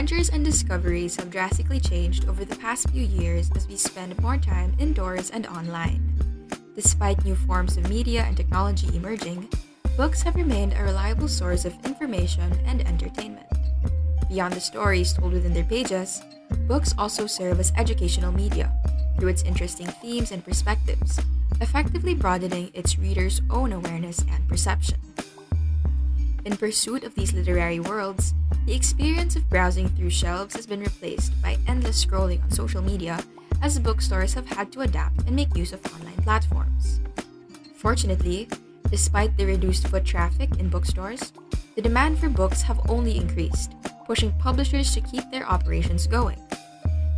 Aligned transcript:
adventures 0.00 0.30
and 0.30 0.42
discoveries 0.42 1.16
have 1.16 1.28
drastically 1.28 1.78
changed 1.78 2.26
over 2.26 2.42
the 2.42 2.56
past 2.56 2.88
few 2.88 3.02
years 3.02 3.50
as 3.54 3.68
we 3.68 3.76
spend 3.76 4.18
more 4.22 4.38
time 4.38 4.74
indoors 4.78 5.28
and 5.28 5.46
online. 5.48 6.00
Despite 6.74 7.22
new 7.22 7.34
forms 7.34 7.76
of 7.76 7.86
media 7.90 8.22
and 8.22 8.34
technology 8.34 8.88
emerging, 8.96 9.46
books 9.98 10.22
have 10.22 10.36
remained 10.36 10.72
a 10.72 10.84
reliable 10.84 11.28
source 11.28 11.66
of 11.66 11.74
information 11.84 12.50
and 12.64 12.80
entertainment. 12.88 13.46
Beyond 14.30 14.54
the 14.54 14.60
stories 14.60 15.12
told 15.12 15.34
within 15.34 15.52
their 15.52 15.64
pages, 15.64 16.22
books 16.66 16.94
also 16.96 17.26
serve 17.26 17.60
as 17.60 17.70
educational 17.76 18.32
media 18.32 18.72
through 19.18 19.28
its 19.28 19.42
interesting 19.42 19.88
themes 20.00 20.32
and 20.32 20.42
perspectives, 20.42 21.20
effectively 21.60 22.14
broadening 22.14 22.70
its 22.72 22.98
readers' 22.98 23.42
own 23.50 23.70
awareness 23.74 24.24
and 24.30 24.48
perception. 24.48 24.98
In 26.46 26.56
pursuit 26.56 27.04
of 27.04 27.14
these 27.16 27.34
literary 27.34 27.80
worlds, 27.80 28.32
the 28.70 28.76
experience 28.76 29.34
of 29.34 29.50
browsing 29.50 29.88
through 29.88 30.08
shelves 30.10 30.54
has 30.54 30.64
been 30.64 30.78
replaced 30.78 31.32
by 31.42 31.58
endless 31.66 32.04
scrolling 32.04 32.40
on 32.44 32.50
social 32.52 32.80
media 32.80 33.18
as 33.62 33.80
bookstores 33.80 34.32
have 34.32 34.46
had 34.46 34.70
to 34.70 34.82
adapt 34.82 35.26
and 35.26 35.34
make 35.34 35.56
use 35.56 35.72
of 35.72 35.84
online 35.92 36.22
platforms. 36.22 37.00
Fortunately, 37.74 38.48
despite 38.88 39.36
the 39.36 39.44
reduced 39.44 39.88
foot 39.88 40.04
traffic 40.04 40.56
in 40.60 40.68
bookstores, 40.68 41.32
the 41.74 41.82
demand 41.82 42.20
for 42.20 42.28
books 42.28 42.62
have 42.62 42.88
only 42.88 43.16
increased, 43.16 43.74
pushing 44.06 44.30
publishers 44.38 44.94
to 44.94 45.00
keep 45.00 45.28
their 45.32 45.48
operations 45.50 46.06
going. 46.06 46.38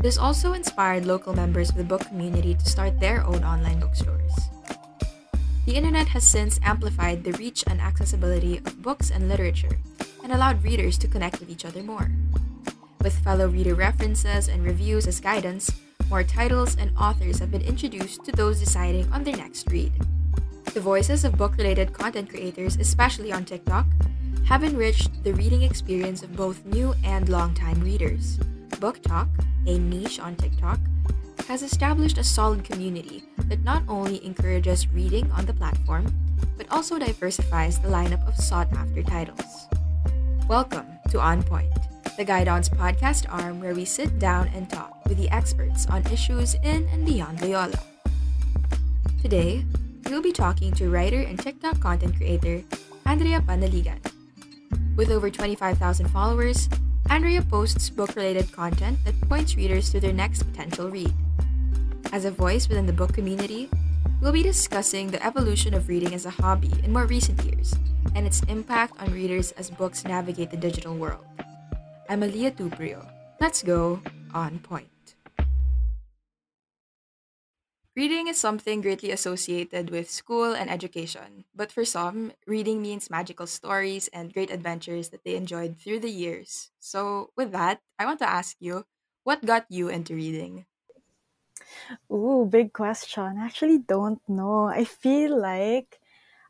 This 0.00 0.16
also 0.16 0.54
inspired 0.54 1.04
local 1.04 1.36
members 1.36 1.68
of 1.68 1.76
the 1.76 1.84
book 1.84 2.00
community 2.06 2.54
to 2.54 2.64
start 2.64 2.98
their 2.98 3.26
own 3.26 3.44
online 3.44 3.78
bookstores. 3.78 4.32
The 5.66 5.74
internet 5.76 6.08
has 6.08 6.24
since 6.24 6.58
amplified 6.62 7.22
the 7.22 7.32
reach 7.32 7.62
and 7.66 7.78
accessibility 7.78 8.56
of 8.64 8.80
books 8.80 9.10
and 9.10 9.28
literature 9.28 9.76
and 10.22 10.32
allowed 10.32 10.62
readers 10.62 10.98
to 10.98 11.08
connect 11.08 11.40
with 11.40 11.50
each 11.50 11.64
other 11.64 11.82
more. 11.82 12.10
With 13.02 13.18
fellow 13.24 13.48
reader 13.48 13.74
references 13.74 14.48
and 14.48 14.64
reviews 14.64 15.06
as 15.06 15.20
guidance, 15.20 15.70
more 16.08 16.22
titles 16.22 16.76
and 16.76 16.96
authors 16.96 17.38
have 17.38 17.50
been 17.50 17.62
introduced 17.62 18.24
to 18.24 18.32
those 18.32 18.60
deciding 18.60 19.10
on 19.12 19.24
their 19.24 19.36
next 19.36 19.70
read. 19.70 19.92
The 20.74 20.80
voices 20.80 21.24
of 21.24 21.36
book 21.36 21.56
related 21.56 21.92
content 21.92 22.30
creators, 22.30 22.76
especially 22.76 23.32
on 23.32 23.44
TikTok, 23.44 23.86
have 24.44 24.64
enriched 24.64 25.24
the 25.24 25.34
reading 25.34 25.62
experience 25.62 26.22
of 26.22 26.36
both 26.36 26.64
new 26.66 26.94
and 27.04 27.28
long-time 27.28 27.80
readers. 27.80 28.38
BookTok, 28.80 29.28
a 29.66 29.78
niche 29.78 30.20
on 30.20 30.36
TikTok, 30.36 30.78
has 31.46 31.62
established 31.62 32.18
a 32.18 32.24
solid 32.24 32.64
community 32.64 33.24
that 33.48 33.62
not 33.64 33.82
only 33.88 34.24
encourages 34.24 34.88
reading 34.88 35.30
on 35.32 35.46
the 35.46 35.54
platform, 35.54 36.12
but 36.56 36.70
also 36.70 36.98
diversifies 36.98 37.78
the 37.78 37.88
lineup 37.88 38.26
of 38.26 38.36
sought 38.36 38.72
after 38.72 39.02
titles. 39.02 39.66
Welcome 40.48 40.98
to 41.10 41.20
On 41.20 41.40
Point, 41.42 41.72
the 42.16 42.24
Guidon's 42.24 42.68
podcast 42.68 43.26
arm 43.32 43.60
where 43.60 43.74
we 43.74 43.84
sit 43.84 44.18
down 44.18 44.48
and 44.48 44.68
talk 44.68 45.00
with 45.06 45.16
the 45.16 45.30
experts 45.30 45.86
on 45.86 46.04
issues 46.08 46.54
in 46.64 46.88
and 46.92 47.06
beyond 47.06 47.40
Loyola. 47.40 47.78
Today, 49.22 49.64
we'll 50.10 50.20
be 50.20 50.32
talking 50.32 50.72
to 50.72 50.90
writer 50.90 51.20
and 51.20 51.38
TikTok 51.38 51.80
content 51.80 52.16
creator 52.16 52.62
Andrea 53.06 53.40
Panaligan. 53.40 54.00
With 54.96 55.10
over 55.10 55.30
25,000 55.30 56.08
followers, 56.08 56.68
Andrea 57.08 57.40
posts 57.40 57.88
book 57.88 58.16
related 58.16 58.50
content 58.52 58.98
that 59.04 59.18
points 59.28 59.56
readers 59.56 59.90
to 59.90 60.00
their 60.00 60.12
next 60.12 60.42
potential 60.42 60.90
read. 60.90 61.14
As 62.12 62.24
a 62.24 62.30
voice 62.30 62.68
within 62.68 62.86
the 62.86 62.92
book 62.92 63.14
community, 63.14 63.70
we'll 64.22 64.32
be 64.32 64.42
discussing 64.42 65.10
the 65.10 65.18
evolution 65.26 65.74
of 65.74 65.88
reading 65.88 66.14
as 66.14 66.24
a 66.24 66.30
hobby 66.30 66.70
in 66.84 66.92
more 66.92 67.06
recent 67.06 67.42
years 67.42 67.74
and 68.14 68.24
its 68.24 68.40
impact 68.46 68.94
on 69.00 69.12
readers 69.12 69.50
as 69.58 69.68
books 69.68 70.04
navigate 70.04 70.48
the 70.48 70.56
digital 70.56 70.94
world. 70.94 71.26
I'm 72.08 72.22
Aliyah 72.22 72.54
Tuprio. 72.54 73.02
Let's 73.40 73.64
go 73.64 74.00
on 74.32 74.60
point. 74.60 74.86
Reading 77.96 78.28
is 78.28 78.38
something 78.38 78.80
greatly 78.80 79.10
associated 79.10 79.90
with 79.90 80.08
school 80.08 80.54
and 80.54 80.70
education, 80.70 81.44
but 81.54 81.72
for 81.72 81.84
some, 81.84 82.32
reading 82.46 82.80
means 82.80 83.10
magical 83.10 83.46
stories 83.46 84.08
and 84.14 84.32
great 84.32 84.50
adventures 84.50 85.10
that 85.10 85.24
they 85.24 85.34
enjoyed 85.34 85.76
through 85.76 85.98
the 85.98 86.08
years. 86.08 86.70
So, 86.78 87.34
with 87.36 87.52
that, 87.52 87.82
I 87.98 88.06
want 88.06 88.20
to 88.20 88.30
ask 88.30 88.56
you 88.60 88.86
what 89.24 89.44
got 89.44 89.66
you 89.68 89.90
into 89.90 90.14
reading? 90.14 90.64
Ooh, 92.12 92.46
big 92.48 92.72
question. 92.72 93.38
I 93.38 93.46
actually 93.46 93.78
don't 93.78 94.20
know. 94.28 94.66
I 94.66 94.84
feel 94.84 95.40
like 95.40 96.00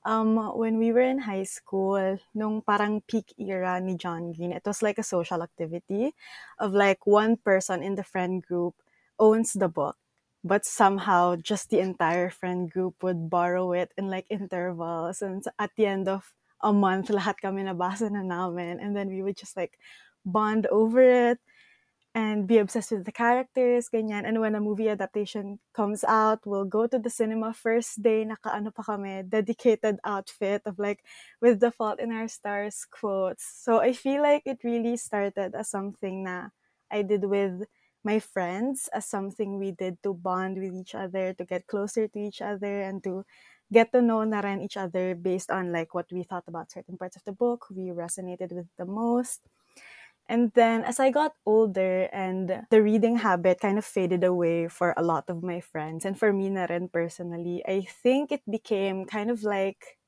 um, 0.05 0.37
when 0.56 0.78
we 0.78 0.93
were 0.93 1.03
in 1.06 1.21
high 1.21 1.44
school, 1.44 2.19
nung 2.34 2.62
parang 2.62 3.03
peak 3.06 3.34
era 3.38 3.81
ni 3.81 3.97
John 3.97 4.32
Green, 4.32 4.53
it 4.53 4.62
was 4.66 4.82
like 4.82 4.99
a 4.99 5.03
social 5.06 5.43
activity 5.43 6.15
of 6.59 6.72
like 6.72 7.06
one 7.06 7.37
person 7.37 7.82
in 7.82 7.94
the 7.94 8.05
friend 8.05 8.43
group 8.43 8.75
owns 9.19 9.53
the 9.53 9.69
book, 9.69 9.97
but 10.44 10.65
somehow 10.66 11.37
just 11.37 11.71
the 11.71 11.78
entire 11.81 12.31
friend 12.31 12.71
group 12.71 13.03
would 13.03 13.31
borrow 13.31 13.72
it 13.72 13.93
in 13.97 14.09
like 14.11 14.27
intervals. 14.31 15.22
And 15.22 15.44
at 15.59 15.71
the 15.77 15.87
end 15.87 16.09
of 16.09 16.34
a 16.61 16.72
month, 16.72 17.09
lahat 17.09 17.38
kami 17.41 17.62
nabasa 17.62 18.11
na 18.11 18.22
namin. 18.22 18.81
And 18.81 18.97
then 18.97 19.09
we 19.09 19.22
would 19.22 19.37
just 19.37 19.56
like 19.56 19.78
bond 20.25 20.66
over 20.71 21.00
it 21.03 21.38
and 22.15 22.47
be 22.47 22.59
obsessed 22.59 22.93
with 22.93 23.05
the 23.05 23.12
characters, 23.12 23.89
ganyan. 23.89 24.28
And 24.28 24.41
when 24.41 24.55
a 24.55 24.61
movie 24.61 24.89
adaptation 24.89 25.61
comes 25.73 26.05
out, 26.05 26.45
we'll 26.45 26.69
go 26.69 26.87
to 26.87 26.99
the 26.99 27.09
cinema 27.09 27.55
first 27.55 28.03
day, 28.03 28.25
naka-ano 28.25 28.71
pa 28.71 28.83
kami, 28.83 29.25
dedicated 29.25 29.97
outfit 30.05 30.61
of 30.67 30.78
like, 30.78 31.00
with 31.41 31.61
the 31.61 31.71
Fault 31.71 32.00
in 32.00 32.12
Our 32.12 32.28
Stars 32.28 32.84
quotes. 32.84 33.45
So 33.45 33.81
I 33.81 33.95
feel 33.95 34.21
like 34.21 34.43
it 34.45 34.61
really 34.62 34.97
started 34.97 35.55
as 35.55 35.71
something 35.71 36.25
na 36.25 36.53
I 36.91 37.00
did 37.00 37.25
with 37.25 37.65
my 38.05 38.19
friends, 38.19 38.91
as 38.93 39.06
something 39.06 39.59
we 39.59 39.73
did 39.73 39.97
to 40.03 40.12
bond 40.12 40.61
with 40.61 40.75
each 40.75 40.94
other, 40.94 41.33
to 41.33 41.44
get 41.47 41.67
closer 41.67 42.09
to 42.09 42.19
each 42.19 42.43
other, 42.43 42.83
and 42.83 43.03
to 43.05 43.25
get 43.73 43.91
to 43.93 44.03
know 44.03 44.21
na 44.25 44.43
each 44.61 44.77
other 44.77 45.15
based 45.15 45.50
on 45.50 45.73
like 45.73 45.94
what 45.94 46.12
we 46.12 46.25
thought 46.25 46.44
about 46.47 46.71
certain 46.73 46.99
parts 46.99 47.17
of 47.17 47.25
the 47.25 47.33
book, 47.33 47.71
we 47.71 47.89
resonated 47.89 48.53
with 48.53 48.69
the 48.77 48.84
most. 48.84 49.41
And 50.28 50.53
then 50.55 50.84
as 50.84 50.99
I 51.00 51.10
got 51.10 51.37
older 51.44 52.09
and 52.12 52.65
the 52.71 52.83
reading 52.83 53.16
habit 53.21 53.60
kind 53.60 53.77
of 53.77 53.84
faded 53.84 54.25
away 54.25 54.69
for 54.69 54.94
a 54.97 55.03
lot 55.03 55.28
of 55.28 55.43
my 55.43 55.60
friends 55.60 56.05
and 56.05 56.16
for 56.19 56.33
me 56.33 56.49
na 56.49 56.65
rin 56.71 56.88
personally, 56.88 57.60
I 57.69 57.83
think 57.83 58.32
it 58.32 58.41
became 58.49 59.05
kind 59.05 59.31
of 59.31 59.43
like 59.44 59.99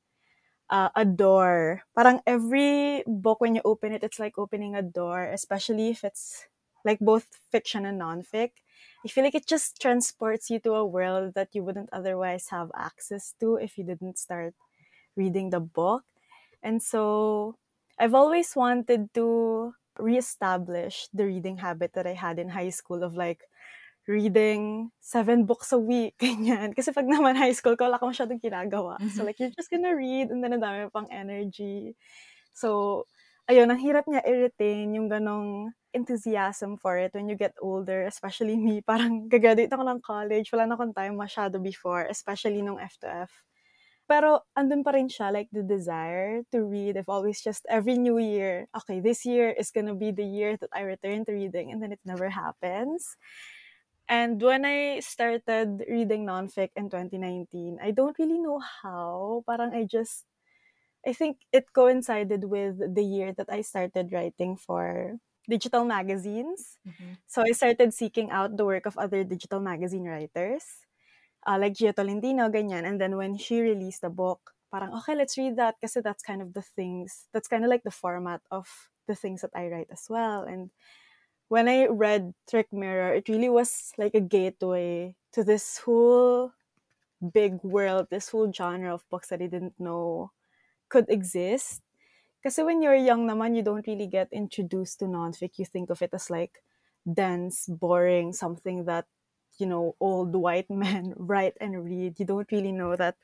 uh, 0.69 0.89
a 0.95 1.05
door. 1.05 1.83
Parang 1.95 2.21
every 2.27 3.03
book 3.07 3.41
when 3.41 3.55
you 3.55 3.61
open 3.65 3.93
it, 3.93 4.03
it's 4.03 4.19
like 4.19 4.37
opening 4.37 4.75
a 4.75 4.81
door, 4.81 5.23
especially 5.25 5.89
if 5.89 6.03
it's 6.03 6.47
like 6.85 6.99
both 6.99 7.27
fiction 7.51 7.85
and 7.85 7.99
nonfic. 8.01 8.51
I 9.05 9.09
feel 9.09 9.23
like 9.23 9.35
it 9.35 9.47
just 9.47 9.81
transports 9.81 10.49
you 10.49 10.59
to 10.61 10.73
a 10.75 10.85
world 10.85 11.33
that 11.35 11.53
you 11.53 11.63
wouldn't 11.63 11.89
otherwise 11.93 12.49
have 12.49 12.71
access 12.75 13.33
to 13.39 13.55
if 13.57 13.77
you 13.77 13.83
didn't 13.85 14.17
start 14.17 14.55
reading 15.15 15.49
the 15.49 15.59
book. 15.59 16.03
And 16.63 16.81
so 16.81 17.57
I've 17.99 18.15
always 18.15 18.55
wanted 18.55 19.13
to 19.15 19.75
reestablish 19.99 21.07
the 21.13 21.25
reading 21.25 21.57
habit 21.57 21.93
that 21.93 22.07
I 22.07 22.13
had 22.13 22.39
in 22.39 22.49
high 22.49 22.71
school 22.71 23.03
of 23.03 23.15
like 23.15 23.43
reading 24.07 24.91
seven 25.01 25.45
books 25.45 25.73
a 25.73 25.81
week, 25.81 26.15
ganyan. 26.21 26.75
Kasi 26.77 26.93
pag 26.93 27.09
naman 27.09 27.35
high 27.35 27.53
school 27.53 27.73
ko, 27.73 27.89
wala 27.89 27.97
ka 27.97 28.05
masyadong 28.05 28.41
ginagawa. 28.41 29.01
So 29.01 29.05
mm-hmm. 29.05 29.25
like, 29.25 29.37
you're 29.41 29.55
just 29.55 29.73
gonna 29.73 29.95
read 29.95 30.29
and 30.29 30.43
then 30.43 30.53
ang 30.53 30.61
dami 30.61 30.93
pang 30.93 31.09
energy. 31.09 31.97
So, 32.53 33.03
ayun, 33.49 33.69
ang 33.69 33.81
hirap 33.81 34.05
niya 34.07 34.23
i-retain 34.23 34.93
yung 34.95 35.09
ganong 35.09 35.73
enthusiasm 35.95 36.77
for 36.77 36.99
it 36.99 37.15
when 37.15 37.27
you 37.31 37.35
get 37.35 37.55
older, 37.61 38.05
especially 38.05 38.55
me. 38.55 38.81
Parang 38.89 39.25
gagraduate 39.25 39.73
ako 39.73 39.83
ng 39.83 39.99
college, 40.05 40.51
wala 40.53 40.69
na 40.69 40.75
akong 40.77 40.93
time 40.93 41.15
masyado 41.17 41.57
before, 41.57 42.05
especially 42.07 42.61
nung 42.61 42.77
F2F. 42.77 43.31
Pero 44.05 44.45
andun 44.53 44.85
pa 44.85 44.93
rin 44.93 45.09
siya, 45.09 45.33
like 45.33 45.49
the 45.49 45.65
desire 45.65 46.45
to 46.53 46.61
read. 46.61 46.97
I've 46.97 47.09
always 47.09 47.41
just, 47.41 47.65
every 47.65 47.97
new 47.97 48.21
year, 48.21 48.69
okay, 48.77 49.01
this 49.01 49.25
year 49.25 49.49
is 49.49 49.73
gonna 49.73 49.97
be 49.97 50.13
the 50.13 50.25
year 50.25 50.57
that 50.61 50.69
I 50.69 50.85
return 50.85 51.25
to 51.25 51.33
reading, 51.33 51.73
and 51.73 51.81
then 51.81 51.91
it 51.91 52.01
never 52.05 52.29
happens. 52.29 53.17
And 54.05 54.37
when 54.37 54.65
I 54.65 55.01
started 55.01 55.81
reading 55.89 56.29
nonfic 56.29 56.69
in 56.77 56.93
2019, 56.93 57.81
I 57.81 57.89
don't 57.89 58.17
really 58.19 58.37
know 58.37 58.61
how. 58.61 59.41
Parang 59.49 59.73
I 59.73 59.89
just, 59.89 60.29
I 61.01 61.13
think 61.13 61.41
it 61.51 61.73
coincided 61.73 62.45
with 62.45 62.77
the 62.77 63.01
year 63.01 63.33
that 63.33 63.49
I 63.49 63.61
started 63.61 64.13
writing 64.13 64.57
for 64.57 65.17
digital 65.49 65.85
magazines. 65.85 66.77
Mm-hmm. 66.85 67.25
So 67.25 67.41
I 67.41 67.53
started 67.53 67.93
seeking 67.93 68.29
out 68.29 68.57
the 68.57 68.65
work 68.65 68.85
of 68.85 68.97
other 68.97 69.23
digital 69.23 69.59
magazine 69.59 70.05
writers 70.05 70.84
uh, 71.45 71.57
like 71.59 71.73
Jia 71.73 71.95
Tolentino, 71.95 72.49
ganyan. 72.49 72.85
And 72.85 72.99
then 72.99 73.17
when 73.17 73.37
she 73.37 73.61
released 73.61 74.01
the 74.01 74.09
book, 74.09 74.53
parang, 74.71 74.93
okay, 74.93 75.15
let's 75.15 75.37
read 75.37 75.55
that 75.57 75.75
kasi 75.81 76.01
that's 76.01 76.23
kind 76.23 76.41
of 76.41 76.53
the 76.53 76.61
things, 76.61 77.27
that's 77.33 77.47
kind 77.47 77.63
of 77.63 77.69
like 77.69 77.83
the 77.83 77.91
format 77.91 78.41
of 78.51 78.67
the 79.07 79.15
things 79.15 79.41
that 79.41 79.51
I 79.55 79.67
write 79.67 79.87
as 79.91 80.07
well. 80.09 80.43
And 80.43 80.71
when 81.47 81.69
I 81.69 81.85
read 81.87 82.33
Trick 82.49 82.73
Mirror, 82.73 83.13
it 83.13 83.29
really 83.29 83.49
was 83.49 83.93
like 83.97 84.15
a 84.15 84.21
gateway 84.21 85.15
to 85.33 85.43
this 85.43 85.77
whole 85.77 86.51
big 87.21 87.63
world, 87.63 88.07
this 88.09 88.29
whole 88.29 88.51
genre 88.51 88.93
of 88.93 89.07
books 89.09 89.29
that 89.29 89.41
I 89.41 89.47
didn't 89.47 89.79
know 89.79 90.31
could 90.89 91.05
exist. 91.09 91.81
Kasi 92.43 92.61
when 92.61 92.81
you're 92.81 92.95
young 92.95 93.25
naman, 93.27 93.55
you 93.55 93.63
don't 93.63 93.87
really 93.87 94.07
get 94.07 94.29
introduced 94.31 94.99
to 94.99 95.05
nonfic. 95.05 95.57
You 95.57 95.65
think 95.65 95.89
of 95.89 96.01
it 96.01 96.13
as 96.13 96.29
like 96.29 96.61
dense, 97.05 97.65
boring, 97.69 98.33
something 98.33 98.85
that, 98.85 99.05
you 99.59 99.65
know, 99.67 99.95
old 99.99 100.35
white 100.35 100.69
men 100.71 101.13
write 101.17 101.55
and 101.61 101.83
read. 101.85 102.19
You 102.19 102.25
don't 102.25 102.51
really 102.51 102.71
know 102.71 102.95
that 102.95 103.15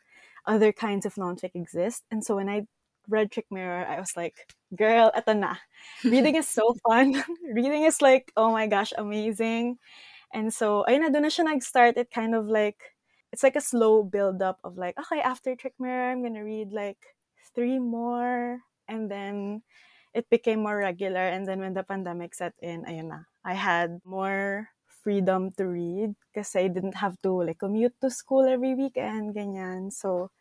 other 0.45 0.71
kinds 0.71 1.05
of 1.05 1.15
nonfic 1.15 1.51
exist. 1.55 2.03
And 2.11 2.23
so 2.23 2.35
when 2.35 2.49
I 2.49 2.65
read 3.09 3.31
Trick 3.31 3.47
Mirror, 3.51 3.85
I 3.87 3.99
was 3.99 4.15
like, 4.17 4.35
girl, 4.75 5.11
eto 5.15 5.37
na. 5.37 5.55
Reading 6.03 6.35
is 6.35 6.47
so 6.47 6.75
fun. 6.87 7.23
Reading 7.53 7.83
is 7.83 8.01
like, 8.01 8.31
oh 8.37 8.51
my 8.51 8.67
gosh, 8.67 8.93
amazing. 8.97 9.77
And 10.33 10.53
so, 10.53 10.85
ayun 10.87 11.07
na, 11.07 11.09
doon 11.11 11.23
na 11.27 11.31
siya 11.31 11.45
nag-start. 11.47 11.97
It 11.97 12.11
kind 12.11 12.35
of 12.35 12.47
like, 12.47 12.79
it's 13.31 13.43
like 13.43 13.55
a 13.55 13.63
slow 13.63 14.03
build 14.03 14.41
up 14.41 14.59
of 14.63 14.77
like, 14.77 14.97
okay, 14.99 15.21
after 15.21 15.55
Trick 15.55 15.75
Mirror, 15.79 16.11
I'm 16.11 16.23
gonna 16.23 16.43
read 16.43 16.71
like 16.71 16.99
three 17.55 17.79
more. 17.79 18.59
And 18.87 19.11
then 19.11 19.63
it 20.13 20.29
became 20.29 20.63
more 20.63 20.77
regular. 20.77 21.21
And 21.31 21.47
then 21.47 21.59
when 21.59 21.73
the 21.73 21.83
pandemic 21.83 22.35
set 22.35 22.53
in, 22.61 22.83
ayun 22.85 23.07
na, 23.11 23.27
I 23.43 23.53
had 23.55 23.99
more 24.05 24.69
freedom 25.03 25.51
to 25.57 25.65
read 25.67 26.15
because 26.31 26.55
I 26.55 26.67
didn't 26.69 26.95
have 26.95 27.19
to 27.23 27.31
like 27.43 27.59
commute 27.59 27.95
to 28.01 28.09
school 28.09 28.45
every 28.45 28.75
weekend, 28.75 29.35
ganyan. 29.35 29.91
So, 29.93 30.31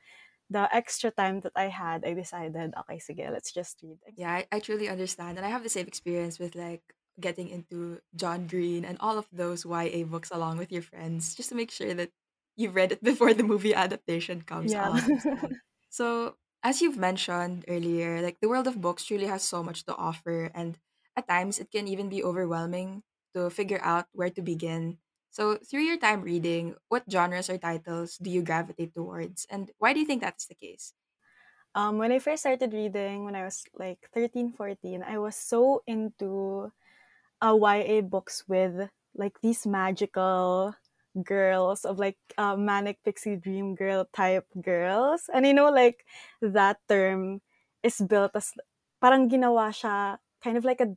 the 0.51 0.69
extra 0.75 1.11
time 1.13 1.41
that 1.43 1.53
I 1.57 1.69
had, 1.69 2.05
I 2.07 2.15
decided, 2.15 2.75
okay, 2.85 2.99
sige, 2.99 3.27
let's 3.33 3.53
just 3.53 3.83
read. 3.83 4.01
Yeah, 4.17 4.33
I, 4.33 4.47
I 4.53 4.61
truly 4.61 4.89
understand. 4.89 5.39
And 5.39 5.47
I 5.47 5.51
have 5.51 5.63
the 5.63 5.69
same 5.69 5.87
experience 5.87 6.39
with 6.39 6.55
like 6.55 6.83
getting 7.21 7.49
into 7.49 8.01
John 8.15 8.47
Green 8.47 8.85
and 8.85 8.99
all 9.01 9.19
of 9.19 9.29
those 9.33 9.65
YA 9.65 10.05
books 10.05 10.31
along 10.31 10.59
with 10.59 10.73
your 10.73 10.83
friends, 10.83 11.35
just 11.35 11.49
to 11.51 11.55
make 11.55 11.71
sure 11.71 11.95
that 11.95 12.11
you've 12.57 12.75
read 12.75 12.93
it 12.93 13.03
before 13.03 13.35
the 13.35 13.43
movie 13.45 13.75
adaptation 13.75 14.43
comes 14.43 14.75
Yeah. 14.75 14.91
out. 14.93 15.03
So, 15.91 16.37
as 16.63 16.83
you've 16.83 16.99
mentioned 16.99 17.65
earlier, 17.69 18.23
like 18.23 18.41
the 18.41 18.49
world 18.49 18.67
of 18.69 18.81
books 18.81 19.05
truly 19.05 19.27
has 19.27 19.43
so 19.43 19.63
much 19.63 19.85
to 19.87 19.97
offer, 19.97 20.51
and 20.55 20.79
at 21.17 21.29
times 21.29 21.59
it 21.59 21.71
can 21.71 21.89
even 21.89 22.09
be 22.09 22.25
overwhelming 22.25 23.03
to 23.35 23.51
figure 23.51 23.81
out 23.83 24.07
where 24.13 24.31
to 24.31 24.43
begin. 24.43 24.99
So, 25.31 25.57
through 25.63 25.87
your 25.87 25.99
time 25.99 26.23
reading, 26.23 26.75
what 26.89 27.05
genres 27.11 27.51
or 27.51 27.59
titles 27.59 28.19
do 28.19 28.31
you 28.31 28.43
gravitate 28.43 28.95
towards, 28.95 29.47
and 29.51 29.71
why 29.79 29.93
do 29.93 30.01
you 30.01 30.07
think 30.07 30.23
that's 30.23 30.47
the 30.47 30.57
case? 30.59 30.95
um, 31.75 31.99
when 31.99 32.13
I 32.13 32.19
first 32.19 32.43
started 32.43 32.73
reading, 32.73 33.25
when 33.25 33.37
I 33.37 33.45
was 33.45 33.63
like 33.79 34.11
13, 34.13 34.53
14, 34.53 35.03
I 35.07 35.19
was 35.19 35.37
so 35.37 35.83
into 35.87 36.73
uh, 37.43 37.55
YA 37.55 38.03
books 38.03 38.45
with 38.49 38.91
like 39.15 39.41
these 39.43 39.67
magical 39.67 40.75
girls 41.25 41.85
of 41.85 41.99
like 41.99 42.19
uh, 42.39 42.57
manic 42.57 43.03
pixie 43.05 43.37
dream 43.37 43.75
girl 43.75 44.09
type 44.13 44.47
girls. 44.61 45.31
And 45.33 45.47
you 45.47 45.55
know 45.55 45.71
like 45.71 46.05
that 46.43 46.79
term 46.89 47.41
is 47.83 48.01
built 48.01 48.33
as 48.35 48.55
parang 49.01 49.31
ginawa 49.31 49.71
siya 49.71 50.19
kind 50.43 50.57
of 50.59 50.65
like 50.65 50.81
a 50.81 50.95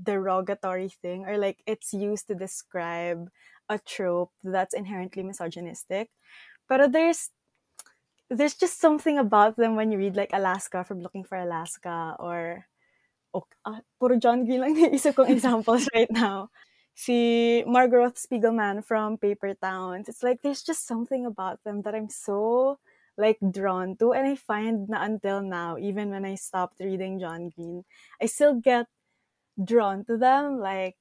derogatory 0.00 0.88
thing 0.88 1.24
or 1.26 1.38
like 1.38 1.62
it's 1.66 1.92
used 1.92 2.28
to 2.28 2.34
describe 2.34 3.28
a 3.68 3.78
trope 3.78 4.32
that's 4.44 4.74
inherently 4.74 5.22
misogynistic. 5.22 6.10
But 6.68 6.92
there's 6.92 7.30
there's 8.30 8.54
just 8.54 8.80
something 8.80 9.18
about 9.18 9.56
them 9.56 9.76
when 9.76 9.92
you 9.92 9.98
read 9.98 10.16
like 10.16 10.30
Alaska 10.32 10.84
from 10.84 11.00
Looking 11.00 11.24
for 11.24 11.38
Alaska 11.38 12.16
or 12.18 12.66
oh, 13.34 13.46
ah, 13.64 13.80
puro 14.00 14.18
John 14.18 14.44
Green 14.44 14.60
lang 14.60 14.74
naisip 14.78 15.14
kong 15.14 15.30
examples 15.34 15.88
right 15.94 16.10
now. 16.10 16.50
Si 16.96 17.62
Margaret 17.68 18.16
Spiegelman 18.16 18.80
from 18.84 19.18
Paper 19.20 19.52
Towns. 19.54 20.08
It's 20.08 20.24
like 20.24 20.40
there's 20.42 20.64
just 20.64 20.88
something 20.88 21.26
about 21.26 21.62
them 21.62 21.82
that 21.82 21.94
I'm 21.94 22.08
so 22.08 22.78
like 23.16 23.38
drawn 23.40 23.96
to 23.96 24.12
and 24.12 24.28
I 24.28 24.36
find 24.36 24.88
na 24.88 25.00
until 25.00 25.40
now 25.40 25.80
even 25.80 26.12
when 26.12 26.24
I 26.24 26.36
stopped 26.36 26.80
reading 26.80 27.16
John 27.18 27.48
Green 27.48 27.84
I 28.20 28.26
still 28.28 28.60
get 28.60 28.86
drawn 29.62 30.04
to 30.06 30.16
them 30.16 30.58
like 30.58 30.96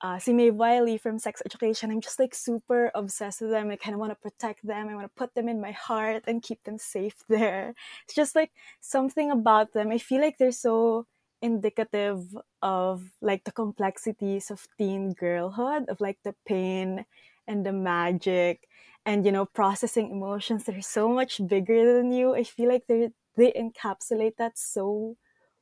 uh, 0.00 0.18
si 0.18 0.50
Wiley 0.50 0.96
from 0.96 1.18
Sex 1.18 1.42
Education, 1.44 1.90
I'm 1.90 2.00
just 2.00 2.18
like 2.18 2.34
super 2.34 2.90
obsessed 2.94 3.40
with 3.40 3.50
them. 3.50 3.70
I 3.70 3.76
kind 3.76 3.94
of 3.94 4.00
want 4.00 4.12
to 4.12 4.16
protect 4.30 4.64
them. 4.64 4.88
I 4.88 4.94
want 4.94 5.06
to 5.06 5.18
put 5.18 5.34
them 5.34 5.48
in 5.48 5.60
my 5.60 5.72
heart 5.72 6.24
and 6.26 6.42
keep 6.42 6.62
them 6.64 6.78
safe 6.78 7.16
there. 7.28 7.74
It's 8.04 8.14
just 8.14 8.36
like 8.36 8.52
something 8.80 9.30
about 9.30 9.72
them. 9.72 9.90
I 9.90 9.98
feel 9.98 10.20
like 10.20 10.38
they're 10.38 10.52
so 10.52 11.06
indicative 11.42 12.36
of 12.62 13.10
like 13.20 13.44
the 13.44 13.52
complexities 13.52 14.50
of 14.50 14.66
teen 14.78 15.14
girlhood, 15.14 15.88
of 15.88 16.00
like 16.00 16.18
the 16.24 16.34
pain 16.46 17.04
and 17.46 17.64
the 17.64 17.72
magic 17.72 18.68
and 19.06 19.24
you 19.24 19.32
know 19.32 19.46
processing 19.46 20.10
emotions 20.10 20.64
that 20.64 20.76
are 20.76 20.82
so 20.82 21.08
much 21.08 21.40
bigger 21.46 21.96
than 21.96 22.12
you. 22.12 22.34
I 22.34 22.44
feel 22.44 22.68
like 22.68 22.86
they 22.86 23.10
they 23.36 23.52
encapsulate 23.52 24.36
that 24.36 24.58
so 24.58 25.16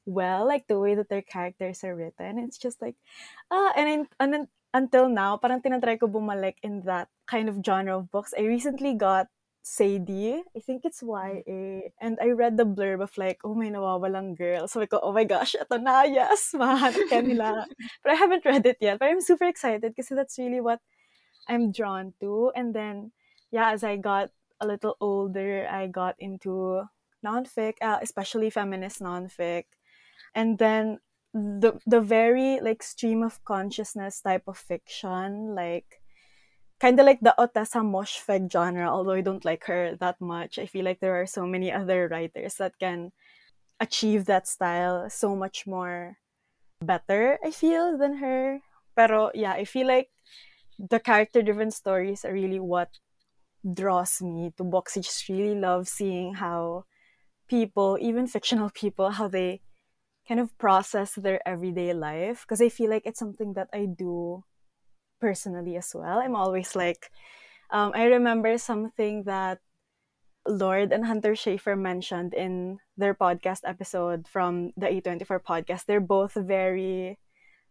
well, 0.07 0.47
like 0.47 0.67
the 0.69 0.79
way 0.79 0.95
that 0.95 1.11
their 1.11 1.23
characters 1.23 1.83
are 1.85 1.95
written. 1.95 2.39
It's 2.39 2.57
just 2.57 2.81
like, 2.81 2.95
ah, 3.51 3.73
and, 3.77 3.89
in, 3.89 4.09
and 4.19 4.47
until 4.73 5.09
now, 5.09 5.37
parang 5.37 5.61
tinatry 5.61 5.99
ko 5.99 6.07
bumalik 6.07 6.55
in 6.63 6.83
that 6.87 7.09
kind 7.27 7.51
of 7.51 7.59
genre 7.67 7.99
of 7.99 8.11
books. 8.11 8.33
I 8.39 8.47
recently 8.47 8.95
got 8.95 9.27
Sadie. 9.67 10.47
I 10.55 10.61
think 10.63 10.87
it's 10.87 11.03
YA. 11.03 11.91
And 12.01 12.19
I 12.23 12.31
read 12.31 12.57
the 12.57 12.65
blurb 12.65 13.03
of 13.03 13.11
like, 13.19 13.43
oh, 13.43 13.55
may 13.55 13.69
nawawalang 13.69 14.39
girl. 14.39 14.69
So 14.69 14.81
I 14.81 14.87
go, 14.87 15.01
oh 15.03 15.11
my 15.11 15.25
gosh, 15.25 15.59
ito 15.59 15.77
na, 15.83 16.03
yes, 16.07 16.55
mahanap 16.55 17.11
ka 17.11 17.19
nila. 17.19 17.67
but 18.07 18.15
I 18.15 18.15
haven't 18.15 18.47
read 18.47 18.65
it 18.65 18.79
yet. 18.81 19.03
But 19.03 19.11
I'm 19.11 19.21
super 19.21 19.51
excited 19.51 19.91
because 19.91 20.15
that's 20.15 20.39
really 20.39 20.63
what 20.63 20.79
I'm 21.51 21.75
drawn 21.75 22.15
to. 22.23 22.55
And 22.55 22.71
then, 22.71 23.11
yeah, 23.51 23.75
as 23.75 23.83
I 23.83 23.99
got 23.99 24.31
a 24.63 24.67
little 24.71 24.95
older, 25.03 25.67
I 25.67 25.91
got 25.91 26.15
into 26.23 26.87
nonfic, 27.27 27.83
uh, 27.83 27.99
especially 28.01 28.55
feminist 28.55 29.03
nonfic 29.03 29.67
and 30.37 30.59
then 30.59 31.01
the 31.33 31.81
the 31.89 32.01
very 32.01 32.61
like 32.61 32.83
stream 32.85 33.25
of 33.25 33.43
consciousness 33.45 34.21
type 34.21 34.45
of 34.47 34.57
fiction 34.57 35.57
like 35.57 36.01
kind 36.79 37.01
of 37.01 37.07
like 37.07 37.21
the 37.21 37.35
Ottessa 37.39 37.81
Moshfegh 37.81 38.53
genre 38.53 38.89
although 38.89 39.17
I 39.17 39.23
don't 39.23 39.45
like 39.45 39.65
her 39.65 39.97
that 39.97 40.21
much. 40.21 40.59
I 40.59 40.67
feel 40.67 40.85
like 40.85 41.01
there 41.01 41.19
are 41.21 41.27
so 41.27 41.47
many 41.47 41.73
other 41.73 42.07
writers 42.09 42.57
that 42.61 42.79
can 42.79 43.13
achieve 43.81 44.27
that 44.27 44.47
style 44.47 45.09
so 45.09 45.35
much 45.35 45.67
more 45.67 46.19
better 46.85 47.39
I 47.43 47.51
feel 47.51 47.97
than 47.97 48.19
her. 48.19 48.61
Pero 48.95 49.31
yeah 49.35 49.53
I 49.53 49.65
feel 49.65 49.89
like 49.89 50.09
the 50.79 51.01
character 51.01 51.41
driven 51.41 51.71
stories 51.71 52.25
are 52.25 52.33
really 52.33 52.61
what 52.61 52.93
draws 53.65 54.21
me 54.21 54.53
to 54.57 54.65
books. 54.65 54.97
I 54.97 55.01
just 55.01 55.29
really 55.29 55.57
love 55.59 55.89
seeing 55.89 56.35
how 56.35 56.85
people 57.49 57.97
even 58.01 58.27
fictional 58.27 58.71
people 58.71 59.11
how 59.11 59.29
they 59.29 59.61
kind 60.29 60.41
of 60.41 60.57
process 60.59 61.15
their 61.15 61.41
everyday 61.47 61.93
life 61.93 62.43
because 62.43 62.61
I 62.61 62.69
feel 62.69 62.91
like 62.91 63.07
it's 63.07 63.19
something 63.19 63.55
that 63.55 63.69
I 63.73 63.87
do 63.87 64.43
personally 65.21 65.77
as 65.77 65.93
well. 65.95 66.19
I'm 66.19 66.37
always 66.37 66.75
like, 66.75 67.11
um, 67.71 67.93
I 67.95 68.05
remember 68.05 68.59
something 68.59 69.25
that 69.25 69.59
Lorde 70.47 70.93
and 70.93 71.07
Hunter 71.07 71.33
Schafer 71.33 71.79
mentioned 71.79 72.35
in 72.35 72.79
their 72.97 73.15
podcast 73.15 73.61
episode 73.65 74.29
from 74.29 74.73
the 74.77 74.87
A24 74.87 75.41
podcast. 75.43 75.87
They're 75.87 76.01
both 76.01 76.35
very 76.35 77.19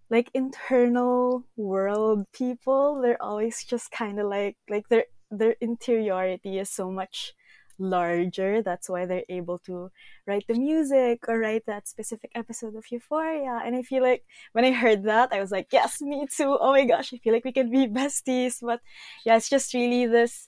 like 0.09 0.29
internal 0.33 1.43
world 1.55 2.25
people. 2.33 3.01
They're 3.01 3.21
always 3.21 3.63
just 3.63 3.91
kind 3.91 4.19
of 4.19 4.27
like 4.27 4.57
like 4.69 4.87
their 4.89 5.05
their 5.31 5.55
interiority 5.61 6.59
is 6.59 6.69
so 6.69 6.91
much 6.91 7.33
larger. 7.77 8.61
That's 8.61 8.89
why 8.89 9.05
they're 9.05 9.27
able 9.29 9.59
to 9.59 9.91
write 10.27 10.45
the 10.47 10.55
music 10.55 11.27
or 11.27 11.39
write 11.39 11.65
that 11.67 11.87
specific 11.87 12.31
episode 12.35 12.75
of 12.75 12.85
Euphoria. 12.91 13.61
And 13.63 13.75
I 13.75 13.81
feel 13.81 14.03
like 14.03 14.23
when 14.53 14.65
I 14.65 14.71
heard 14.71 15.03
that, 15.03 15.33
I 15.33 15.39
was 15.39 15.51
like, 15.51 15.67
yes, 15.71 16.01
me 16.01 16.27
too. 16.29 16.57
Oh 16.59 16.71
my 16.71 16.85
gosh, 16.85 17.13
I 17.13 17.17
feel 17.17 17.33
like 17.33 17.45
we 17.45 17.53
can 17.53 17.69
be 17.69 17.87
besties. 17.99 18.57
But 18.61 18.81
yeah, 19.25 19.37
it's 19.37 19.49
just 19.49 19.73
really 19.73 20.05
this 20.05 20.47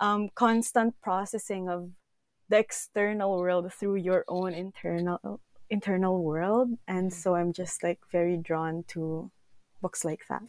um, 0.00 0.30
constant 0.34 0.94
processing 1.02 1.68
of 1.68 1.90
the 2.48 2.58
external 2.58 3.38
world 3.38 3.72
through 3.72 3.96
your 3.96 4.24
own 4.28 4.52
internal 4.52 5.40
internal 5.70 6.22
world. 6.22 6.70
And 6.88 7.12
so 7.12 7.36
I'm 7.36 7.52
just 7.52 7.82
like 7.82 8.00
very 8.10 8.36
drawn 8.36 8.84
to 8.88 9.30
books 9.80 10.04
like 10.04 10.26
that. 10.28 10.42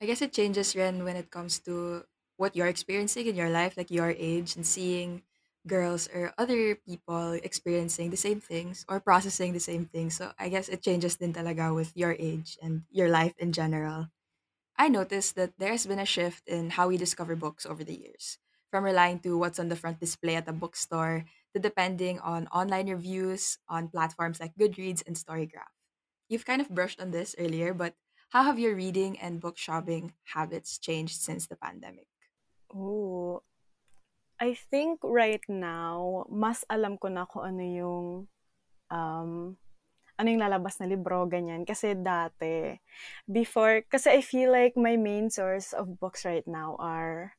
I 0.00 0.06
guess 0.06 0.22
it 0.22 0.32
changes 0.32 0.76
Ren 0.76 1.02
when 1.02 1.16
it 1.16 1.30
comes 1.30 1.58
to 1.60 2.04
what 2.38 2.56
you're 2.56 2.68
experiencing 2.72 3.26
in 3.28 3.36
your 3.36 3.50
life, 3.50 3.76
like 3.76 3.90
your 3.92 4.10
age, 4.10 4.56
and 4.56 4.66
seeing 4.66 5.24
girls 5.68 6.08
or 6.08 6.32
other 6.38 6.76
people 6.76 7.32
experiencing 7.44 8.10
the 8.10 8.16
same 8.16 8.40
things 8.40 8.86
or 8.88 9.00
processing 9.00 9.52
the 9.52 9.60
same 9.60 9.84
things. 9.86 10.16
So 10.16 10.32
I 10.38 10.48
guess 10.48 10.68
it 10.70 10.82
changes 10.82 11.16
din 11.18 11.34
talaga 11.34 11.74
with 11.74 11.96
your 11.96 12.16
age 12.18 12.58
and 12.62 12.84
your 12.90 13.10
life 13.10 13.34
in 13.38 13.52
general. 13.52 14.08
I 14.76 14.88
noticed 14.88 15.34
that 15.34 15.58
there's 15.58 15.86
been 15.86 15.98
a 15.98 16.06
shift 16.06 16.48
in 16.48 16.70
how 16.70 16.88
we 16.88 16.96
discover 16.96 17.36
books 17.36 17.66
over 17.66 17.84
the 17.84 17.94
years, 17.98 18.38
from 18.70 18.84
relying 18.84 19.20
to 19.20 19.36
what's 19.36 19.58
on 19.58 19.68
the 19.68 19.76
front 19.76 20.00
display 20.00 20.36
at 20.36 20.48
a 20.48 20.52
bookstore 20.54 21.26
to 21.52 21.60
depending 21.60 22.18
on 22.20 22.46
online 22.48 22.88
reviews 22.88 23.58
on 23.68 23.88
platforms 23.90 24.40
like 24.40 24.54
Goodreads 24.56 25.02
and 25.06 25.16
Storygraph. 25.16 25.74
You've 26.28 26.46
kind 26.46 26.60
of 26.62 26.70
brushed 26.70 27.00
on 27.00 27.12
this 27.12 27.34
earlier, 27.38 27.74
but 27.74 27.96
how 28.30 28.44
have 28.44 28.58
your 28.58 28.76
reading 28.76 29.18
and 29.20 29.40
book 29.40 29.58
shopping 29.58 30.14
habits 30.24 30.78
changed 30.78 31.20
since 31.20 31.46
the 31.48 31.56
pandemic? 31.56 32.08
Oh, 32.68 33.42
I 34.38 34.54
think 34.54 35.00
right 35.02 35.42
now, 35.48 36.26
mas 36.30 36.62
alam 36.70 36.94
ko 37.00 37.08
na 37.08 37.26
kung 37.26 37.42
ano 37.42 37.62
yung 37.64 38.06
um, 38.92 39.56
ano 40.18 40.26
yung 40.26 40.42
lalabas 40.42 40.82
na 40.82 40.90
libro, 40.90 41.26
ganyan. 41.30 41.62
Kasi 41.62 41.94
dati, 41.94 42.74
before, 43.30 43.86
kasi 43.86 44.18
I 44.18 44.20
feel 44.20 44.50
like 44.50 44.74
my 44.74 44.98
main 44.98 45.30
source 45.30 45.70
of 45.70 45.98
books 46.02 46.26
right 46.26 46.46
now 46.46 46.74
are 46.82 47.38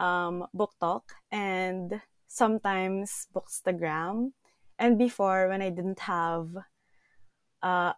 um, 0.00 0.48
Book 0.56 0.72
Talk 0.80 1.12
and 1.30 2.00
sometimes 2.26 3.28
Bookstagram. 3.36 4.32
And 4.80 4.96
before, 4.96 5.52
when 5.52 5.60
I 5.60 5.68
didn't 5.68 6.00
have 6.08 6.48
uh, 7.62 7.92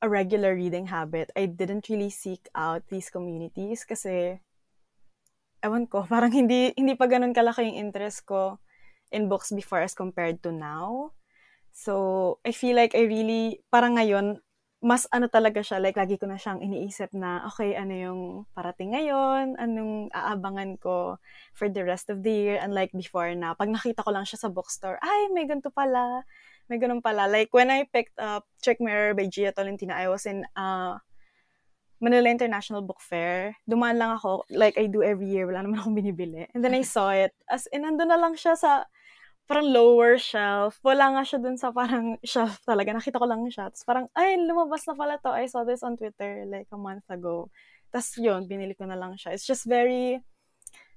a 0.00 0.08
regular 0.08 0.54
reading 0.54 0.86
habit, 0.86 1.34
I 1.34 1.46
didn't 1.46 1.90
really 1.90 2.10
seek 2.10 2.46
out 2.54 2.86
these 2.86 3.10
communities 3.10 3.82
kasi 3.82 4.38
ewan 5.64 5.86
ko, 5.88 6.04
parang 6.08 6.32
hindi 6.32 6.72
hindi 6.76 6.96
pa 6.96 7.06
ganun 7.08 7.36
kalaki 7.36 7.68
yung 7.68 7.88
interest 7.88 8.24
ko 8.28 8.60
in 9.10 9.28
books 9.28 9.50
before 9.52 9.82
as 9.82 9.94
compared 9.94 10.40
to 10.40 10.50
now. 10.54 11.12
So, 11.70 12.38
I 12.42 12.50
feel 12.50 12.74
like 12.74 12.98
I 12.98 13.06
really, 13.06 13.62
parang 13.70 13.94
ngayon, 13.94 14.42
mas 14.80 15.04
ano 15.12 15.28
talaga 15.28 15.60
siya, 15.60 15.76
like 15.78 15.94
lagi 15.94 16.16
ko 16.16 16.24
na 16.24 16.40
siyang 16.40 16.64
iniisip 16.64 17.12
na, 17.12 17.44
okay, 17.46 17.76
ano 17.76 17.94
yung 17.94 18.20
parating 18.56 18.96
ngayon, 18.96 19.60
anong 19.60 20.08
aabangan 20.10 20.80
ko 20.80 21.20
for 21.52 21.68
the 21.68 21.84
rest 21.84 22.08
of 22.08 22.24
the 22.24 22.32
year, 22.32 22.56
unlike 22.58 22.90
before 22.96 23.30
na, 23.36 23.52
pag 23.54 23.68
nakita 23.68 24.02
ko 24.02 24.10
lang 24.10 24.24
siya 24.24 24.40
sa 24.40 24.48
bookstore, 24.48 24.96
ay, 25.04 25.30
may 25.30 25.44
ganito 25.44 25.68
pala, 25.70 26.24
may 26.66 26.80
ganun 26.80 27.04
pala. 27.04 27.28
Like, 27.28 27.52
when 27.52 27.68
I 27.68 27.84
picked 27.86 28.16
up 28.18 28.48
Check 28.64 28.80
Mirror 28.80 29.14
by 29.14 29.28
Gia 29.28 29.52
Tolentino, 29.52 29.92
I 29.92 30.08
was 30.08 30.24
in 30.24 30.48
uh, 30.56 30.96
Manila 32.00 32.32
International 32.32 32.80
Book 32.80 32.98
Fair. 33.04 33.54
Dumaan 33.68 34.00
lang 34.00 34.16
ako, 34.16 34.48
like 34.48 34.80
I 34.80 34.88
do 34.88 35.04
every 35.04 35.28
year, 35.28 35.44
wala 35.44 35.60
naman 35.60 35.78
akong 35.78 35.94
binibili. 35.94 36.48
And 36.56 36.64
then 36.64 36.72
I 36.72 36.80
saw 36.80 37.12
it, 37.22 37.36
as 37.46 37.68
in, 37.70 37.84
nandun 37.84 38.08
na 38.08 38.16
lang 38.16 38.34
siya 38.34 38.56
sa, 38.56 38.88
parang 39.44 39.66
lower 39.68 40.14
shelf. 40.14 40.78
Wala 40.86 41.10
nga 41.10 41.22
siya 41.26 41.38
dun 41.42 41.58
sa 41.58 41.74
parang 41.74 42.16
shelf 42.24 42.62
talaga. 42.62 42.94
Nakita 42.96 43.18
ko 43.18 43.26
lang 43.26 43.42
siya. 43.50 43.68
Tapos 43.68 43.84
parang, 43.84 44.06
ay, 44.14 44.38
lumabas 44.40 44.86
na 44.86 44.94
pala 44.94 45.18
to. 45.18 45.34
I 45.34 45.50
saw 45.50 45.66
this 45.66 45.82
on 45.82 45.98
Twitter 45.98 46.46
like 46.46 46.70
a 46.70 46.78
month 46.78 47.04
ago. 47.10 47.52
Tapos 47.90 48.14
yun, 48.16 48.46
binili 48.46 48.78
ko 48.78 48.86
na 48.86 48.94
lang 48.94 49.18
siya. 49.18 49.34
It's 49.34 49.42
just 49.42 49.66
very 49.66 50.22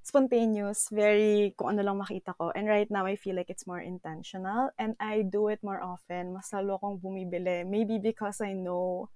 spontaneous, 0.06 0.94
very 0.94 1.58
kung 1.58 1.74
ano 1.74 1.82
lang 1.82 1.98
makita 1.98 2.38
ko. 2.38 2.54
And 2.54 2.70
right 2.70 2.86
now, 2.94 3.10
I 3.10 3.18
feel 3.18 3.34
like 3.34 3.50
it's 3.50 3.66
more 3.66 3.82
intentional. 3.82 4.70
And 4.78 4.94
I 5.02 5.26
do 5.26 5.50
it 5.50 5.66
more 5.66 5.82
often. 5.82 6.38
Mas 6.38 6.54
lalo 6.54 6.78
akong 6.78 7.02
bumibili. 7.02 7.66
Maybe 7.66 7.98
because 7.98 8.38
I 8.38 8.54
know 8.54 9.10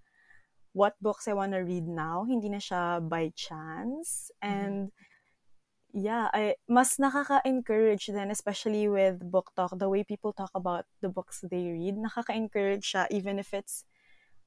what 0.74 0.96
books 1.02 1.28
I 1.28 1.34
want 1.34 1.54
to 1.54 1.64
read 1.64 1.88
now. 1.88 2.26
Hindi 2.28 2.50
na 2.50 2.62
siya 2.62 3.04
by 3.04 3.32
chance. 3.36 4.32
And 4.42 4.92
mm-hmm 4.92 5.06
yeah, 5.98 6.30
I 6.30 6.62
mas 6.70 7.02
nakaka-encourage 7.02 8.14
then 8.14 8.30
especially 8.30 8.86
with 8.86 9.18
book 9.32 9.50
talk, 9.58 9.74
the 9.74 9.90
way 9.90 10.04
people 10.04 10.30
talk 10.30 10.52
about 10.54 10.86
the 11.02 11.10
books 11.10 11.42
they 11.42 11.74
read, 11.74 11.98
nakaka-encourage 11.98 12.86
siya 12.86 13.10
even 13.10 13.40
if 13.40 13.50
it's 13.54 13.82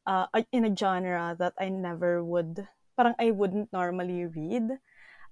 uh, 0.06 0.26
in 0.52 0.64
a 0.64 0.72
genre 0.74 1.34
that 1.38 1.54
I 1.58 1.68
never 1.68 2.22
would, 2.22 2.68
parang 2.96 3.14
I 3.18 3.30
wouldn't 3.34 3.72
normally 3.72 4.26
read. 4.26 4.78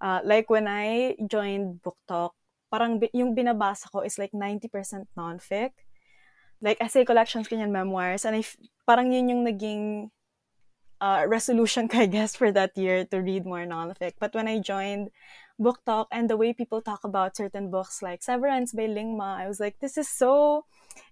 Uh, 0.00 0.20
like 0.24 0.50
when 0.50 0.66
I 0.66 1.16
joined 1.26 1.82
book 1.82 1.98
talk, 2.06 2.34
parang 2.70 2.98
yung 3.14 3.34
binabasa 3.34 3.90
ko 3.90 4.02
is 4.02 4.18
like 4.18 4.32
90% 4.34 5.06
non-fic. 5.16 5.70
Like 6.60 6.78
essay 6.82 7.06
collections, 7.06 7.46
kanyan 7.46 7.70
memoirs. 7.70 8.26
And 8.26 8.34
I, 8.34 8.42
parang 8.86 9.14
yun 9.14 9.30
yung 9.30 9.42
naging 9.46 10.10
uh, 11.00 11.24
resolution 11.26 11.88
I 11.92 12.06
guess, 12.06 12.36
for 12.36 12.52
that 12.52 12.76
year 12.76 13.04
to 13.06 13.18
read 13.18 13.46
more 13.46 13.64
non-fic. 13.66 14.14
But 14.18 14.34
when 14.34 14.48
I 14.48 14.58
joined 14.58 15.10
BookTok 15.60 16.06
and 16.12 16.30
the 16.30 16.36
way 16.36 16.52
people 16.52 16.80
talk 16.82 17.04
about 17.04 17.36
certain 17.36 17.70
books 17.70 18.02
like 18.02 18.22
Severance 18.22 18.72
by 18.72 18.86
Ling 18.86 19.16
Ma, 19.16 19.36
I 19.36 19.48
was 19.48 19.60
like, 19.60 19.78
this 19.80 19.98
is 19.98 20.08
so 20.08 20.64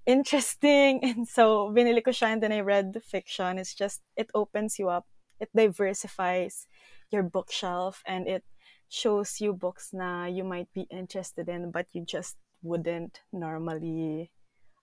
interesting. 0.06 1.00
And 1.06 1.28
so 1.28 1.70
binili 1.74 2.02
ko 2.04 2.10
siya 2.10 2.32
and 2.34 2.42
then 2.42 2.52
I 2.52 2.60
read 2.60 2.92
the 2.92 3.00
fiction. 3.00 3.58
It's 3.58 3.74
just, 3.74 4.02
it 4.16 4.30
opens 4.34 4.78
you 4.78 4.88
up. 4.88 5.06
It 5.40 5.50
diversifies 5.54 6.66
your 7.10 7.22
bookshelf 7.22 8.02
and 8.06 8.26
it 8.26 8.44
shows 8.88 9.40
you 9.40 9.52
books 9.52 9.90
na 9.92 10.26
you 10.26 10.44
might 10.44 10.72
be 10.72 10.86
interested 10.90 11.48
in 11.48 11.70
but 11.70 11.86
you 11.92 12.06
just 12.06 12.36
wouldn't 12.62 13.20
normally 13.32 14.30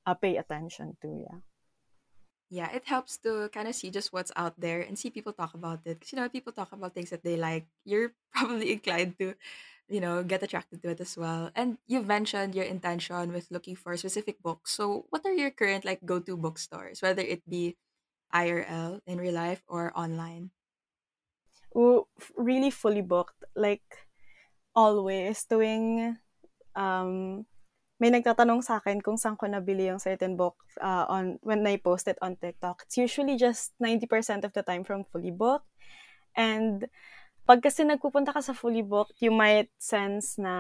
uh, 0.06 0.14
pay 0.14 0.38
attention 0.38 0.98
to. 1.02 1.08
Yeah. 1.08 1.40
Yeah, 2.54 2.70
it 2.70 2.86
helps 2.86 3.18
to 3.26 3.50
kind 3.50 3.66
of 3.68 3.74
see 3.74 3.90
just 3.90 4.14
what's 4.14 4.30
out 4.38 4.54
there 4.62 4.82
and 4.86 4.94
see 5.00 5.10
people 5.10 5.34
talk 5.34 5.56
about 5.58 5.82
it. 5.90 5.98
Because, 5.98 6.14
you 6.14 6.18
know, 6.22 6.30
people 6.30 6.54
talk 6.54 6.70
about 6.72 6.94
things 6.94 7.10
that 7.10 7.24
they 7.24 7.36
like. 7.36 7.66
You're 7.86 8.14
probably 8.34 8.74
inclined 8.78 9.18
to, 9.20 9.34
you 9.90 10.00
know, 10.02 10.22
get 10.24 10.44
attracted 10.44 10.82
to 10.84 10.90
it 10.94 11.02
as 11.02 11.18
well. 11.18 11.50
And 11.56 11.78
you've 11.88 12.06
mentioned 12.06 12.54
your 12.54 12.66
intention 12.66 13.34
with 13.34 13.50
looking 13.50 13.76
for 13.76 13.98
specific 13.98 14.42
books. 14.42 14.72
So, 14.78 15.06
what 15.10 15.26
are 15.26 15.34
your 15.34 15.50
current, 15.52 15.86
like, 15.86 16.06
go 16.06 16.20
to 16.20 16.38
bookstores, 16.38 17.02
whether 17.02 17.24
it 17.24 17.42
be 17.50 17.78
IRL, 18.32 19.02
in 19.08 19.18
real 19.18 19.34
life, 19.34 19.64
or 19.68 19.92
online? 19.98 20.52
Ooh, 21.76 22.08
really 22.38 22.70
fully 22.72 23.02
booked. 23.02 23.44
Like, 23.56 24.08
always 24.76 25.46
doing 25.46 26.18
um 26.76 27.46
may 28.04 28.12
nagtatanong 28.12 28.60
sa 28.60 28.84
akin 28.84 29.00
kung 29.00 29.16
saan 29.16 29.40
ko 29.40 29.48
nabili 29.48 29.88
yung 29.88 29.96
certain 29.96 30.36
book 30.36 30.60
uh, 30.84 31.08
on 31.08 31.40
when 31.40 31.64
I 31.64 31.80
post 31.80 32.12
it 32.12 32.20
on 32.20 32.36
TikTok. 32.36 32.84
It's 32.84 33.00
usually 33.00 33.40
just 33.40 33.72
90% 33.80 34.44
of 34.44 34.52
the 34.52 34.60
time 34.60 34.84
from 34.84 35.08
Fully 35.08 35.32
Booked. 35.32 35.72
And 36.36 36.92
pag 37.48 37.64
kasi 37.64 37.88
nagpupunta 37.88 38.36
ka 38.36 38.44
sa 38.44 38.52
Fully 38.52 38.84
Booked, 38.84 39.24
you 39.24 39.32
might 39.32 39.72
sense 39.80 40.36
na 40.36 40.52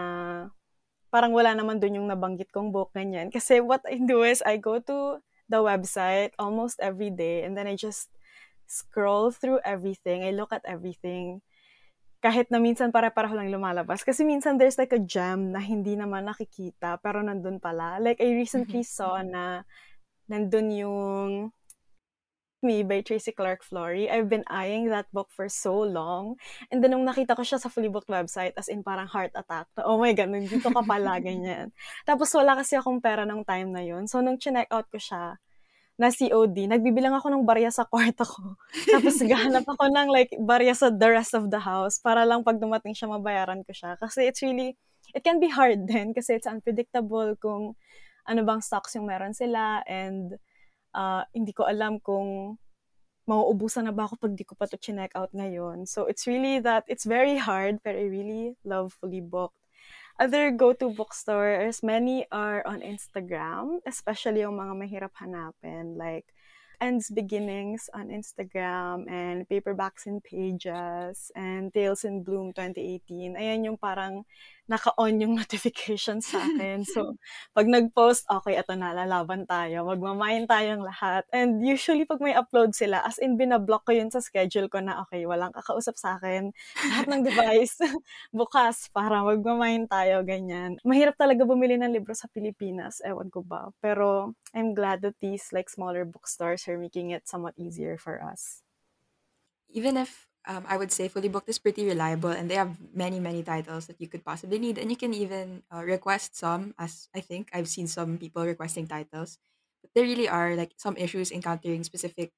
parang 1.11 1.35
wala 1.35 1.51
naman 1.51 1.83
dun 1.83 1.99
yung 1.99 2.07
nabanggit 2.07 2.47
kong 2.47 2.71
book, 2.71 2.95
ganyan. 2.95 3.27
Kasi 3.27 3.59
what 3.59 3.83
I 3.91 3.99
do 3.99 4.23
is 4.23 4.39
I 4.47 4.55
go 4.55 4.79
to 4.79 5.19
the 5.51 5.59
website 5.59 6.31
almost 6.39 6.79
every 6.79 7.11
day 7.11 7.43
and 7.43 7.59
then 7.59 7.67
I 7.67 7.75
just 7.75 8.07
scroll 8.71 9.35
through 9.35 9.59
everything. 9.67 10.23
I 10.23 10.31
look 10.31 10.55
at 10.55 10.63
everything 10.63 11.43
kahit 12.23 12.47
na 12.47 12.63
minsan 12.63 12.87
pare-pareho 12.87 13.35
lang 13.35 13.51
lumalabas. 13.51 13.99
Kasi 14.07 14.23
minsan 14.23 14.55
there's 14.55 14.79
like 14.79 14.95
a 14.95 15.01
gem 15.03 15.51
na 15.51 15.59
hindi 15.59 15.99
naman 15.99 16.23
nakikita, 16.23 16.95
pero 17.03 17.19
nandun 17.19 17.59
pala. 17.59 17.99
Like, 17.99 18.23
I 18.23 18.31
recently 18.31 18.87
mm-hmm. 18.87 18.95
saw 18.95 19.19
na 19.19 19.67
nandun 20.31 20.71
yung 20.71 21.51
Me 22.63 22.79
by 22.79 23.03
Tracy 23.03 23.35
Clark 23.35 23.59
Flory. 23.59 24.07
I've 24.07 24.31
been 24.31 24.47
eyeing 24.47 24.87
that 24.87 25.11
book 25.11 25.27
for 25.35 25.51
so 25.51 25.83
long. 25.83 26.39
And 26.71 26.79
then 26.79 26.95
nung 26.95 27.03
nakita 27.03 27.35
ko 27.35 27.43
siya 27.43 27.59
sa 27.59 27.67
Fully 27.67 27.91
Booked 27.91 28.07
website, 28.07 28.55
as 28.55 28.71
in 28.71 28.87
parang 28.87 29.11
heart 29.11 29.35
attack, 29.35 29.67
na, 29.75 29.83
oh 29.83 29.99
my 29.99 30.15
God, 30.15 30.31
nandito 30.31 30.71
ka 30.71 30.79
pala, 30.79 31.19
ganyan. 31.27 31.75
Tapos 32.07 32.31
wala 32.31 32.55
kasi 32.55 32.79
akong 32.79 33.03
pera 33.03 33.27
nung 33.27 33.43
time 33.43 33.67
na 33.75 33.83
yun. 33.83 34.07
So 34.07 34.23
nung 34.23 34.39
chinek 34.39 34.71
out 34.71 34.87
ko 34.87 34.95
siya, 34.95 35.43
na 35.93 36.09
COD, 36.09 36.65
nagbibilang 36.65 37.13
ako 37.13 37.29
ng 37.29 37.43
barya 37.45 37.69
sa 37.69 37.85
kwarto 37.85 38.25
ko. 38.25 38.57
Tapos 38.93 39.21
gahanap 39.21 39.65
ako 39.69 39.93
ng 39.93 40.09
like 40.09 40.33
barya 40.41 40.73
sa 40.73 40.89
the 40.89 41.09
rest 41.09 41.37
of 41.37 41.53
the 41.53 41.61
house 41.61 42.01
para 42.01 42.25
lang 42.25 42.41
pag 42.41 42.57
dumating 42.57 42.97
siya 42.97 43.13
mabayaran 43.13 43.61
ko 43.61 43.71
siya. 43.71 43.93
Kasi 44.01 44.25
it's 44.25 44.41
really, 44.41 44.73
it 45.13 45.21
can 45.21 45.37
be 45.37 45.53
hard 45.53 45.85
din 45.89 46.11
kasi 46.11 46.33
it's 46.33 46.49
unpredictable 46.49 47.37
kung 47.37 47.77
ano 48.25 48.39
bang 48.41 48.63
stocks 48.63 48.97
yung 48.97 49.05
meron 49.05 49.35
sila 49.35 49.83
and 49.85 50.39
uh, 50.97 51.21
hindi 51.35 51.53
ko 51.53 51.69
alam 51.69 52.01
kung 52.01 52.57
mauubusan 53.23 53.87
na 53.87 53.95
ba 53.95 54.09
ako 54.09 54.19
pag 54.19 54.33
di 54.35 54.43
ko 54.43 54.57
pa 54.57 54.67
to 54.67 54.75
check 54.75 55.13
out 55.15 55.31
ngayon. 55.31 55.85
So 55.85 56.09
it's 56.09 56.25
really 56.25 56.57
that, 56.65 56.83
it's 56.89 57.05
very 57.05 57.37
hard 57.37 57.79
but 57.85 57.93
I 57.93 58.09
really 58.09 58.57
love 58.65 58.97
Fully 58.97 59.21
Booked 59.21 59.62
other 60.19 60.51
go-to 60.51 60.89
bookstores, 60.89 61.81
many 61.81 62.25
are 62.31 62.65
on 62.65 62.81
Instagram, 62.81 63.79
especially 63.85 64.41
yung 64.41 64.57
mga 64.57 64.73
mahirap 64.77 65.13
hanapin, 65.17 65.97
like 65.97 66.29
Ends 66.81 67.09
Beginnings 67.09 67.89
on 67.93 68.09
Instagram 68.09 69.09
and 69.11 69.45
Paperbacks 69.49 70.05
and 70.05 70.23
Pages 70.23 71.31
and 71.35 71.73
Tales 71.73 72.05
in 72.05 72.23
Bloom 72.23 72.53
2018. 72.53 73.35
Ayan 73.35 73.65
yung 73.67 73.77
parang 73.77 74.25
naka-on 74.67 75.19
yung 75.19 75.35
notification 75.41 76.23
sa 76.23 76.39
akin. 76.39 76.87
So, 76.87 77.19
pag 77.51 77.67
nag-post, 77.67 78.27
okay, 78.31 78.55
ito 78.55 78.73
na, 78.79 78.95
lalaban 78.95 79.43
tayo. 79.43 79.83
Magmamayin 79.87 80.47
tayong 80.47 80.83
lahat. 80.83 81.27
And 81.35 81.59
usually, 81.63 82.07
pag 82.07 82.23
may 82.23 82.35
upload 82.35 82.71
sila, 82.71 83.03
as 83.03 83.19
in, 83.19 83.35
binablock 83.35 83.83
ko 83.83 83.91
yun 83.91 84.07
sa 84.07 84.23
schedule 84.23 84.71
ko 84.71 84.79
na, 84.79 85.03
okay, 85.03 85.27
walang 85.27 85.51
kakausap 85.51 85.99
sa 85.99 86.15
akin. 86.15 86.55
Lahat 86.79 87.05
ng 87.11 87.21
device, 87.27 87.75
bukas 88.35 88.87
para 88.95 89.19
magmamayin 89.23 89.87
tayo, 89.91 90.23
ganyan. 90.23 90.79
Mahirap 90.87 91.19
talaga 91.19 91.43
bumili 91.43 91.75
ng 91.75 91.91
libro 91.91 92.15
sa 92.15 92.31
Pilipinas. 92.31 93.03
Ewan 93.03 93.27
ko 93.27 93.43
ba. 93.43 93.67
Pero, 93.83 94.31
I'm 94.55 94.77
glad 94.77 95.01
that 95.03 95.17
these 95.19 95.49
like 95.51 95.67
smaller 95.67 96.05
bookstores 96.05 96.69
are 96.69 96.72
making 96.77 97.11
it 97.11 97.27
somewhat 97.27 97.53
easier 97.57 97.97
for 97.97 98.23
us. 98.23 98.63
Even 99.69 99.97
if 99.97 100.29
um, 100.45 100.65
I 100.67 100.77
would 100.77 100.91
say 100.91 101.07
Fully 101.07 101.29
Booked 101.29 101.49
is 101.49 101.59
pretty 101.59 101.85
reliable 101.85 102.29
and 102.29 102.49
they 102.51 102.55
have 102.55 102.79
many, 102.93 103.19
many 103.19 103.43
titles 103.43 103.87
that 103.87 103.99
you 103.99 104.07
could 104.07 104.25
possibly 104.25 104.59
need. 104.59 104.77
And 104.77 104.89
you 104.91 104.97
can 104.97 105.13
even 105.13 105.63
uh, 105.73 105.83
request 105.83 106.35
some, 106.35 106.75
as 106.77 107.07
I 107.15 107.21
think 107.21 107.49
I've 107.53 107.69
seen 107.69 107.87
some 107.87 108.17
people 108.17 108.45
requesting 108.45 108.87
titles. 108.87 109.39
But 109.81 109.91
there 109.95 110.03
really 110.03 110.27
are 110.27 110.55
like 110.55 110.73
some 110.77 110.97
issues 110.97 111.31
encountering 111.31 111.83
specific 111.83 112.33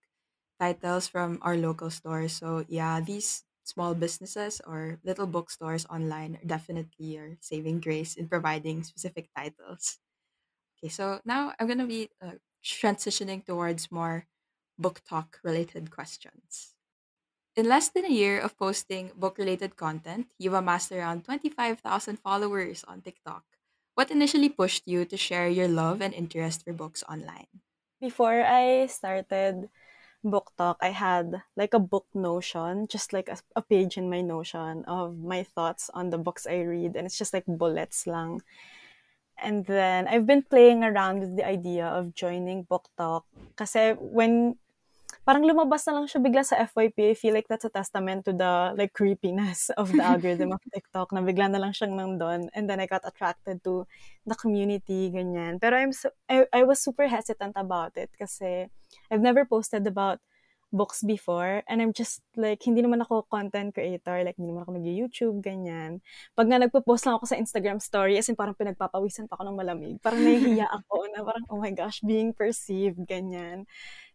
titles 0.60 1.08
from 1.08 1.40
our 1.42 1.58
local 1.58 1.90
stores. 1.90 2.34
So, 2.34 2.66
yeah, 2.70 3.02
these 3.02 3.46
small 3.64 3.96
businesses 3.96 4.62
or 4.68 5.00
little 5.04 5.28
bookstores 5.28 5.86
online 5.88 6.40
definitely 6.46 7.18
are 7.18 7.38
saving 7.42 7.82
grace 7.82 8.16
in 8.16 8.30
providing 8.30 8.84
specific 8.84 9.30
titles. 9.36 10.00
Okay, 10.78 10.90
so 10.90 11.22
now 11.26 11.54
I'm 11.60 11.68
to 11.80 11.88
be 11.88 12.10
uh, 12.22 12.36
transitioning 12.74 13.46
towards 13.46 13.92
more 13.92 14.28
BookTok 14.82 15.44
related 15.44 15.92
questions. 15.92 16.74
In 17.56 17.70
less 17.70 17.90
than 17.90 18.06
a 18.06 18.12
year 18.12 18.40
of 18.40 18.58
posting 18.58 19.12
book 19.16 19.38
related 19.38 19.78
content, 19.78 20.28
you've 20.38 20.54
amassed 20.54 20.92
around 20.92 21.24
25,000 21.26 22.18
followers 22.20 22.84
on 22.84 23.02
TikTok. 23.02 23.44
What 23.96 24.12
initially 24.12 24.50
pushed 24.50 24.88
you 24.88 25.06
to 25.06 25.16
share 25.16 25.48
your 25.48 25.70
love 25.70 26.02
and 26.02 26.14
interest 26.14 26.66
for 26.66 26.74
books 26.74 27.04
online? 27.08 27.48
Before 28.02 28.44
I 28.44 28.88
started 28.88 29.70
BookTok, 30.26 30.78
I 30.82 30.90
had 30.90 31.44
like 31.56 31.74
a 31.74 31.80
book 31.80 32.08
notion, 32.14 32.88
just 32.88 33.14
like 33.14 33.30
a, 33.30 33.38
a 33.56 33.62
page 33.62 33.98
in 33.98 34.10
my 34.10 34.22
notion 34.22 34.84
of 34.86 35.18
my 35.18 35.44
thoughts 35.44 35.90
on 35.94 36.10
the 36.10 36.18
books 36.18 36.46
I 36.46 36.62
read, 36.62 36.96
and 36.98 37.06
it's 37.06 37.18
just 37.18 37.34
like 37.34 37.46
bullets 37.48 38.06
lang. 38.06 38.42
And 39.42 39.66
then 39.66 40.08
I've 40.08 40.26
been 40.26 40.44
playing 40.44 40.84
around 40.84 41.20
with 41.20 41.36
the 41.36 41.46
idea 41.46 41.86
of 41.86 42.16
joining 42.16 42.64
book 42.64 42.88
talk 42.98 43.28
kasi 43.56 43.96
when 44.00 44.56
parang 45.26 45.42
lumabas 45.42 45.90
na 45.90 45.98
lang 45.98 46.06
siya 46.06 46.22
bigla 46.22 46.46
sa 46.46 46.62
FYP, 46.70 47.12
I 47.12 47.18
feel 47.18 47.34
like 47.34 47.50
that's 47.50 47.66
a 47.66 47.74
testament 47.74 48.30
to 48.30 48.34
the 48.34 48.78
like 48.78 48.94
creepiness 48.94 49.70
of 49.82 49.90
the 49.90 50.06
algorithm 50.12 50.54
of 50.54 50.62
TikTok 50.70 51.12
na 51.12 51.26
bigla 51.26 51.50
na 51.50 51.60
lang 51.60 51.74
siyang 51.74 51.98
nandun. 51.98 52.48
And 52.54 52.70
then 52.70 52.78
I 52.80 52.86
got 52.86 53.02
attracted 53.04 53.66
to 53.66 53.90
the 54.24 54.38
community, 54.38 55.10
ganyan. 55.10 55.58
Pero 55.58 55.76
I'm 55.82 55.92
so, 55.92 56.14
I, 56.30 56.46
I 56.54 56.62
was 56.64 56.78
super 56.80 57.10
hesitant 57.10 57.58
about 57.58 57.98
it 57.98 58.14
kasi 58.14 58.70
I've 59.10 59.26
never 59.26 59.44
posted 59.44 59.90
about 59.90 60.22
books 60.76 61.00
before 61.00 61.64
and 61.72 61.80
I'm 61.80 61.96
just 61.96 62.20
like, 62.36 62.60
hindi 62.68 62.84
naman 62.84 63.00
ako 63.00 63.32
content 63.32 63.72
creator, 63.72 64.20
like 64.28 64.36
hindi 64.36 64.52
naman 64.52 64.68
ako 64.68 64.72
nag-YouTube, 64.76 65.36
ganyan. 65.40 66.04
Pag 66.36 66.52
nga 66.52 66.60
nagpo-post 66.60 67.08
lang 67.08 67.16
ako 67.16 67.32
sa 67.32 67.40
Instagram 67.40 67.80
story, 67.80 68.20
as 68.20 68.28
in 68.28 68.36
parang 68.36 68.60
pinagpapawisan 68.60 69.32
pa 69.32 69.40
ako 69.40 69.48
ng 69.48 69.58
malamig. 69.58 69.96
Parang 70.04 70.20
nahihiya 70.20 70.68
ako 70.68 70.96
na 71.16 71.24
parang, 71.24 71.46
oh 71.48 71.60
my 71.64 71.72
gosh, 71.72 72.04
being 72.04 72.36
perceived, 72.36 73.00
ganyan. 73.08 73.64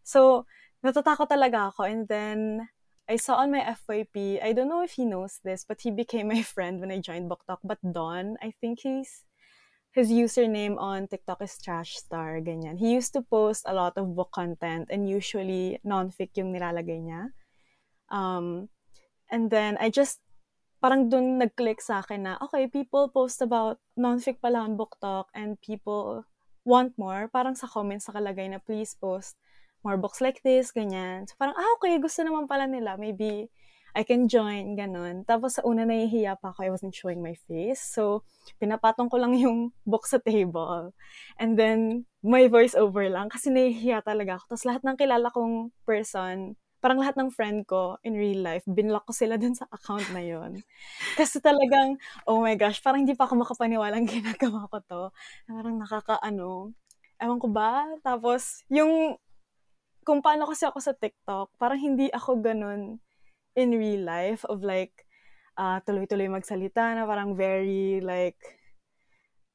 So, 0.05 0.45
natatakot 0.85 1.25
talaga 1.25 1.73
ako 1.73 1.89
and 1.89 2.05
then 2.05 2.69
I 3.09 3.17
saw 3.17 3.41
on 3.41 3.51
my 3.51 3.59
FYP, 3.59 4.39
I 4.39 4.53
don't 4.53 4.69
know 4.69 4.85
if 4.85 4.95
he 4.95 5.03
knows 5.03 5.41
this, 5.43 5.65
but 5.67 5.81
he 5.81 5.91
became 5.91 6.29
my 6.29 6.45
friend 6.53 6.79
when 6.79 6.93
I 6.93 7.01
joined 7.01 7.27
Book 7.27 7.43
Talk. 7.43 7.59
But 7.65 7.81
Don, 7.83 8.37
I 8.39 8.53
think 8.61 8.87
he's 8.87 9.25
his 9.91 10.07
username 10.07 10.79
on 10.79 11.07
TikTok 11.07 11.43
is 11.43 11.59
Trash 11.59 11.99
Star, 11.99 12.39
ganyan. 12.39 12.79
He 12.79 12.95
used 12.95 13.11
to 13.13 13.21
post 13.21 13.67
a 13.67 13.75
lot 13.75 13.99
of 13.99 14.15
book 14.15 14.31
content 14.31 14.87
and 14.87 15.07
usually 15.07 15.79
non-fic 15.83 16.31
yung 16.39 16.55
nilalagay 16.55 17.03
niya. 17.03 17.35
Um, 18.07 18.71
and 19.27 19.51
then 19.51 19.75
I 19.83 19.91
just, 19.91 20.23
parang 20.79 21.11
dun 21.11 21.43
nag-click 21.43 21.83
sa 21.83 21.99
akin 21.99 22.23
na, 22.23 22.39
okay, 22.39 22.71
people 22.71 23.11
post 23.11 23.43
about 23.43 23.83
non-fic 23.99 24.39
pala 24.39 24.63
on 24.63 24.79
Book 24.79 24.95
Talk 25.03 25.27
and 25.35 25.59
people 25.59 26.23
want 26.63 26.95
more. 26.95 27.27
Parang 27.27 27.55
sa 27.55 27.67
comments 27.67 28.07
nakalagay 28.07 28.47
na, 28.47 28.63
please 28.63 28.95
post 28.95 29.35
more 29.83 29.99
books 29.99 30.23
like 30.23 30.39
this, 30.47 30.71
ganyan. 30.71 31.27
So 31.27 31.35
parang, 31.35 31.59
ah, 31.59 31.69
okay, 31.77 31.99
gusto 31.99 32.23
naman 32.23 32.47
pala 32.47 32.63
nila. 32.63 32.95
Maybe 32.95 33.51
I 33.91 34.07
can 34.07 34.31
join, 34.31 34.79
ganun. 34.79 35.27
Tapos 35.27 35.59
sa 35.59 35.61
una 35.67 35.83
nahihiya 35.83 36.39
pa 36.39 36.55
ako, 36.55 36.59
I 36.63 36.71
wasn't 36.71 36.95
showing 36.95 37.19
my 37.19 37.35
face. 37.47 37.83
So, 37.83 38.23
pinapatong 38.57 39.11
ko 39.11 39.19
lang 39.19 39.35
yung 39.35 39.75
book 39.91 40.07
sa 40.07 40.19
table. 40.23 40.95
And 41.35 41.59
then, 41.59 42.07
my 42.23 42.47
voice 42.47 42.77
over 42.77 43.03
lang 43.11 43.27
kasi 43.27 43.51
nahihiya 43.51 44.05
talaga 44.07 44.39
ako. 44.39 44.55
Tapos 44.55 44.65
lahat 44.67 44.81
ng 44.87 44.95
kilala 44.95 45.27
kong 45.33 45.75
person, 45.83 46.55
parang 46.81 46.97
lahat 47.03 47.19
ng 47.19 47.29
friend 47.29 47.67
ko 47.69 47.99
in 48.01 48.17
real 48.17 48.41
life, 48.41 48.65
binlock 48.65 49.05
ko 49.05 49.13
sila 49.13 49.35
dun 49.41 49.53
sa 49.53 49.67
account 49.69 50.07
na 50.15 50.23
yon. 50.23 50.63
Kasi 51.19 51.43
talagang, 51.43 51.99
oh 52.25 52.41
my 52.41 52.55
gosh, 52.55 52.79
parang 52.79 53.03
hindi 53.03 53.13
pa 53.13 53.27
ako 53.27 53.43
makapaniwalang 53.43 54.07
ginagawa 54.11 54.71
ko 54.71 54.77
to. 54.87 55.01
Parang 55.51 55.75
nakakaano, 55.77 56.71
ewan 57.19 57.39
ko 57.43 57.47
ba? 57.51 57.85
Tapos, 58.01 58.63
yung, 58.71 59.19
kung 60.01 60.23
paano 60.23 60.49
kasi 60.49 60.65
ako 60.65 60.81
sa 60.81 60.97
TikTok, 60.97 61.53
parang 61.61 61.77
hindi 61.77 62.09
ako 62.09 62.41
ganun 62.41 62.97
in 63.55 63.71
real 63.75 64.03
life 64.05 64.45
of 64.47 64.63
like 64.63 65.05
uh, 65.57 65.79
tuloy-tuloy 65.83 66.31
magsalita 66.31 66.95
na 66.95 67.03
parang 67.03 67.35
very 67.35 67.99
like 67.99 68.39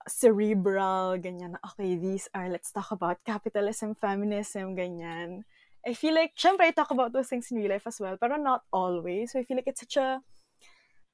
cerebral, 0.09 1.19
ganyan 1.19 1.59
na, 1.59 1.61
okay, 1.75 1.99
these 1.99 2.31
are, 2.33 2.49
let's 2.49 2.71
talk 2.71 2.91
about 2.95 3.19
capitalism, 3.27 3.95
feminism, 3.95 4.79
ganyan. 4.79 5.43
I 5.87 5.95
feel 5.95 6.15
like, 6.15 6.35
syempre, 6.35 6.67
I 6.67 6.75
talk 6.75 6.91
about 6.91 7.13
those 7.13 7.29
things 7.29 7.51
in 7.51 7.59
real 7.59 7.71
life 7.71 7.87
as 7.87 7.99
well, 8.01 8.17
pero 8.19 8.39
not 8.39 8.63
always. 8.73 9.33
So 9.33 9.39
I 9.39 9.45
feel 9.45 9.59
like 9.59 9.71
it's 9.71 9.83
such 9.83 9.99
a, 9.99 10.23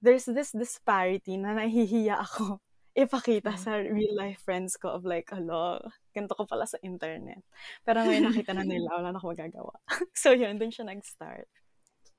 there's 0.00 0.24
this 0.24 0.52
disparity 0.52 1.36
na 1.36 1.56
nahihiya 1.56 2.20
ako 2.20 2.60
ipakita 3.02 3.56
mm. 3.56 3.60
sa 3.60 3.80
real 3.80 4.12
life 4.12 4.40
friends 4.44 4.76
ko 4.76 4.92
of 4.92 5.04
like, 5.04 5.28
alo, 5.32 5.80
ganito 6.12 6.36
ko 6.36 6.44
pala 6.44 6.68
sa 6.68 6.76
internet. 6.84 7.40
Pero 7.84 8.04
ngayon 8.04 8.28
nakita 8.28 8.52
na 8.52 8.64
nila, 8.64 9.00
wala 9.00 9.12
na 9.12 9.18
ako 9.20 9.32
magagawa. 9.32 9.72
so 10.12 10.36
yun, 10.36 10.60
dun 10.60 10.72
siya 10.72 10.88
nag-start. 10.88 11.48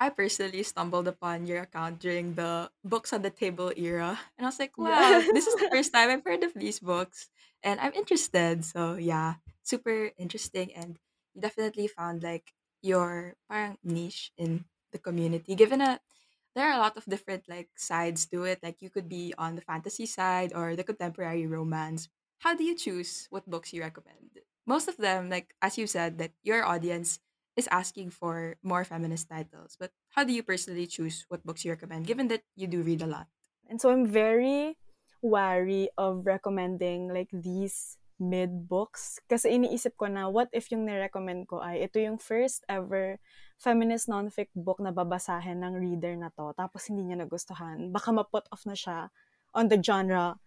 I 0.03 0.11
personally 0.11 0.67
stumbled 0.67 1.07
upon 1.07 1.47
your 1.47 1.63
account 1.63 2.03
during 2.03 2.35
the 2.35 2.67
books 2.83 3.15
on 3.15 3.23
the 3.23 3.31
table 3.31 3.71
era. 3.71 4.19
And 4.35 4.43
I 4.43 4.51
was 4.51 4.59
like, 4.59 4.75
wow, 4.75 5.23
this 5.31 5.47
is 5.47 5.55
the 5.55 5.69
first 5.71 5.95
time 5.95 6.11
I've 6.11 6.27
heard 6.27 6.43
of 6.43 6.51
these 6.51 6.83
books. 6.83 7.31
And 7.63 7.79
I'm 7.79 7.95
interested. 7.95 8.67
So 8.67 8.99
yeah, 8.99 9.39
super 9.63 10.11
interesting. 10.19 10.75
And 10.75 10.99
you 11.31 11.39
definitely 11.39 11.87
found 11.87 12.19
like 12.19 12.51
your 12.83 13.39
parang 13.47 13.79
niche 13.79 14.35
in 14.35 14.67
the 14.91 14.99
community. 14.99 15.55
Given 15.55 15.79
that 15.79 16.03
there 16.51 16.67
are 16.67 16.75
a 16.75 16.83
lot 16.83 16.97
of 16.97 17.07
different 17.07 17.47
like 17.47 17.69
sides 17.79 18.27
to 18.27 18.43
it. 18.43 18.59
Like 18.61 18.83
you 18.83 18.91
could 18.91 19.07
be 19.07 19.33
on 19.37 19.55
the 19.55 19.63
fantasy 19.63 20.05
side 20.05 20.51
or 20.53 20.75
the 20.75 20.83
contemporary 20.83 21.47
romance. 21.47 22.09
How 22.43 22.55
do 22.55 22.63
you 22.63 22.75
choose 22.75 23.27
what 23.31 23.49
books 23.49 23.71
you 23.71 23.81
recommend? 23.81 24.43
Most 24.67 24.91
of 24.91 24.97
them, 24.97 25.31
like 25.31 25.55
as 25.61 25.77
you 25.79 25.87
said, 25.87 26.19
that 26.19 26.35
your 26.43 26.67
audience 26.67 27.22
is 27.55 27.69
asking 27.69 28.09
for 28.09 28.57
more 28.63 28.83
feminist 28.83 29.29
titles. 29.29 29.77
But 29.79 29.91
how 30.17 30.23
do 30.23 30.33
you 30.33 30.43
personally 30.43 30.87
choose 30.87 31.25
what 31.29 31.45
books 31.45 31.65
you 31.65 31.71
recommend, 31.71 32.07
given 32.07 32.27
that 32.29 32.41
you 32.55 32.67
do 32.67 32.81
read 32.81 33.01
a 33.01 33.07
lot? 33.07 33.27
And 33.69 33.79
so 33.79 33.89
I'm 33.89 34.05
very 34.05 34.77
wary 35.23 35.89
of 35.97 36.25
recommending 36.25 37.07
like 37.07 37.29
these 37.31 37.97
mid 38.21 38.69
books 38.69 39.17
kasi 39.25 39.57
iniisip 39.57 39.97
ko 39.97 40.05
na 40.05 40.29
what 40.29 40.47
if 40.53 40.69
yung 40.69 40.85
ni-recommend 40.85 41.49
ko 41.49 41.59
ay 41.63 41.81
ito 41.83 41.97
yung 41.97 42.21
first 42.21 42.61
ever 42.69 43.17
feminist 43.57 44.05
non-fic 44.05 44.53
book 44.53 44.77
na 44.79 44.93
babasahin 44.93 45.59
ng 45.65 45.73
reader 45.75 46.13
na 46.13 46.29
to 46.31 46.53
tapos 46.53 46.87
hindi 46.87 47.09
niya 47.09 47.25
nagustuhan 47.25 47.89
baka 47.89 48.13
ma-put 48.13 48.45
off 48.53 48.63
na 48.69 48.77
siya 48.77 49.09
on 49.57 49.65
the 49.67 49.79
genre 49.81 50.37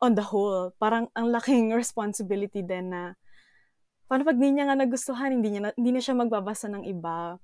on 0.00 0.16
the 0.16 0.32
whole 0.32 0.72
parang 0.80 1.12
ang 1.12 1.28
laking 1.28 1.70
responsibility 1.82 2.64
din 2.64 2.90
na 2.90 3.14
paano 4.10 4.26
pag 4.26 4.34
hindi 4.34 4.58
niya 4.58 4.66
nga 4.66 4.82
nagustuhan, 4.82 5.30
hindi, 5.30 5.54
niya 5.54 5.62
na, 5.62 5.70
hindi 5.78 5.94
na 5.94 6.02
siya 6.02 6.18
magbabasa 6.18 6.66
ng 6.66 6.82
iba 6.90 7.38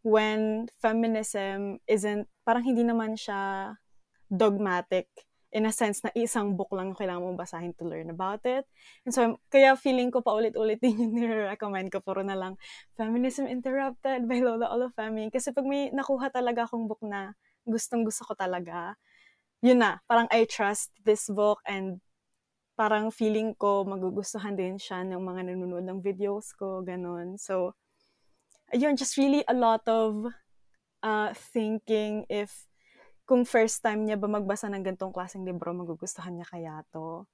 when 0.00 0.64
feminism 0.80 1.76
isn't, 1.84 2.24
parang 2.40 2.64
hindi 2.64 2.80
naman 2.80 3.20
siya 3.20 3.74
dogmatic 4.32 5.12
in 5.52 5.68
a 5.68 5.72
sense 5.72 6.00
na 6.00 6.10
isang 6.16 6.56
book 6.56 6.72
lang 6.72 6.96
kailangan 6.96 7.20
mong 7.20 7.40
basahin 7.40 7.76
to 7.76 7.84
learn 7.84 8.08
about 8.08 8.40
it. 8.48 8.64
And 9.04 9.12
so, 9.12 9.36
kaya 9.52 9.76
feeling 9.76 10.08
ko 10.08 10.24
pa 10.24 10.32
ulit-ulit 10.32 10.80
din 10.84 10.96
yung 10.96 11.12
nire-recommend 11.12 11.92
ko. 11.92 12.00
Puro 12.00 12.24
na 12.24 12.34
lang, 12.34 12.56
Feminism 12.96 13.44
Interrupted 13.44 14.24
by 14.24 14.40
Lola 14.40 14.72
Olafemi. 14.72 15.28
Kasi 15.28 15.52
pag 15.52 15.68
may 15.68 15.92
nakuha 15.92 16.32
talaga 16.32 16.64
akong 16.64 16.88
book 16.88 17.04
na 17.04 17.36
gustong-gusto 17.68 18.24
ko 18.24 18.32
talaga, 18.32 18.96
yun 19.60 19.84
na, 19.84 20.00
parang 20.08 20.28
I 20.32 20.48
trust 20.48 20.96
this 21.04 21.28
book 21.28 21.60
and 21.64 22.00
parang 22.76 23.08
feeling 23.08 23.56
ko 23.56 23.88
magugustuhan 23.88 24.52
din 24.52 24.76
siya 24.76 25.00
ng 25.02 25.18
mga 25.18 25.50
nanonood 25.50 25.84
ng 25.88 26.00
videos 26.04 26.52
ko, 26.52 26.84
ganun. 26.84 27.40
So, 27.40 27.72
ayun, 28.70 29.00
just 29.00 29.16
really 29.16 29.40
a 29.48 29.56
lot 29.56 29.80
of 29.88 30.28
uh, 31.00 31.32
thinking 31.32 32.28
if 32.28 32.68
kung 33.26 33.48
first 33.48 33.82
time 33.82 34.06
niya 34.06 34.20
ba 34.20 34.28
magbasa 34.30 34.70
ng 34.70 34.84
gantong 34.86 35.10
klaseng 35.10 35.42
libro, 35.42 35.74
magugustuhan 35.74 36.36
niya 36.36 36.46
kaya 36.46 36.76
to. 36.94 37.26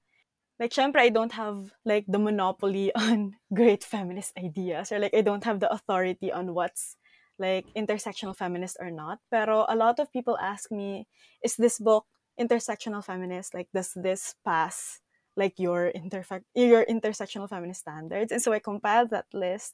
Like, 0.57 0.71
syempre, 0.71 1.03
I 1.03 1.11
don't 1.11 1.33
have, 1.35 1.75
like, 1.85 2.05
the 2.07 2.21
monopoly 2.21 2.93
on 2.97 3.35
great 3.53 3.83
feminist 3.83 4.33
ideas. 4.39 4.89
Or, 4.95 4.97
like, 4.97 5.13
I 5.13 5.21
don't 5.21 5.43
have 5.43 5.59
the 5.59 5.69
authority 5.69 6.31
on 6.31 6.55
what's, 6.55 6.95
like, 7.37 7.67
intersectional 7.75 8.33
feminist 8.37 8.77
or 8.79 8.89
not. 8.89 9.19
Pero 9.29 9.65
a 9.67 9.75
lot 9.75 9.99
of 9.99 10.09
people 10.13 10.37
ask 10.39 10.71
me, 10.71 11.05
is 11.43 11.57
this 11.57 11.77
book 11.77 12.05
intersectional 12.39 13.03
feminist? 13.03 13.53
Like, 13.53 13.67
does 13.73 13.93
this 13.93 14.33
pass 14.45 15.02
like 15.35 15.57
your 15.57 15.91
interfe- 15.95 16.45
your 16.53 16.85
intersectional 16.85 17.49
feminist 17.49 17.81
standards. 17.81 18.31
And 18.31 18.41
so 18.41 18.53
I 18.53 18.59
compiled 18.59 19.09
that 19.11 19.25
list 19.33 19.73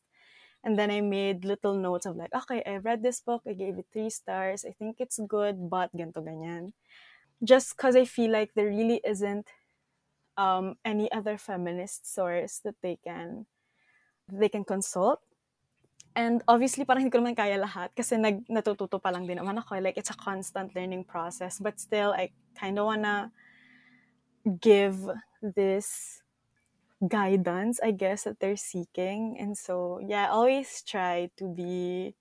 and 0.63 0.77
then 0.77 0.91
I 0.91 1.01
made 1.01 1.45
little 1.45 1.75
notes 1.75 2.05
of 2.05 2.15
like, 2.15 2.33
okay, 2.35 2.63
I 2.65 2.77
read 2.77 3.03
this 3.03 3.21
book, 3.21 3.43
I 3.47 3.53
gave 3.53 3.77
it 3.77 3.87
three 3.91 4.09
stars, 4.09 4.65
I 4.65 4.71
think 4.71 4.97
it's 4.99 5.19
good, 5.27 5.69
but 5.69 5.91
ganto 5.95 6.19
ganyan. 6.19 6.73
Just 7.43 7.75
because 7.75 7.95
I 7.95 8.03
feel 8.03 8.31
like 8.31 8.51
there 8.53 8.67
really 8.67 8.99
isn't 9.05 9.47
um, 10.35 10.75
any 10.83 11.11
other 11.11 11.37
feminist 11.37 12.07
source 12.11 12.59
that 12.63 12.75
they 12.83 12.99
can 13.03 13.45
they 14.31 14.49
can 14.49 14.63
consult. 14.63 15.19
And 16.15 16.43
obviously, 16.47 16.83
parang 16.83 17.05
hindi 17.05 17.15
ko 17.15 17.21
naman 17.23 17.37
kaya 17.37 17.55
lahat 17.55 17.95
kasi 17.95 18.17
nag, 18.17 18.43
natututo 18.51 18.99
pa 18.99 19.09
lang 19.13 19.25
din 19.25 19.39
naman 19.39 19.55
ako. 19.61 19.79
Like, 19.79 19.95
it's 19.95 20.11
a 20.11 20.17
constant 20.17 20.75
learning 20.75 21.05
process. 21.05 21.61
But 21.61 21.79
still, 21.79 22.11
I 22.11 22.33
kind 22.59 22.75
of 22.77 22.89
wanna 22.91 23.31
give 24.59 24.97
this 25.41 26.21
guidance, 27.07 27.79
I 27.81 27.91
guess, 27.91 28.23
that 28.23 28.39
they're 28.39 28.57
seeking. 28.57 29.37
And 29.39 29.57
so, 29.57 29.99
yeah, 30.05 30.25
I 30.25 30.29
always 30.29 30.81
try 30.81 31.29
to 31.37 31.47
be 31.47 32.15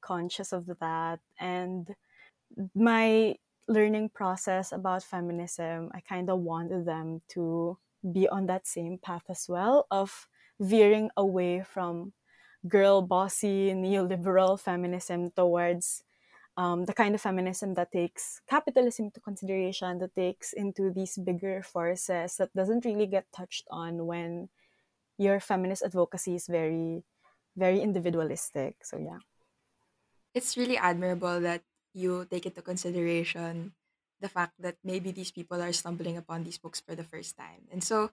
conscious 0.00 0.52
of 0.52 0.66
that. 0.80 1.20
And 1.40 1.94
my 2.74 3.36
learning 3.68 4.10
process 4.10 4.72
about 4.72 5.02
feminism, 5.02 5.90
I 5.92 6.00
kind 6.00 6.30
of 6.30 6.40
wanted 6.40 6.86
them 6.86 7.20
to 7.30 7.78
be 8.12 8.28
on 8.28 8.46
that 8.46 8.66
same 8.66 8.98
path 8.98 9.24
as 9.28 9.46
well 9.48 9.86
of 9.90 10.28
veering 10.60 11.10
away 11.16 11.62
from 11.62 12.12
girl 12.68 13.02
bossy 13.02 13.72
neoliberal 13.72 14.58
feminism 14.58 15.30
towards 15.30 16.02
um, 16.56 16.84
the 16.84 16.94
kind 16.94 17.14
of 17.14 17.20
feminism 17.20 17.74
that 17.74 17.92
takes 17.92 18.40
capitalism 18.48 19.06
into 19.06 19.20
consideration, 19.20 19.98
that 19.98 20.14
takes 20.14 20.52
into 20.52 20.90
these 20.90 21.18
bigger 21.18 21.62
forces 21.62 22.36
that 22.36 22.52
doesn't 22.54 22.84
really 22.84 23.06
get 23.06 23.26
touched 23.34 23.66
on 23.70 24.06
when 24.06 24.48
your 25.18 25.40
feminist 25.40 25.84
advocacy 25.84 26.34
is 26.34 26.46
very, 26.46 27.04
very 27.56 27.80
individualistic. 27.80 28.84
So 28.84 28.98
yeah. 28.98 29.20
It's 30.34 30.56
really 30.56 30.76
admirable 30.76 31.40
that 31.40 31.62
you 31.94 32.26
take 32.30 32.46
into 32.46 32.60
consideration 32.60 33.72
the 34.20 34.28
fact 34.28 34.52
that 34.60 34.76
maybe 34.84 35.12
these 35.12 35.30
people 35.30 35.60
are 35.60 35.72
stumbling 35.72 36.16
upon 36.16 36.44
these 36.44 36.58
books 36.58 36.80
for 36.80 36.94
the 36.94 37.04
first 37.04 37.36
time. 37.36 37.68
And 37.72 37.84
so 37.84 38.10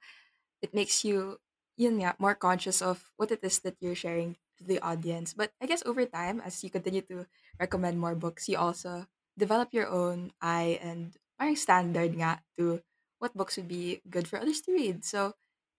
it 0.61 0.73
makes 0.73 1.03
you 1.03 1.39
yun 1.77 1.99
nga, 1.99 2.15
more 2.19 2.35
conscious 2.35 2.81
of 2.81 3.11
what 3.17 3.31
it 3.31 3.43
is 3.43 3.59
that 3.59 3.77
you're 3.79 3.97
sharing 3.97 4.35
to 4.57 4.63
the 4.63 4.79
audience. 4.79 5.33
But 5.33 5.51
I 5.61 5.65
guess 5.65 5.83
over 5.85 6.05
time, 6.05 6.41
as 6.41 6.63
you 6.63 6.69
continue 6.69 7.01
to 7.09 7.25
recommend 7.59 7.99
more 7.99 8.15
books, 8.15 8.47
you 8.47 8.57
also 8.57 9.05
develop 9.37 9.73
your 9.73 9.87
own 9.87 10.31
eye 10.41 10.79
and 10.81 11.13
standard 11.57 12.15
nga 12.15 12.39
to 12.57 12.79
what 13.19 13.35
books 13.35 13.57
would 13.57 13.67
be 13.67 14.01
good 14.09 14.27
for 14.27 14.39
others 14.39 14.61
to 14.61 14.71
read. 14.71 15.03
So, 15.03 15.33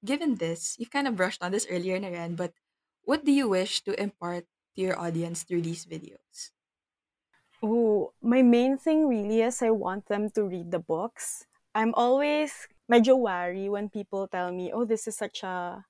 given 0.05 0.37
this, 0.37 0.77
you've 0.79 0.91
kind 0.93 1.09
of 1.09 1.17
brushed 1.17 1.43
on 1.43 1.53
this 1.53 1.67
earlier, 1.71 1.99
Naren, 1.99 2.37
but 2.37 2.53
what 3.05 3.25
do 3.25 3.33
you 3.33 3.49
wish 3.49 3.81
to 3.85 3.97
impart 4.01 4.45
to 4.77 4.81
your 4.83 4.99
audience 4.99 5.43
through 5.43 5.63
these 5.63 5.87
videos? 5.87 6.51
Oh, 7.63 8.13
my 8.23 8.43
main 8.43 8.77
thing 8.79 9.09
really 9.09 9.43
is 9.43 9.63
I 9.63 9.71
want 9.71 10.07
them 10.07 10.31
to 10.31 10.45
read 10.45 10.71
the 10.71 10.79
books. 10.79 11.47
I'm 11.75 11.95
always 11.95 12.69
medyo 12.91 13.17
wary 13.19 13.69
when 13.69 13.89
people 13.89 14.29
tell 14.29 14.53
me, 14.53 14.73
oh, 14.73 14.85
this 14.85 15.09
is 15.09 15.17
such 15.17 15.43
a 15.43 15.85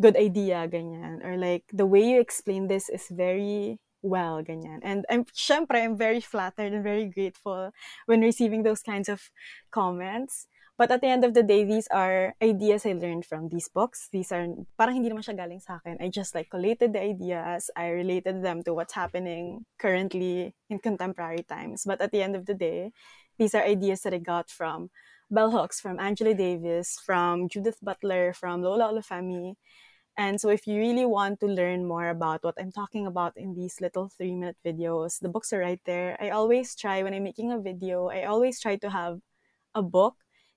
good 0.00 0.16
idea, 0.16 0.68
ganyan. 0.68 1.24
Or 1.24 1.36
like, 1.36 1.64
the 1.72 1.86
way 1.86 2.02
you 2.02 2.20
explain 2.20 2.68
this 2.68 2.88
is 2.88 3.06
very 3.10 3.78
well, 4.02 4.42
ganyan. 4.42 4.80
And 4.82 5.04
I'm, 5.10 5.24
syempre, 5.26 5.82
I'm 5.82 5.96
very 5.96 6.20
flattered 6.20 6.72
and 6.72 6.82
very 6.82 7.06
grateful 7.06 7.72
when 8.06 8.20
receiving 8.20 8.62
those 8.62 8.82
kinds 8.82 9.08
of 9.08 9.30
comments. 9.70 10.46
But 10.78 10.90
at 10.90 11.00
the 11.00 11.08
end 11.08 11.24
of 11.24 11.32
the 11.32 11.42
day, 11.42 11.64
these 11.64 11.88
are 11.88 12.34
ideas 12.42 12.84
I 12.84 12.92
learned 12.92 13.24
from 13.24 13.48
these 13.48 13.66
books. 13.66 14.08
These 14.12 14.30
are, 14.30 14.46
parang 14.78 15.00
hindi 15.00 15.08
naman 15.08 15.24
siya 15.24 15.36
galing 15.36 15.60
sa 15.60 15.80
akin. 15.80 15.96
I 16.04 16.12
just 16.12 16.34
like 16.34 16.50
collated 16.50 16.92
the 16.92 17.00
ideas. 17.00 17.70
I 17.74 17.88
related 17.88 18.44
them 18.44 18.62
to 18.64 18.74
what's 18.74 18.92
happening 18.92 19.64
currently 19.80 20.52
in 20.68 20.78
contemporary 20.78 21.48
times. 21.48 21.84
But 21.86 22.02
at 22.02 22.12
the 22.12 22.20
end 22.20 22.36
of 22.36 22.44
the 22.44 22.52
day, 22.52 22.92
these 23.38 23.54
are 23.54 23.64
ideas 23.64 24.02
that 24.02 24.12
I 24.12 24.18
got 24.20 24.50
from 24.50 24.90
bell 25.30 25.50
hooks, 25.50 25.80
from 25.80 25.98
Angela 25.98 26.34
Davis, 26.34 26.98
from 27.04 27.48
Judith 27.48 27.78
Butler, 27.82 28.32
from 28.32 28.62
Lola 28.62 28.92
Olufemi. 28.92 29.54
And 30.16 30.40
so 30.40 30.48
if 30.48 30.66
you 30.66 30.78
really 30.78 31.04
want 31.04 31.40
to 31.40 31.46
learn 31.46 31.86
more 31.86 32.08
about 32.08 32.42
what 32.42 32.56
I'm 32.58 32.72
talking 32.72 33.06
about 33.06 33.36
in 33.36 33.54
these 33.54 33.80
little 33.80 34.08
three 34.08 34.32
minute 34.32 34.56
videos, 34.64 35.20
the 35.20 35.28
books 35.28 35.52
are 35.52 35.60
right 35.60 35.80
there. 35.84 36.16
I 36.20 36.30
always 36.30 36.74
try, 36.74 37.02
when 37.02 37.12
I'm 37.12 37.24
making 37.24 37.52
a 37.52 37.60
video, 37.60 38.08
I 38.08 38.24
always 38.24 38.58
try 38.58 38.76
to 38.76 38.88
have 38.88 39.20
a 39.74 39.82
book 39.82 40.16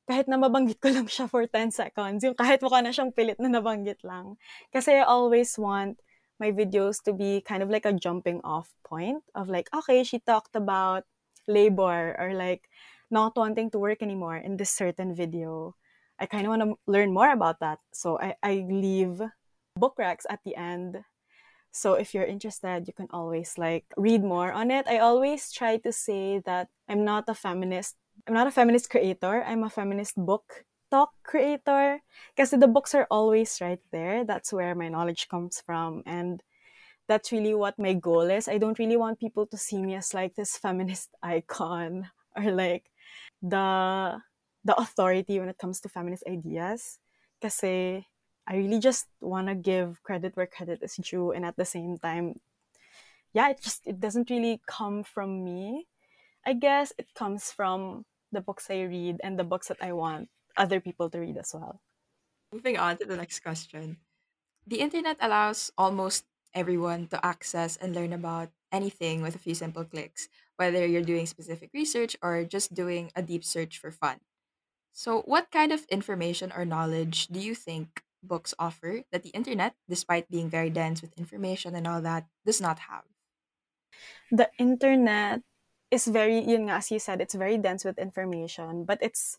kahit 0.10 0.26
na 0.26 0.42
mabanggit 0.42 0.82
ko 0.82 0.90
lang 0.90 1.06
siya 1.06 1.30
for 1.30 1.46
10 1.46 1.70
seconds, 1.70 2.26
yung 2.26 2.34
kahit 2.34 2.66
mukha 2.66 2.82
na 2.82 2.90
siyang 2.90 3.14
pilit 3.14 3.38
na 3.38 3.46
nabanggit 3.46 4.02
lang. 4.02 4.42
Kasi 4.74 4.98
I 4.98 5.06
always 5.06 5.54
want 5.54 6.02
my 6.42 6.50
videos 6.50 6.98
to 7.06 7.14
be 7.14 7.46
kind 7.46 7.62
of 7.62 7.70
like 7.70 7.86
a 7.86 7.94
jumping 7.94 8.42
off 8.42 8.74
point 8.82 9.22
of 9.38 9.54
like, 9.54 9.70
okay, 9.70 10.02
she 10.02 10.18
talked 10.18 10.58
about 10.58 11.06
labor 11.46 12.18
or 12.18 12.34
like 12.34 12.66
not 13.12 13.36
wanting 13.36 13.72
to 13.72 13.80
work 13.80 14.02
anymore 14.02 14.38
in 14.38 14.58
this 14.58 14.70
certain 14.70 15.16
video. 15.16 15.76
I 16.20 16.26
kind 16.26 16.46
of 16.46 16.50
want 16.50 16.62
to 16.64 16.76
learn 16.86 17.14
more 17.14 17.32
about 17.32 17.60
that. 17.62 17.80
So 17.92 18.20
I, 18.20 18.36
I 18.44 18.66
leave 18.70 19.22
book 19.76 19.96
racks 19.98 20.26
at 20.30 20.40
the 20.44 20.56
end. 20.56 21.04
So 21.72 21.94
if 21.94 22.14
you're 22.14 22.26
interested, 22.26 22.88
you 22.88 22.94
can 22.94 23.08
always 23.12 23.58
like 23.58 23.86
read 23.96 24.24
more 24.24 24.52
on 24.52 24.72
it. 24.72 24.88
I 24.88 25.00
always 25.00 25.52
try 25.52 25.78
to 25.78 25.92
say 25.92 26.40
that 26.46 26.68
I'm 26.88 27.06
not 27.06 27.30
a 27.30 27.34
feminist. 27.34 27.96
I'm 28.28 28.34
not 28.34 28.48
a 28.48 28.52
feminist 28.52 28.90
creator. 28.90 29.44
I'm 29.44 29.64
a 29.64 29.70
feminist 29.70 30.16
book 30.18 30.66
talk 30.92 31.12
creator. 31.24 32.02
Because 32.36 32.52
the 32.52 32.68
books 32.68 32.94
are 32.96 33.08
always 33.10 33.62
right 33.62 33.80
there. 33.92 34.26
That's 34.26 34.52
where 34.52 34.76
my 34.76 34.90
knowledge 34.90 35.30
comes 35.30 35.62
from. 35.66 36.04
And 36.06 36.42
that's 37.08 37.32
really 37.32 37.54
what 37.54 37.80
my 37.80 37.94
goal 37.94 38.30
is. 38.30 38.48
I 38.48 38.58
don't 38.58 38.78
really 38.80 38.98
want 38.98 39.20
people 39.20 39.46
to 39.48 39.58
see 39.58 39.82
me 39.82 39.96
as 39.96 40.14
like 40.14 40.36
this 40.36 40.58
feminist 40.62 41.10
icon 41.22 42.10
or 42.36 42.52
like 42.52 42.86
the 43.42 44.20
the 44.64 44.76
authority 44.76 45.40
when 45.40 45.50
it 45.50 45.58
comes 45.58 45.80
to 45.82 45.90
feminist 45.90 46.24
ideas. 46.28 47.00
Kasi 47.42 47.68
eh, 47.68 48.02
I 48.48 48.58
really 48.58 48.80
just 48.80 49.08
want 49.22 49.48
to 49.48 49.56
give 49.56 50.04
credit 50.04 50.36
where 50.36 50.50
credit 50.50 50.84
is 50.84 50.98
due 51.00 51.32
and 51.32 51.46
at 51.46 51.56
the 51.56 51.66
same 51.66 51.98
time 51.98 52.42
yeah 53.34 53.50
it 53.50 53.62
just 53.62 53.86
it 53.86 54.00
doesn't 54.00 54.30
really 54.30 54.62
come 54.68 55.04
from 55.04 55.44
me. 55.44 55.88
I 56.46 56.54
guess 56.54 56.94
it 56.98 57.14
comes 57.14 57.52
from 57.52 58.06
the 58.32 58.42
books 58.42 58.70
I 58.70 58.84
read 58.88 59.20
and 59.24 59.38
the 59.38 59.44
books 59.44 59.68
that 59.68 59.82
I 59.82 59.92
want 59.94 60.30
other 60.58 60.80
people 60.80 61.10
to 61.10 61.20
read 61.20 61.38
as 61.38 61.52
well. 61.54 61.82
Moving 62.52 62.78
on 62.78 62.98
to 62.98 63.06
the 63.06 63.18
next 63.18 63.42
question. 63.42 63.98
The 64.66 64.82
internet 64.82 65.18
allows 65.22 65.72
almost 65.78 66.26
everyone 66.54 67.08
to 67.08 67.24
access 67.26 67.78
and 67.78 67.94
learn 67.96 68.14
about 68.14 68.50
anything 68.72 69.22
with 69.22 69.36
a 69.36 69.40
few 69.42 69.54
simple 69.54 69.84
clicks, 69.86 70.30
whether 70.60 70.86
you're 70.86 71.02
doing 71.08 71.26
specific 71.26 71.72
research 71.74 72.18
or 72.22 72.44
just 72.46 72.76
doing 72.76 73.12
a 73.16 73.24
deep 73.24 73.44
search 73.46 73.80
for 73.80 73.92
fun. 73.92 74.22
So, 74.94 75.22
what 75.24 75.52
kind 75.52 75.72
of 75.72 75.86
information 75.88 76.52
or 76.52 76.66
knowledge 76.66 77.28
do 77.30 77.40
you 77.40 77.56
think 77.56 78.04
books 78.24 78.54
offer 78.60 79.04
that 79.12 79.24
the 79.24 79.32
internet, 79.32 79.76
despite 79.90 80.30
being 80.30 80.50
very 80.50 80.70
dense 80.70 81.02
with 81.02 81.14
information 81.18 81.76
and 81.76 81.88
all 81.88 82.02
that, 82.02 82.28
does 82.46 82.62
not 82.62 82.80
have? 82.92 83.06
The 84.32 84.50
internet 84.58 85.42
is 85.92 86.08
very, 86.08 86.40
yun 86.40 86.70
nga, 86.70 86.82
as 86.82 86.92
you 86.92 87.00
said, 87.00 87.22
it's 87.22 87.34
very 87.34 87.58
dense 87.58 87.84
with 87.86 87.98
information, 87.98 88.86
but 88.86 89.00
it's 89.02 89.38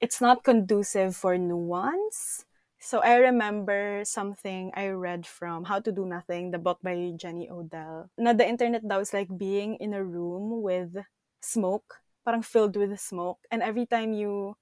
it's 0.00 0.20
not 0.20 0.44
conducive 0.44 1.16
for 1.16 1.38
nuance 1.38 2.44
so 2.80 3.00
I 3.00 3.16
remember 3.16 4.02
something 4.04 4.72
I 4.74 4.88
read 4.88 5.26
from 5.26 5.64
How 5.64 5.80
to 5.80 5.92
Do 5.92 6.06
Nothing, 6.08 6.50
the 6.50 6.58
book 6.58 6.80
by 6.82 7.12
Jenny 7.14 7.48
Odell. 7.52 8.08
Na 8.16 8.32
the 8.32 8.48
internet 8.48 8.88
daw 8.88 9.04
is 9.04 9.12
like 9.12 9.28
being 9.36 9.76
in 9.76 9.92
a 9.92 10.02
room 10.02 10.62
with 10.64 10.96
smoke, 11.44 12.00
parang 12.24 12.40
filled 12.40 12.76
with 12.76 12.98
smoke. 12.98 13.38
And 13.52 13.62
every 13.62 13.84
time 13.84 14.12
you 14.16 14.56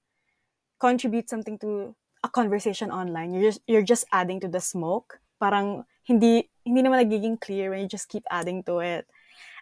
contribute 0.79 1.29
something 1.29 1.57
to 1.59 1.95
a 2.23 2.29
conversation 2.29 2.91
online, 2.91 3.33
you're 3.33 3.55
just, 3.55 3.61
you're 3.67 3.87
just 3.87 4.05
adding 4.11 4.39
to 4.41 4.47
the 4.47 4.59
smoke. 4.59 5.19
Parang 5.39 5.87
hindi, 6.03 6.51
hindi 6.67 6.83
naman 6.83 7.07
nagiging 7.07 7.39
clear 7.39 7.71
when 7.71 7.79
you 7.79 7.87
just 7.87 8.09
keep 8.09 8.23
adding 8.29 8.63
to 8.63 8.79
it. 8.79 9.07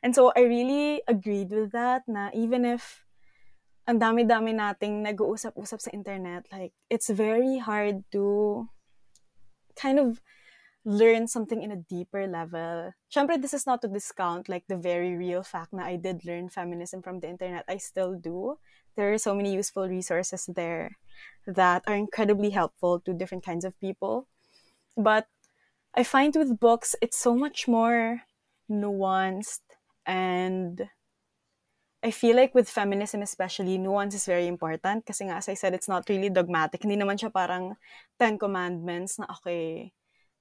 And 0.02 0.14
so 0.14 0.34
I 0.36 0.42
really 0.42 1.02
agreed 1.08 1.50
with 1.54 1.72
that 1.72 2.10
na 2.10 2.30
even 2.34 2.66
if 2.66 3.07
ang 3.88 4.04
dami-dami 4.04 4.52
nating 4.52 5.00
nag-uusap-usap 5.02 5.80
sa 5.80 5.94
internet. 5.96 6.44
Like, 6.52 6.76
it's 6.92 7.08
very 7.08 7.58
hard 7.64 8.04
to 8.12 8.68
kind 9.80 9.98
of 9.98 10.20
learn 10.84 11.28
something 11.28 11.64
in 11.64 11.72
a 11.72 11.84
deeper 11.88 12.28
level. 12.28 12.92
Siyempre, 13.12 13.40
this 13.40 13.54
is 13.54 13.68
not 13.68 13.82
to 13.82 13.88
discount 13.88 14.48
like 14.48 14.64
the 14.68 14.76
very 14.76 15.16
real 15.16 15.44
fact 15.44 15.72
na 15.72 15.84
I 15.84 15.96
did 15.96 16.24
learn 16.24 16.48
feminism 16.48 17.02
from 17.02 17.20
the 17.20 17.28
internet. 17.28 17.64
I 17.68 17.78
still 17.78 18.16
do. 18.16 18.60
There 18.96 19.12
are 19.12 19.18
so 19.20 19.36
many 19.36 19.54
useful 19.54 19.88
resources 19.88 20.48
there 20.48 20.96
that 21.46 21.84
are 21.88 21.96
incredibly 21.96 22.52
helpful 22.52 23.00
to 23.02 23.14
different 23.14 23.44
kinds 23.44 23.64
of 23.64 23.80
people. 23.80 24.28
But 24.96 25.28
I 25.94 26.04
find 26.04 26.36
with 26.36 26.60
books, 26.60 26.96
it's 27.02 27.18
so 27.18 27.36
much 27.36 27.68
more 27.68 28.24
nuanced 28.72 29.64
and 30.06 30.90
I 32.04 32.12
feel 32.12 32.36
like 32.36 32.54
with 32.54 32.70
feminism 32.70 33.22
especially, 33.22 33.78
nuance 33.78 34.14
is 34.14 34.26
very 34.26 34.46
important 34.46 35.06
kasi 35.06 35.26
nga, 35.26 35.42
as 35.42 35.50
I 35.50 35.58
said, 35.58 35.74
it's 35.74 35.90
not 35.90 36.06
really 36.10 36.30
dogmatic. 36.30 36.86
Hindi 36.86 37.02
naman 37.02 37.18
siya 37.18 37.34
parang 37.34 37.74
Ten 38.22 38.38
Commandments 38.38 39.18
na, 39.18 39.26
okay, 39.42 39.92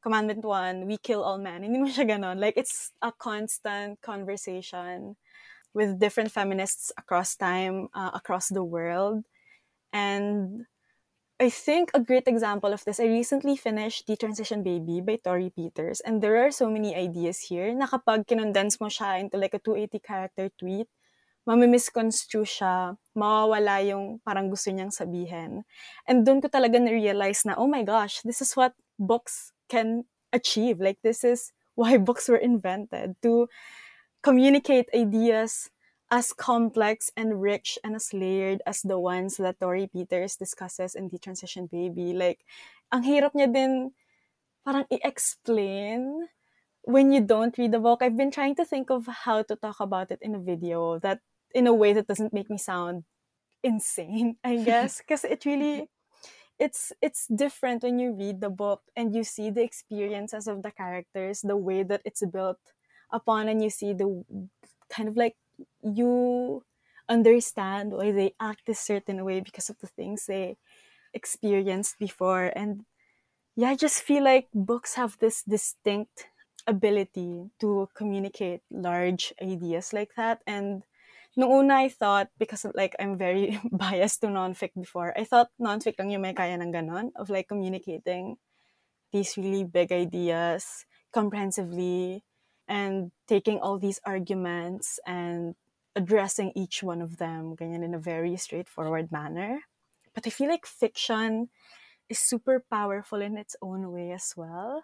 Commandment 0.04 0.44
1, 0.44 0.86
we 0.86 1.00
kill 1.00 1.24
all 1.24 1.40
men. 1.40 1.64
Hindi 1.64 1.80
naman 1.80 1.96
siya 1.96 2.06
ganon. 2.06 2.38
Like, 2.38 2.60
it's 2.60 2.92
a 3.00 3.10
constant 3.10 3.98
conversation 4.04 5.16
with 5.72 5.98
different 5.98 6.30
feminists 6.30 6.92
across 6.96 7.34
time, 7.34 7.88
uh, 7.96 8.12
across 8.12 8.48
the 8.52 8.62
world. 8.62 9.24
And 9.92 10.68
I 11.40 11.50
think 11.50 11.90
a 11.92 12.00
great 12.00 12.28
example 12.28 12.72
of 12.72 12.84
this, 12.84 13.00
I 13.00 13.08
recently 13.08 13.56
finished 13.56 14.06
The 14.06 14.16
Transition 14.16 14.62
Baby 14.62 15.00
by 15.00 15.20
Tori 15.24 15.50
Peters. 15.50 16.00
And 16.00 16.20
there 16.20 16.36
are 16.44 16.52
so 16.52 16.68
many 16.68 16.96
ideas 16.96 17.40
here 17.40 17.72
na 17.74 17.88
kapag 17.88 18.28
kinondense 18.28 18.80
mo 18.80 18.88
siya 18.88 19.20
into 19.20 19.36
like 19.36 19.52
a 19.52 19.60
280 19.60 20.00
character 20.00 20.48
tweet, 20.56 20.88
mamimisconstrue 21.46 22.44
siya, 22.44 22.98
mawawala 23.14 23.78
yung 23.86 24.18
parang 24.26 24.50
gusto 24.50 24.74
niyang 24.74 24.90
sabihin. 24.90 25.62
And 26.04 26.26
doon 26.26 26.42
ko 26.42 26.50
talaga 26.50 26.82
na-realize 26.82 27.46
na, 27.46 27.54
oh 27.54 27.70
my 27.70 27.86
gosh, 27.86 28.20
this 28.26 28.42
is 28.42 28.58
what 28.58 28.74
books 28.98 29.54
can 29.70 30.04
achieve. 30.34 30.82
Like, 30.82 30.98
this 31.06 31.22
is 31.22 31.54
why 31.78 31.96
books 32.02 32.26
were 32.26 32.42
invented, 32.42 33.14
to 33.22 33.46
communicate 34.26 34.90
ideas 34.90 35.70
as 36.10 36.34
complex 36.34 37.10
and 37.16 37.42
rich 37.42 37.78
and 37.82 37.94
as 37.94 38.10
layered 38.14 38.62
as 38.66 38.82
the 38.82 38.98
ones 38.98 39.38
that 39.38 39.58
Tori 39.58 39.86
Peters 39.86 40.36
discusses 40.36 40.94
in 40.94 41.08
The 41.08 41.18
Transition 41.18 41.70
Baby. 41.70 42.14
Like, 42.14 42.42
ang 42.90 43.06
hirap 43.06 43.34
niya 43.34 43.50
din 43.50 43.94
parang 44.66 44.86
i-explain 44.90 46.26
when 46.86 47.10
you 47.10 47.22
don't 47.22 47.58
read 47.58 47.70
the 47.70 47.82
book. 47.82 48.02
I've 48.02 48.18
been 48.18 48.30
trying 48.30 48.54
to 48.58 48.64
think 48.64 48.90
of 48.90 49.06
how 49.06 49.42
to 49.42 49.54
talk 49.54 49.78
about 49.78 50.10
it 50.10 50.22
in 50.22 50.34
a 50.34 50.42
video 50.42 50.98
that 51.02 51.18
in 51.56 51.66
a 51.66 51.74
way 51.74 51.92
that 51.96 52.06
doesn't 52.06 52.34
make 52.36 52.50
me 52.52 52.58
sound 52.60 53.04
insane, 53.64 54.36
I 54.44 54.58
guess. 54.60 55.00
Because 55.02 55.24
it 55.24 55.44
really 55.48 55.88
it's 56.58 56.92
it's 57.02 57.26
different 57.28 57.82
when 57.82 57.98
you 57.98 58.12
read 58.12 58.40
the 58.40 58.50
book 58.50 58.82
and 58.96 59.14
you 59.14 59.24
see 59.24 59.50
the 59.50 59.62
experiences 59.64 60.48
of 60.48 60.62
the 60.62 60.70
characters, 60.72 61.42
the 61.42 61.56
way 61.56 61.82
that 61.82 62.02
it's 62.04 62.24
built 62.26 62.60
upon 63.12 63.48
and 63.48 63.62
you 63.62 63.70
see 63.70 63.92
the 63.92 64.24
kind 64.90 65.08
of 65.08 65.16
like 65.16 65.36
you 65.82 66.62
understand 67.08 67.92
why 67.92 68.10
they 68.12 68.34
act 68.40 68.68
a 68.68 68.74
certain 68.74 69.24
way 69.24 69.40
because 69.40 69.70
of 69.70 69.78
the 69.78 69.86
things 69.86 70.26
they 70.26 70.56
experienced 71.14 71.98
before 71.98 72.52
and 72.56 72.84
yeah 73.56 73.70
i 73.70 73.76
just 73.76 74.02
feel 74.02 74.24
like 74.24 74.48
books 74.54 74.94
have 74.94 75.16
this 75.18 75.42
distinct 75.44 76.28
ability 76.66 77.50
to 77.60 77.88
communicate 77.94 78.60
large 78.70 79.32
ideas 79.42 79.92
like 79.92 80.10
that 80.16 80.42
and 80.46 80.82
nung 81.36 81.52
una 81.52 81.84
I 81.84 81.88
thought, 81.88 82.28
because 82.38 82.66
like 82.74 82.96
I'm 82.98 83.16
very 83.18 83.60
biased 83.72 84.20
to 84.22 84.28
nonfic 84.28 84.72
before, 84.74 85.12
I 85.16 85.24
thought 85.24 85.52
nonfic 85.60 85.98
lang 85.98 86.10
yung 86.10 86.22
may 86.24 86.34
kaya 86.34 86.56
ng 86.56 86.72
ganon, 86.72 87.12
of 87.16 87.28
like 87.30 87.48
communicating 87.48 88.36
these 89.12 89.36
really 89.36 89.64
big 89.64 89.92
ideas 89.92 90.84
comprehensively 91.12 92.24
and 92.68 93.12
taking 93.28 93.60
all 93.60 93.78
these 93.78 94.00
arguments 94.04 94.98
and 95.06 95.54
addressing 95.94 96.52
each 96.54 96.82
one 96.82 97.00
of 97.00 97.16
them 97.16 97.56
ganyan 97.56 97.84
in 97.84 97.94
a 97.94 98.00
very 98.02 98.36
straightforward 98.36 99.12
manner. 99.12 99.60
But 100.14 100.26
I 100.26 100.30
feel 100.30 100.48
like 100.48 100.66
fiction 100.66 101.48
is 102.08 102.18
super 102.18 102.64
powerful 102.70 103.20
in 103.20 103.36
its 103.36 103.56
own 103.62 103.92
way 103.92 104.12
as 104.12 104.34
well. 104.36 104.82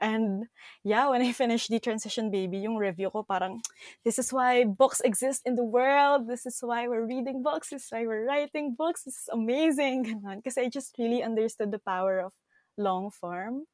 And 0.00 0.46
yeah, 0.82 1.08
when 1.08 1.22
I 1.22 1.32
finished 1.32 1.70
Detransition 1.70 2.30
Baby, 2.30 2.58
yung 2.58 2.76
review 2.76 3.10
ko 3.10 3.22
parang, 3.22 3.62
this 4.04 4.18
is 4.18 4.32
why 4.32 4.64
books 4.64 5.00
exist 5.00 5.42
in 5.46 5.56
the 5.56 5.64
world. 5.64 6.28
This 6.28 6.46
is 6.46 6.58
why 6.60 6.88
we're 6.88 7.06
reading 7.06 7.42
books. 7.42 7.70
This 7.70 7.84
is 7.86 7.90
why 7.90 8.06
we're 8.06 8.26
writing 8.26 8.74
books. 8.76 9.06
Is 9.06 9.28
amazing. 9.32 10.22
Because 10.36 10.58
I 10.58 10.68
just 10.68 10.98
really 10.98 11.22
understood 11.22 11.70
the 11.70 11.78
power 11.78 12.20
of 12.20 12.32
long 12.76 13.10
form. 13.10 13.64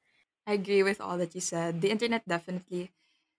I 0.47 0.55
agree 0.55 0.83
with 0.83 1.01
all 1.01 1.19
that 1.19 1.35
you 1.35 1.41
said. 1.41 1.81
The 1.81 1.91
internet 1.91 2.27
definitely 2.27 2.91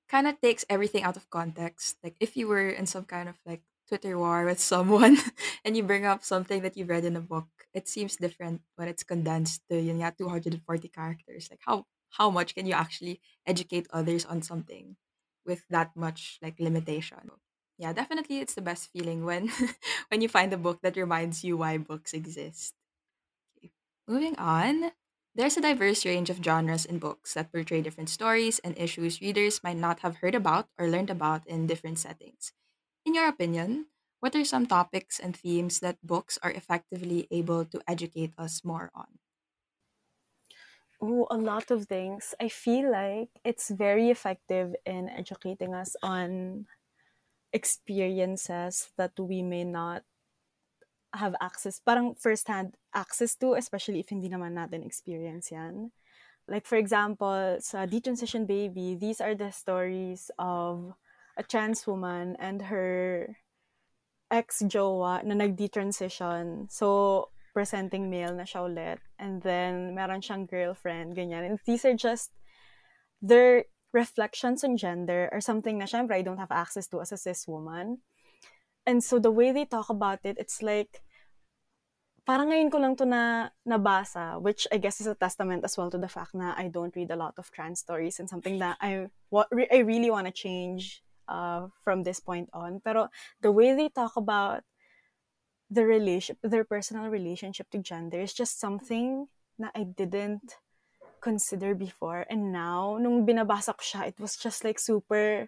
kind 0.10 0.28
of 0.28 0.40
takes 0.42 0.66
everything 0.70 1.04
out 1.04 1.18
of 1.18 1.30
context. 1.30 1.98
Like 2.04 2.16
if 2.20 2.36
you 2.36 2.48
were 2.48 2.70
in 2.70 2.86
some 2.86 3.06
kind 3.06 3.30
of 3.30 3.36
like 3.46 3.62
Twitter 3.88 4.18
war 4.18 4.46
with 4.46 4.60
someone 4.60 5.18
and 5.66 5.76
you 5.76 5.84
bring 5.84 6.06
up 6.06 6.24
something 6.24 6.62
that 6.62 6.78
you 6.78 6.86
read 6.86 7.06
in 7.06 7.16
a 7.16 7.22
book, 7.24 7.48
it 7.74 7.88
seems 7.88 8.16
different 8.16 8.62
when 8.76 8.88
it's 8.88 9.04
condensed 9.04 9.64
to 9.70 9.80
yun 9.80 10.00
nga, 10.00 10.16
240 10.18 10.88
characters. 10.90 11.48
Like 11.52 11.60
how 11.66 11.86
how 12.12 12.30
much 12.30 12.56
can 12.56 12.66
you 12.66 12.74
actually 12.74 13.22
educate 13.46 13.88
others 13.92 14.26
on 14.26 14.42
something 14.42 14.98
with 15.46 15.68
that 15.70 15.96
much 15.96 16.40
like 16.42 16.60
limitation? 16.60 17.32
Yeah, 17.78 17.94
definitely 17.94 18.40
it's 18.40 18.54
the 18.56 18.62
best 18.62 18.92
feeling 18.92 19.26
when 19.26 19.50
when 20.10 20.22
you 20.22 20.30
find 20.30 20.54
a 20.54 20.58
book 20.58 20.82
that 20.82 20.96
reminds 20.98 21.44
you 21.44 21.58
why 21.58 21.78
books 21.78 22.14
exist. 22.14 22.76
Okay. 23.58 23.72
Moving 24.08 24.36
on, 24.38 24.92
there's 25.36 25.58
a 25.58 25.62
diverse 25.62 26.06
range 26.06 26.30
of 26.30 26.44
genres 26.44 26.86
in 26.86 27.00
books 27.00 27.34
that 27.34 27.52
portray 27.52 27.82
different 27.82 28.10
stories 28.10 28.60
and 28.60 28.78
issues 28.78 29.22
readers 29.22 29.64
might 29.64 29.78
not 29.78 30.00
have 30.02 30.18
heard 30.18 30.36
about 30.36 30.70
or 30.78 30.90
learned 30.90 31.10
about 31.10 31.48
in 31.48 31.68
different 31.68 32.00
settings. 32.00 32.52
In 33.06 33.16
your 33.16 33.28
opinion, 33.28 33.88
what 34.20 34.36
are 34.36 34.46
some 34.46 34.68
topics 34.68 35.20
and 35.20 35.36
themes 35.36 35.80
that 35.82 36.02
books 36.06 36.38
are 36.44 36.52
effectively 36.52 37.28
able 37.32 37.66
to 37.66 37.82
educate 37.88 38.34
us 38.38 38.64
more 38.64 38.92
on? 38.96 39.20
Oh, 41.02 41.26
a 41.32 41.38
lot 41.38 41.72
of 41.72 41.90
things. 41.90 42.36
I 42.40 42.48
feel 42.48 42.92
like 42.92 43.30
it's 43.44 43.74
very 43.74 44.12
effective 44.12 44.76
in 44.86 45.10
educating 45.10 45.74
us 45.74 45.96
on 46.04 46.68
experiences 47.52 48.94
that 48.98 49.18
we 49.18 49.42
may 49.42 49.64
not 49.64 50.04
have 51.14 51.36
access, 51.42 51.80
parang 51.80 52.16
first-hand 52.16 52.78
access 52.94 53.36
to, 53.36 53.56
especially 53.56 54.00
if 54.00 54.10
hindi 54.10 54.30
naman 54.30 54.54
natin 54.54 54.86
experience 54.86 55.52
yan. 55.52 55.92
Like, 56.48 56.66
for 56.70 56.78
example, 56.78 57.58
sa 57.60 57.90
Detransition 57.90 58.46
Baby, 58.46 58.96
these 58.96 59.20
are 59.20 59.36
the 59.36 59.52
stories 59.52 60.30
of 60.38 60.94
a 61.36 61.44
trans 61.44 61.88
woman 61.88 62.38
and 62.40 62.62
her 62.70 63.38
ex-jowa 64.30 65.24
na 65.26 65.34
nag-detransition. 65.34 66.72
So, 66.72 67.30
presenting 67.54 68.10
male 68.10 68.34
na 68.34 68.44
siya 68.44 68.68
ulit. 68.68 69.00
And 69.20 69.42
then, 69.42 69.96
meron 69.96 70.22
siyang 70.22 70.50
girlfriend, 70.50 71.16
ganyan. 71.16 71.46
And 71.46 71.60
these 71.66 71.86
are 71.86 71.96
just 71.96 72.32
their 73.22 73.66
reflections 73.94 74.64
on 74.64 74.78
gender 74.78 75.30
or 75.32 75.42
something 75.42 75.78
na 75.78 75.86
syempre 75.86 76.16
I 76.16 76.24
don't 76.24 76.40
have 76.40 76.52
access 76.52 76.88
to 76.90 77.02
as 77.02 77.12
a 77.12 77.20
cis 77.20 77.48
woman. 77.48 78.00
And 78.88 79.04
so 79.04 79.20
the 79.20 79.32
way 79.32 79.52
they 79.52 79.66
talk 79.66 79.90
about 79.90 80.24
it, 80.24 80.38
it's 80.40 80.64
like, 80.64 81.04
parang 82.26 82.50
ngayon 82.50 82.72
ko 82.72 82.78
lang 82.78 82.96
to 82.96 83.06
na 83.06 83.50
nabasa, 83.68 84.42
which 84.42 84.66
I 84.72 84.78
guess 84.78 85.02
is 85.02 85.08
a 85.08 85.16
testament 85.16 85.66
as 85.66 85.78
well 85.78 85.90
to 85.92 85.98
the 85.98 86.10
fact 86.10 86.34
na 86.34 86.54
I 86.58 86.70
don't 86.70 86.96
read 86.96 87.12
a 87.12 87.20
lot 87.20 87.36
of 87.38 87.52
trans 87.52 87.80
stories 87.80 88.20
and 88.20 88.30
something 88.30 88.60
that 88.60 88.78
I 88.82 89.10
what 89.30 89.50
I 89.52 89.84
really 89.86 90.10
want 90.10 90.28
to 90.28 90.34
change 90.34 91.04
uh, 91.28 91.68
from 91.84 92.04
this 92.04 92.20
point 92.20 92.50
on. 92.54 92.82
Pero 92.82 93.10
the 93.42 93.52
way 93.52 93.74
they 93.76 93.90
talk 93.90 94.18
about 94.18 94.64
the 95.72 95.88
relation, 95.88 96.36
their 96.44 96.68
personal 96.68 97.08
relationship 97.08 97.72
to 97.72 97.80
gender 97.80 98.20
is 98.20 98.36
just 98.36 98.60
something 98.60 99.32
na 99.56 99.72
I 99.72 99.88
didn't 99.88 100.60
consider 101.24 101.72
before. 101.74 102.28
And 102.28 102.52
now, 102.52 103.00
nung 103.00 103.24
binabasa 103.24 103.72
ko 103.72 103.80
siya, 103.80 104.12
it 104.12 104.20
was 104.20 104.36
just 104.36 104.68
like 104.68 104.84
super 104.84 105.48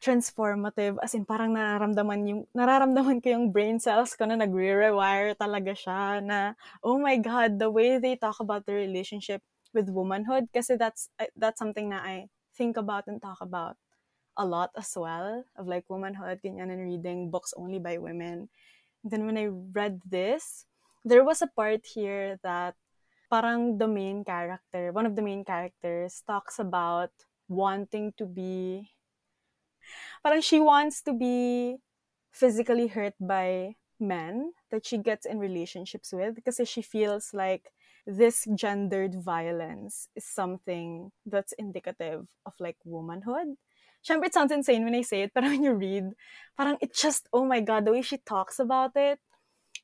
transformative. 0.00 0.96
As 1.02 1.12
in, 1.12 1.28
parang 1.28 1.52
nararamdaman, 1.52 2.20
yung, 2.24 2.42
nararamdaman 2.56 3.20
ko 3.20 3.36
yung 3.36 3.52
brain 3.52 3.76
cells 3.76 4.16
ko 4.16 4.24
na 4.24 4.40
nagre-rewire 4.40 5.36
talaga 5.36 5.76
siya 5.76 6.24
na, 6.24 6.56
oh 6.80 6.96
my 6.96 7.20
God, 7.20 7.58
the 7.60 7.68
way 7.68 8.00
they 8.00 8.16
talk 8.16 8.40
about 8.40 8.64
the 8.64 8.72
relationship 8.72 9.42
with 9.74 9.92
womanhood, 9.92 10.48
kasi 10.54 10.80
that's, 10.80 11.10
that's 11.36 11.58
something 11.58 11.90
na 11.90 12.00
I 12.00 12.32
think 12.56 12.78
about 12.78 13.10
and 13.10 13.20
talk 13.20 13.42
about 13.42 13.76
a 14.38 14.46
lot 14.46 14.70
as 14.78 14.94
well, 14.94 15.44
of 15.58 15.66
like 15.66 15.84
womanhood, 15.90 16.38
ganyan, 16.40 16.70
and 16.70 16.86
reading 16.86 17.28
books 17.28 17.52
only 17.58 17.82
by 17.82 17.98
women. 17.98 18.48
Then 19.04 19.26
when 19.26 19.38
I 19.38 19.46
read 19.46 20.02
this, 20.04 20.66
there 21.04 21.24
was 21.24 21.42
a 21.42 21.46
part 21.48 21.86
here 21.86 22.38
that 22.42 22.74
parang 23.30 23.78
the 23.78 23.88
main 23.88 24.24
character, 24.24 24.92
one 24.92 25.06
of 25.06 25.16
the 25.16 25.22
main 25.22 25.44
characters 25.44 26.22
talks 26.26 26.58
about 26.58 27.10
wanting 27.48 28.12
to 28.18 28.26
be 28.26 28.90
parang 30.22 30.40
she 30.40 30.60
wants 30.60 31.02
to 31.02 31.12
be 31.12 31.78
physically 32.30 32.86
hurt 32.88 33.14
by 33.20 33.74
men 33.98 34.52
that 34.70 34.86
she 34.86 34.98
gets 34.98 35.26
in 35.26 35.38
relationships 35.38 36.12
with 36.12 36.34
because 36.34 36.60
she 36.68 36.82
feels 36.82 37.34
like 37.34 37.72
this 38.06 38.46
gendered 38.54 39.14
violence 39.22 40.08
is 40.14 40.24
something 40.24 41.10
that's 41.26 41.52
indicative 41.58 42.26
of 42.46 42.54
like 42.60 42.76
womanhood. 42.84 43.56
Siyempre, 44.04 44.26
it 44.26 44.34
sounds 44.34 44.52
insane 44.52 44.84
when 44.84 44.94
I 44.94 45.02
say 45.02 45.22
it, 45.22 45.32
but 45.34 45.44
when 45.44 45.62
you 45.62 45.74
read, 45.74 46.04
parang 46.56 46.76
it 46.80 46.94
just, 46.94 47.28
oh 47.32 47.44
my 47.44 47.60
God, 47.60 47.84
the 47.84 47.92
way 47.92 48.02
she 48.02 48.18
talks 48.18 48.58
about 48.58 48.92
it, 48.96 49.18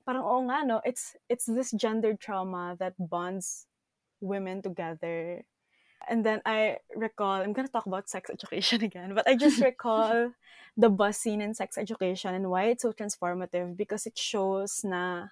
parang, 0.07 0.22
oh 0.24 0.42
nga, 0.42 0.64
no, 0.64 0.81
it's, 0.85 1.16
it's 1.29 1.46
this 1.46 1.70
gender 1.72 2.14
trauma 2.14 2.77
that 2.79 2.94
bonds 2.98 3.66
women 4.20 4.62
together 4.62 5.44
and 6.09 6.24
then 6.24 6.40
I 6.44 6.79
recall, 6.94 7.40
I'm 7.40 7.53
gonna 7.53 7.68
talk 7.68 7.87
about 7.87 8.09
sex 8.09 8.31
education 8.31 8.83
again, 8.88 9.14
but 9.14 9.29
I 9.29 9.37
just 9.37 9.61
recall 9.64 10.33
the 10.77 10.90
bus 10.90 11.18
scene 11.18 11.40
in 11.40 11.55
sex 11.55 11.79
education 11.79 12.35
and 12.35 12.50
why 12.50 12.64
it's 12.64 12.83
so 12.83 12.92
transformative 12.92 13.77
because 13.77 14.07
it 14.07 14.18
shows 14.18 14.83
na 14.85 15.29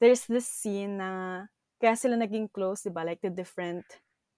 there's 0.00 0.26
this 0.26 0.46
scene 0.46 0.98
na 0.98 1.44
kaya 1.80 1.96
sila 1.96 2.16
naging 2.16 2.52
close, 2.52 2.82
diba? 2.82 3.04
Like 3.04 3.20
the 3.20 3.30
different, 3.30 3.84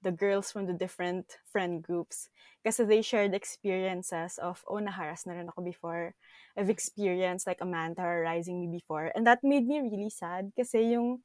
the 0.02 0.12
girls 0.12 0.52
from 0.52 0.66
the 0.66 0.72
different 0.72 1.38
friend 1.50 1.82
groups. 1.82 2.28
Kasi 2.64 2.84
they 2.84 3.02
shared 3.02 3.34
experiences 3.34 4.38
of, 4.38 4.62
oh, 4.68 4.78
naharas 4.78 5.26
na 5.26 5.34
rin 5.34 5.48
ako 5.48 5.62
before. 5.62 6.14
I've 6.56 6.70
experienced 6.70 7.46
like 7.46 7.62
a 7.62 7.68
man 7.68 7.94
terrorizing 7.94 8.60
me 8.60 8.68
before. 8.70 9.10
And 9.14 9.26
that 9.26 9.42
made 9.42 9.66
me 9.66 9.80
really 9.82 10.10
sad 10.10 10.50
kasi 10.54 10.94
yung 10.94 11.22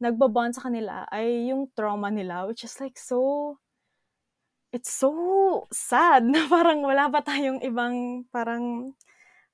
nagbabond 0.00 0.56
sa 0.56 0.68
kanila 0.68 1.08
ay 1.08 1.48
yung 1.52 1.72
trauma 1.72 2.12
nila, 2.12 2.44
which 2.44 2.64
is 2.64 2.76
like 2.80 3.00
so, 3.00 3.56
it's 4.72 4.92
so 4.92 5.64
sad 5.72 6.24
na 6.32 6.48
parang 6.48 6.84
wala 6.84 7.08
pa 7.08 7.24
tayong 7.24 7.64
ibang 7.64 8.28
parang 8.28 8.92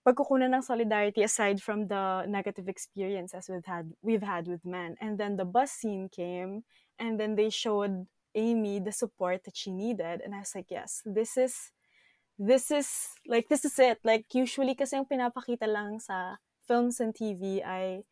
pagkukunan 0.00 0.48
ng 0.48 0.64
solidarity 0.64 1.20
aside 1.22 1.61
from 1.61 1.85
the 1.87 2.24
negative 2.24 2.66
experiences 2.72 3.52
we've 3.52 3.68
had 3.68 3.87
we've 4.00 4.24
had 4.24 4.48
with 4.48 4.64
men. 4.64 4.96
And 4.98 5.20
then 5.20 5.37
the 5.37 5.44
bus 5.44 5.70
scene 5.70 6.09
came 6.09 6.64
and 6.98 7.20
then 7.20 7.37
they 7.37 7.52
showed 7.52 8.09
Amy 8.35 8.79
the 8.79 8.93
support 8.93 9.45
that 9.45 9.57
she 9.57 9.71
needed 9.71 10.21
and 10.25 10.35
I 10.35 10.40
was 10.40 10.55
like, 10.55 10.71
yes, 10.71 11.03
this 11.05 11.37
is 11.37 11.73
this 12.40 12.71
is 12.71 12.88
like 13.29 13.49
this 13.49 13.64
is 13.64 13.77
it. 13.79 14.01
Like 14.05 14.33
usually 14.33 14.75
kasi 14.75 14.97
yung 14.97 15.11
pinapakita 15.11 15.69
lang 15.69 16.01
sa 16.01 16.40
films 16.64 17.01
and 17.01 17.12
TV 17.12 17.61
ay 17.61 18.07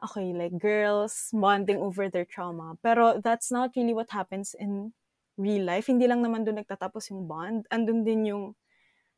okay, 0.00 0.32
like 0.32 0.56
girls 0.56 1.28
bonding 1.34 1.82
over 1.82 2.08
their 2.08 2.24
trauma. 2.24 2.78
Pero 2.80 3.20
that's 3.20 3.50
not 3.50 3.74
really 3.76 3.92
what 3.92 4.10
happens 4.10 4.54
in 4.54 4.94
real 5.36 5.66
life. 5.66 5.86
Hindi 5.86 6.06
lang 6.06 6.22
naman 6.22 6.46
doon 6.46 6.62
nagtatapos 6.62 7.10
yung 7.10 7.26
bond. 7.26 7.66
Andun 7.70 8.06
din 8.06 8.30
yung 8.30 8.44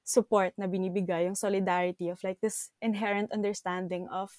support 0.02 0.56
na 0.56 0.66
binibigay, 0.66 1.28
yung 1.28 1.38
solidarity 1.38 2.10
of 2.10 2.18
like 2.24 2.40
this 2.40 2.72
inherent 2.82 3.30
understanding 3.30 4.08
of 4.10 4.32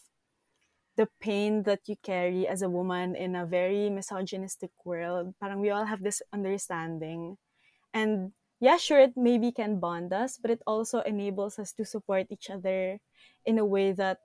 the 1.02 1.10
pain 1.18 1.66
that 1.66 1.82
you 1.90 1.98
carry 2.06 2.46
as 2.46 2.62
a 2.62 2.70
woman 2.70 3.18
in 3.18 3.34
a 3.34 3.42
very 3.42 3.90
misogynistic 3.90 4.70
world. 4.86 5.34
Parang 5.42 5.58
we 5.58 5.74
all 5.74 5.90
have 5.90 6.06
this 6.06 6.22
understanding. 6.30 7.42
And 7.90 8.38
yeah, 8.62 8.78
sure, 8.78 9.02
it 9.02 9.18
maybe 9.18 9.50
can 9.50 9.82
bond 9.82 10.14
us, 10.14 10.38
but 10.38 10.54
it 10.54 10.62
also 10.70 11.02
enables 11.02 11.58
us 11.58 11.74
to 11.74 11.90
support 11.90 12.30
each 12.30 12.54
other 12.54 13.02
in 13.50 13.58
a 13.58 13.66
way 13.66 13.98
that 13.98 14.22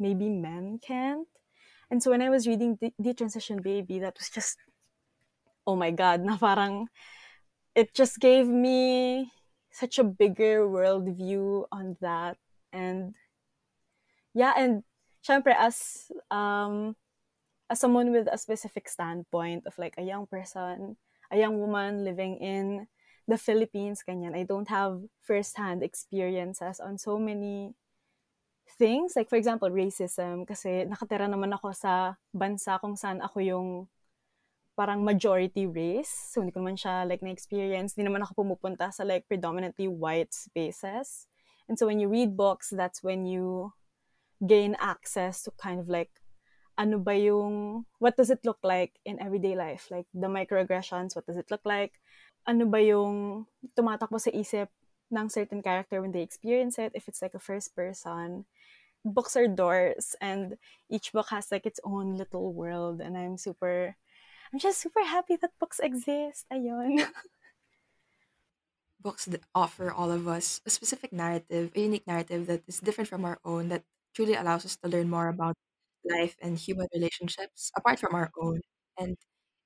maybe 0.00 0.32
men 0.32 0.80
can't. 0.80 1.28
And 1.92 2.00
so 2.00 2.08
when 2.08 2.24
I 2.24 2.32
was 2.32 2.48
reading 2.48 2.80
the, 2.80 2.96
Detransition 2.96 3.62
Baby, 3.62 4.00
that 4.00 4.16
was 4.16 4.32
just, 4.32 4.56
oh 5.68 5.76
my 5.76 5.90
God, 5.90 6.24
na 6.24 6.40
parang, 6.40 6.88
it 7.76 7.92
just 7.92 8.16
gave 8.16 8.48
me 8.48 9.28
such 9.70 9.98
a 10.00 10.08
bigger 10.08 10.64
worldview 10.64 11.68
on 11.68 12.00
that. 12.00 12.40
And 12.72 13.12
yeah, 14.32 14.54
and 14.56 14.88
syempre 15.24 15.56
as 15.56 16.06
um 16.28 16.94
as 17.72 17.80
someone 17.80 18.12
with 18.12 18.28
a 18.28 18.36
specific 18.36 18.88
standpoint 18.88 19.64
of 19.66 19.72
like 19.80 19.96
a 19.96 20.04
young 20.04 20.28
person, 20.28 21.00
a 21.32 21.36
young 21.40 21.58
woman 21.58 22.04
living 22.04 22.36
in 22.36 22.86
the 23.26 23.40
Philippines, 23.40 24.04
kanyan, 24.04 24.36
I 24.36 24.44
don't 24.44 24.68
have 24.68 25.00
first-hand 25.24 25.80
experiences 25.82 26.76
on 26.76 27.00
so 27.00 27.16
many 27.16 27.72
things. 28.76 29.16
Like, 29.16 29.32
for 29.32 29.40
example, 29.40 29.72
racism. 29.72 30.44
Kasi 30.44 30.84
nakatira 30.84 31.24
naman 31.24 31.56
ako 31.56 31.72
sa 31.72 32.20
bansa 32.36 32.76
kung 32.84 33.00
saan 33.00 33.24
ako 33.24 33.40
yung 33.40 33.68
parang 34.76 35.00
majority 35.00 35.64
race. 35.64 36.12
So, 36.12 36.44
hindi 36.44 36.52
ko 36.52 36.60
naman 36.60 36.76
siya 36.76 37.08
like 37.08 37.24
na-experience. 37.24 37.96
Hindi 37.96 38.12
naman 38.12 38.28
ako 38.28 38.44
pumupunta 38.44 38.92
sa 38.92 39.08
like 39.08 39.24
predominantly 39.24 39.88
white 39.88 40.36
spaces. 40.36 41.24
And 41.64 41.80
so 41.80 41.88
when 41.88 41.96
you 41.96 42.12
read 42.12 42.36
books, 42.36 42.68
that's 42.68 43.00
when 43.00 43.24
you 43.24 43.72
gain 44.46 44.76
access 44.80 45.42
to 45.44 45.52
kind 45.60 45.80
of 45.80 45.88
like 45.88 46.10
ano 46.76 46.98
ba 46.98 47.14
yung, 47.14 47.86
what 47.98 48.16
does 48.16 48.30
it 48.30 48.42
look 48.44 48.58
like 48.62 48.98
in 49.04 49.22
everyday 49.22 49.54
life? 49.54 49.88
Like 49.90 50.06
the 50.12 50.26
microaggressions, 50.26 51.14
what 51.14 51.26
does 51.26 51.36
it 51.36 51.50
look 51.50 51.62
like? 51.64 51.92
Ano 52.46 52.66
ba 52.66 52.82
yung 52.82 53.46
tumatakbo 53.78 54.20
sa 54.20 54.34
isip 54.34 54.68
ng 55.10 55.28
certain 55.30 55.62
character 55.62 56.02
when 56.02 56.10
they 56.10 56.22
experience 56.22 56.78
it? 56.78 56.92
If 56.94 57.06
it's 57.06 57.22
like 57.22 57.34
a 57.34 57.42
first 57.42 57.74
person, 57.76 58.44
books 59.04 59.36
are 59.36 59.46
doors 59.46 60.16
and 60.20 60.56
each 60.90 61.12
book 61.12 61.28
has 61.30 61.52
like 61.52 61.66
its 61.66 61.80
own 61.84 62.16
little 62.16 62.52
world 62.52 63.00
and 63.00 63.16
I'm 63.16 63.36
super 63.36 63.96
I'm 64.52 64.58
just 64.58 64.80
super 64.80 65.02
happy 65.04 65.36
that 65.36 65.50
books 65.58 65.80
exist. 65.80 66.46
Ayun. 66.52 67.04
Books 69.04 69.26
that 69.26 69.42
offer 69.52 69.92
all 69.92 70.08
of 70.10 70.24
us 70.28 70.62
a 70.64 70.70
specific 70.70 71.12
narrative, 71.12 71.72
a 71.76 71.80
unique 71.80 72.06
narrative 72.06 72.46
that 72.46 72.62
is 72.66 72.80
different 72.80 73.10
from 73.10 73.26
our 73.26 73.36
own, 73.44 73.68
that 73.68 73.84
truly 74.14 74.34
allows 74.34 74.64
us 74.64 74.76
to 74.78 74.88
learn 74.88 75.10
more 75.10 75.28
about 75.28 75.56
life 76.04 76.36
and 76.40 76.58
human 76.58 76.86
relationships 76.94 77.70
apart 77.76 77.98
from 77.98 78.14
our 78.14 78.30
own, 78.40 78.60
and 78.98 79.16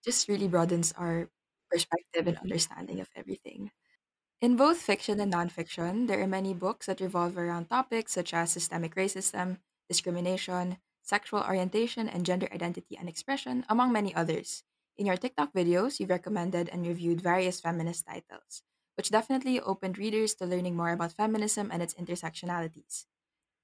just 0.04 0.28
really 0.28 0.48
broadens 0.48 0.92
our 0.92 1.30
perspective 1.70 2.26
and 2.26 2.38
understanding 2.38 3.00
of 3.00 3.08
everything. 3.16 3.70
In 4.40 4.56
both 4.56 4.82
fiction 4.82 5.20
and 5.20 5.32
nonfiction, 5.32 6.08
there 6.08 6.20
are 6.20 6.26
many 6.26 6.52
books 6.52 6.86
that 6.86 7.00
revolve 7.00 7.38
around 7.38 7.68
topics 7.68 8.12
such 8.14 8.34
as 8.34 8.50
systemic 8.50 8.96
racism, 8.96 9.60
discrimination, 9.88 10.78
sexual 11.02 11.40
orientation, 11.44 12.08
and 12.08 12.26
gender 12.26 12.48
identity 12.52 12.96
and 12.96 13.08
expression, 13.08 13.64
among 13.68 13.92
many 13.92 14.12
others. 14.14 14.64
In 14.96 15.06
your 15.06 15.16
TikTok 15.16 15.52
videos, 15.52 16.00
you've 16.00 16.10
recommended 16.10 16.68
and 16.68 16.84
reviewed 16.84 17.20
various 17.20 17.60
feminist 17.60 18.06
titles, 18.06 18.62
which 18.96 19.10
definitely 19.10 19.60
opened 19.60 19.98
readers 19.98 20.34
to 20.36 20.46
learning 20.46 20.74
more 20.76 20.90
about 20.90 21.12
feminism 21.12 21.70
and 21.70 21.80
its 21.80 21.94
intersectionalities. 21.94 23.06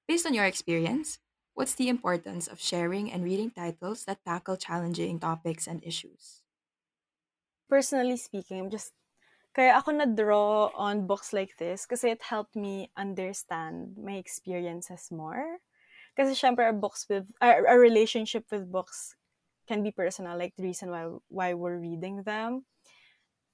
Based 0.07 0.27
on 0.27 0.35
your 0.35 0.45
experience, 0.45 1.19
what's 1.55 1.75
the 1.75 1.89
importance 1.89 2.47
of 2.47 2.61
sharing 2.61 3.11
and 3.11 3.25
reading 3.25 3.51
titles 3.51 4.05
that 4.05 4.25
tackle 4.25 4.57
challenging 4.57 5.19
topics 5.19 5.67
and 5.67 5.83
issues? 5.85 6.43
Personally 7.69 8.17
speaking, 8.17 8.61
I'm 8.61 8.71
just 8.71 8.93
kaya 9.55 9.79
ako 9.79 9.93
na-draw 9.93 10.75
on 10.75 11.07
books 11.07 11.33
like 11.33 11.57
this 11.57 11.87
kasi 11.87 12.11
it 12.11 12.23
helped 12.23 12.57
me 12.57 12.91
understand 12.99 13.97
my 13.97 14.19
experiences 14.21 15.09
more. 15.11 15.63
Kasi 16.17 16.35
syempre 16.37 16.67
our 16.67 16.77
books 16.77 17.07
with 17.09 17.25
our, 17.41 17.67
our 17.67 17.81
relationship 17.81 18.45
with 18.51 18.71
books 18.71 19.17
can 19.67 19.83
be 19.83 19.91
personal, 19.91 20.37
like 20.37 20.53
the 20.57 20.67
reason 20.69 20.91
why 20.91 21.09
why 21.33 21.55
we're 21.55 21.81
reading 21.81 22.23
them. 22.29 22.67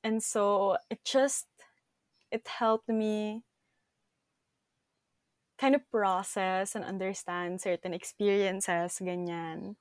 And 0.02 0.22
so 0.24 0.76
it 0.90 1.04
just 1.04 1.46
it 2.32 2.48
helped 2.48 2.88
me 2.88 3.44
kind 5.60 5.76
of 5.76 5.84
process 5.92 6.74
and 6.74 6.84
understand 6.84 7.60
certain 7.60 7.92
experiences, 7.92 8.96
ganyan. 8.96 9.76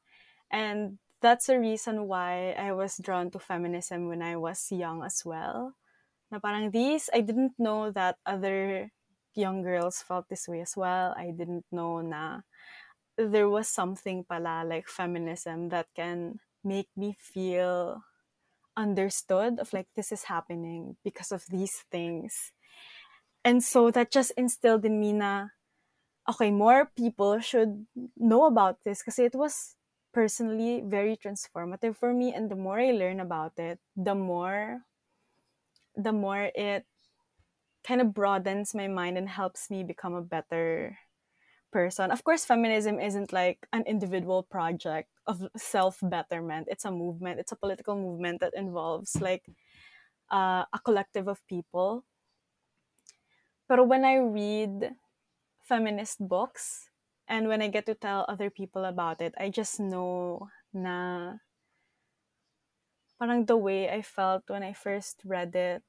And 0.51 0.99
that's 1.23 1.47
the 1.47 1.59
reason 1.59 2.07
why 2.11 2.51
I 2.59 2.75
was 2.75 2.99
drawn 2.99 3.31
to 3.31 3.39
feminism 3.39 4.11
when 4.11 4.21
I 4.21 4.35
was 4.35 4.67
young 4.71 5.03
as 5.07 5.23
well. 5.23 5.79
Na 6.31 6.43
parang 6.43 6.71
these, 6.75 7.09
I 7.15 7.23
didn't 7.23 7.55
know 7.55 7.91
that 7.95 8.19
other 8.27 8.91
young 9.33 9.63
girls 9.63 10.03
felt 10.03 10.27
this 10.27 10.47
way 10.51 10.59
as 10.59 10.75
well. 10.75 11.15
I 11.15 11.31
didn't 11.31 11.65
know 11.71 12.03
na 12.03 12.43
there 13.15 13.47
was 13.47 13.71
something 13.71 14.27
pala 14.27 14.67
like 14.67 14.91
feminism 14.91 15.71
that 15.71 15.87
can 15.95 16.43
make 16.63 16.91
me 16.95 17.15
feel 17.15 18.03
understood 18.75 19.59
of 19.59 19.71
like 19.71 19.87
this 19.95 20.11
is 20.11 20.27
happening 20.27 20.95
because 21.03 21.31
of 21.31 21.43
these 21.51 21.83
things 21.91 22.51
and 23.43 23.63
so 23.63 23.91
that 23.91 24.11
just 24.11 24.31
instilled 24.37 24.85
in 24.85 24.99
me 24.99 25.11
na 25.11 25.47
okay 26.29 26.51
more 26.51 26.85
people 26.95 27.39
should 27.39 27.87
know 28.15 28.45
about 28.45 28.83
this 28.83 29.01
because 29.01 29.19
it 29.19 29.35
was 29.35 29.75
personally 30.13 30.81
very 30.85 31.15
transformative 31.17 31.95
for 31.95 32.13
me 32.13 32.33
and 32.33 32.49
the 32.49 32.55
more 32.55 32.79
i 32.79 32.91
learn 32.91 33.19
about 33.19 33.57
it 33.59 33.79
the 33.95 34.15
more 34.15 34.85
the 35.95 36.11
more 36.11 36.51
it 36.55 36.85
kind 37.83 38.01
of 38.01 38.13
broadens 38.13 38.75
my 38.75 38.87
mind 38.87 39.17
and 39.17 39.29
helps 39.29 39.69
me 39.69 39.83
become 39.83 40.13
a 40.13 40.21
better 40.21 40.97
person. 41.71 42.11
Of 42.11 42.23
course, 42.23 42.45
feminism 42.45 42.99
isn't 42.99 43.33
like 43.33 43.67
an 43.73 43.83
individual 43.85 44.43
project 44.43 45.09
of 45.27 45.47
self 45.57 45.99
betterment. 46.03 46.67
It's 46.71 46.85
a 46.85 46.91
movement. 46.91 47.39
It's 47.39 47.51
a 47.51 47.57
political 47.57 47.95
movement 47.95 48.41
that 48.41 48.53
involves 48.55 49.21
like 49.21 49.45
uh, 50.31 50.65
a 50.73 50.79
collective 50.85 51.27
of 51.27 51.45
people. 51.47 52.05
But 53.67 53.87
when 53.87 54.03
I 54.03 54.15
read 54.17 54.95
feminist 55.69 56.17
books 56.17 56.89
and 57.29 57.45
when 57.45 57.61
I 57.61 57.69
get 57.69 57.85
to 57.85 57.93
tell 57.93 58.25
other 58.25 58.49
people 58.49 58.89
about 58.89 59.21
it, 59.21 59.37
I 59.37 59.53
just 59.53 59.77
know 59.77 60.49
na 60.73 61.37
parang 63.21 63.45
the 63.45 63.53
way 63.53 63.85
I 63.85 64.01
felt 64.01 64.49
when 64.49 64.65
I 64.65 64.73
first 64.73 65.21
read 65.21 65.53
it 65.53 65.85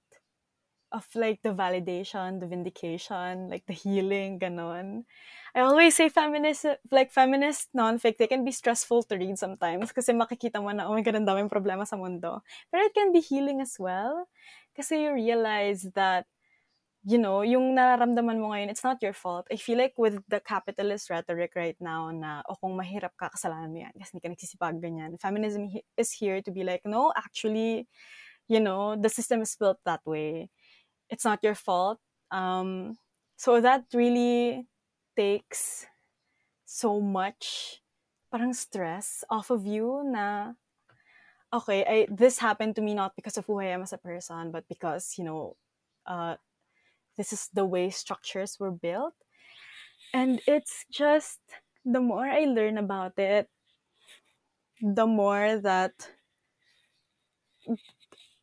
of 0.93 1.07
like 1.15 1.41
the 1.47 1.55
validation, 1.55 2.43
the 2.43 2.51
vindication, 2.51 3.49
like 3.49 3.65
the 3.65 3.73
healing, 3.73 4.43
ganon. 4.43 5.07
I 5.55 5.63
always 5.63 5.95
say 5.95 6.11
feminist, 6.11 6.67
like 6.91 7.15
feminist 7.15 7.71
non-fic, 7.73 8.19
they 8.19 8.27
can 8.27 8.45
be 8.45 8.51
stressful 8.51 9.07
to 9.07 9.17
read 9.17 9.39
sometimes 9.39 9.95
kasi 9.95 10.13
makikita 10.13 10.59
mo 10.59 10.75
na, 10.75 10.91
oh 10.91 10.95
my 10.99 11.03
God, 11.07 11.23
ang 11.23 11.31
daming 11.31 11.49
problema 11.49 11.87
sa 11.87 11.95
mundo. 11.95 12.43
But 12.75 12.83
it 12.91 12.93
can 12.95 13.15
be 13.15 13.23
healing 13.23 13.63
as 13.63 13.79
well 13.79 14.27
kasi 14.75 15.07
you 15.07 15.15
realize 15.15 15.87
that, 15.95 16.27
you 17.05 17.17
know, 17.17 17.41
yung 17.41 17.75
nararamdaman 17.75 18.41
mo 18.41 18.53
ngayon, 18.53 18.69
it's 18.69 18.85
not 18.85 19.01
your 19.01 19.17
fault. 19.17 19.49
I 19.51 19.57
feel 19.57 19.79
like 19.79 19.97
with 19.97 20.21
the 20.29 20.41
capitalist 20.41 21.09
rhetoric 21.09 21.53
right 21.57 21.77
now 21.81 22.13
na, 22.13 22.45
o 22.45 22.53
oh, 22.53 22.57
kung 22.61 22.77
mahirap 22.77 23.17
ka, 23.17 23.33
kasalanan 23.33 23.73
mo 23.73 23.79
yan 23.81 23.95
kasi 23.97 24.13
hindi 24.13 24.25
ka 24.25 24.33
nagsisipag, 24.37 24.77
ganyan. 24.85 25.17
Feminism 25.17 25.73
is 25.97 26.13
here 26.13 26.45
to 26.45 26.53
be 26.53 26.61
like, 26.61 26.85
no, 26.85 27.13
actually, 27.17 27.89
you 28.49 28.61
know, 28.61 28.97
the 29.01 29.09
system 29.09 29.41
is 29.41 29.57
built 29.57 29.81
that 29.89 30.05
way 30.05 30.51
it's 31.11 31.27
not 31.27 31.43
your 31.43 31.59
fault. 31.59 31.99
Um, 32.31 32.97
so 33.37 33.61
that 33.61 33.85
really 33.93 34.67
takes 35.19 35.87
so 36.65 37.03
much 37.03 37.83
parang 38.31 38.55
stress 38.55 39.27
off 39.29 39.51
of 39.51 39.67
you 39.67 40.07
na 40.07 40.55
okay, 41.53 41.83
I, 41.83 42.07
this 42.09 42.39
happened 42.39 42.77
to 42.77 42.83
me 42.83 42.95
not 42.95 43.17
because 43.17 43.37
of 43.37 43.45
who 43.45 43.59
I 43.59 43.75
am 43.75 43.83
as 43.83 43.93
a 43.93 43.99
person, 43.99 44.53
but 44.53 44.65
because, 44.69 45.19
you 45.19 45.25
know, 45.25 45.57
uh, 46.07 46.37
this 47.21 47.35
is 47.35 47.51
the 47.53 47.67
way 47.67 47.91
structures 47.91 48.57
were 48.59 48.71
built. 48.73 49.13
And 50.15 50.41
it's 50.47 50.87
just 50.91 51.41
the 51.85 52.01
more 52.01 52.25
I 52.25 52.47
learn 52.47 52.79
about 52.79 53.19
it, 53.19 53.51
the 54.81 55.07
more 55.07 55.59
that 55.59 56.11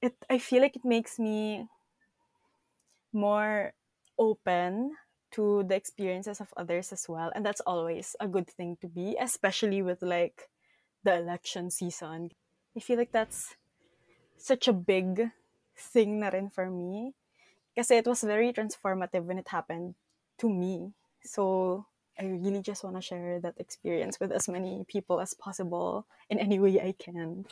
it 0.02 0.16
I 0.30 0.38
feel 0.38 0.62
like 0.62 0.76
it 0.76 0.86
makes 0.86 1.20
me 1.20 1.68
more 3.14 3.74
open 4.18 4.96
to 5.32 5.64
the 5.64 5.76
experiences 5.76 6.40
of 6.40 6.54
others 6.56 6.92
as 6.92 7.08
well. 7.10 7.32
And 7.36 7.46
that's 7.46 7.62
always 7.62 8.16
a 8.20 8.28
good 8.28 8.50
thing 8.50 8.78
to 8.82 8.88
be 8.88 9.18
especially 9.20 9.82
with 9.82 10.02
like 10.02 10.50
the 11.04 11.16
election 11.18 11.72
season. 11.72 12.32
I 12.76 12.80
feel 12.80 12.98
like 12.98 13.12
that's 13.12 13.56
such 14.38 14.68
a 14.68 14.74
big 14.74 15.32
thing 15.78 16.20
na 16.22 16.30
rin 16.30 16.50
for 16.50 16.70
me 16.70 17.14
because 17.78 17.92
it 17.94 18.08
was 18.10 18.24
very 18.26 18.52
transformative 18.54 19.26
when 19.26 19.38
it 19.40 19.50
happened 19.54 19.96
to 20.42 20.50
me 20.50 20.94
so 21.22 21.86
i 22.20 22.26
really 22.26 22.62
just 22.62 22.84
want 22.84 22.98
to 22.98 23.02
share 23.04 23.40
that 23.40 23.60
experience 23.62 24.20
with 24.20 24.34
as 24.34 24.50
many 24.50 24.86
people 24.90 25.22
as 25.22 25.36
possible 25.36 26.08
in 26.30 26.40
any 26.40 26.60
way 26.60 26.82
i 26.82 26.92
can 26.98 27.46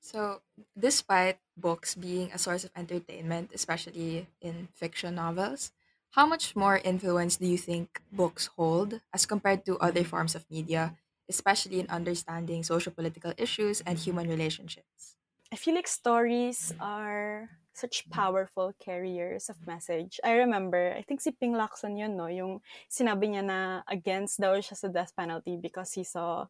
So, 0.00 0.42
despite 0.76 1.38
books 1.56 1.94
being 1.94 2.30
a 2.32 2.38
source 2.38 2.64
of 2.64 2.72
entertainment, 2.76 3.52
especially 3.54 4.28
in 4.40 4.66
fiction 4.74 5.14
novels, 5.14 5.72
how 6.10 6.26
much 6.26 6.54
more 6.54 6.76
influence 6.78 7.36
do 7.38 7.46
you 7.46 7.56
think 7.56 8.02
books 8.12 8.48
hold 8.58 9.00
as 9.14 9.24
compared 9.24 9.64
to 9.66 9.78
other 9.78 10.04
forms 10.04 10.34
of 10.34 10.50
media, 10.50 10.98
especially 11.28 11.80
in 11.80 11.86
understanding 11.88 12.62
social 12.62 12.92
political 12.92 13.32
issues 13.38 13.80
and 13.82 13.98
human 13.98 14.28
relationships? 14.28 15.16
I 15.52 15.56
feel 15.56 15.74
like 15.74 15.86
stories 15.88 16.72
are 16.80 17.50
such 17.74 18.08
powerful 18.10 18.72
carriers 18.78 19.48
of 19.48 19.66
message. 19.66 20.20
I 20.24 20.32
remember, 20.32 20.94
I 20.96 21.02
think 21.02 21.20
si 21.20 21.32
Ping 21.32 21.54
Lacson 21.54 21.98
yun, 21.98 22.16
no? 22.16 22.26
Yung 22.26 22.60
sinabi 22.90 23.32
niya 23.32 23.44
na 23.44 23.82
against 23.88 24.40
daw 24.40 24.56
siya 24.60 24.76
sa 24.76 24.88
death 24.88 25.16
penalty 25.16 25.56
because 25.56 25.92
he 25.92 26.04
saw 26.04 26.46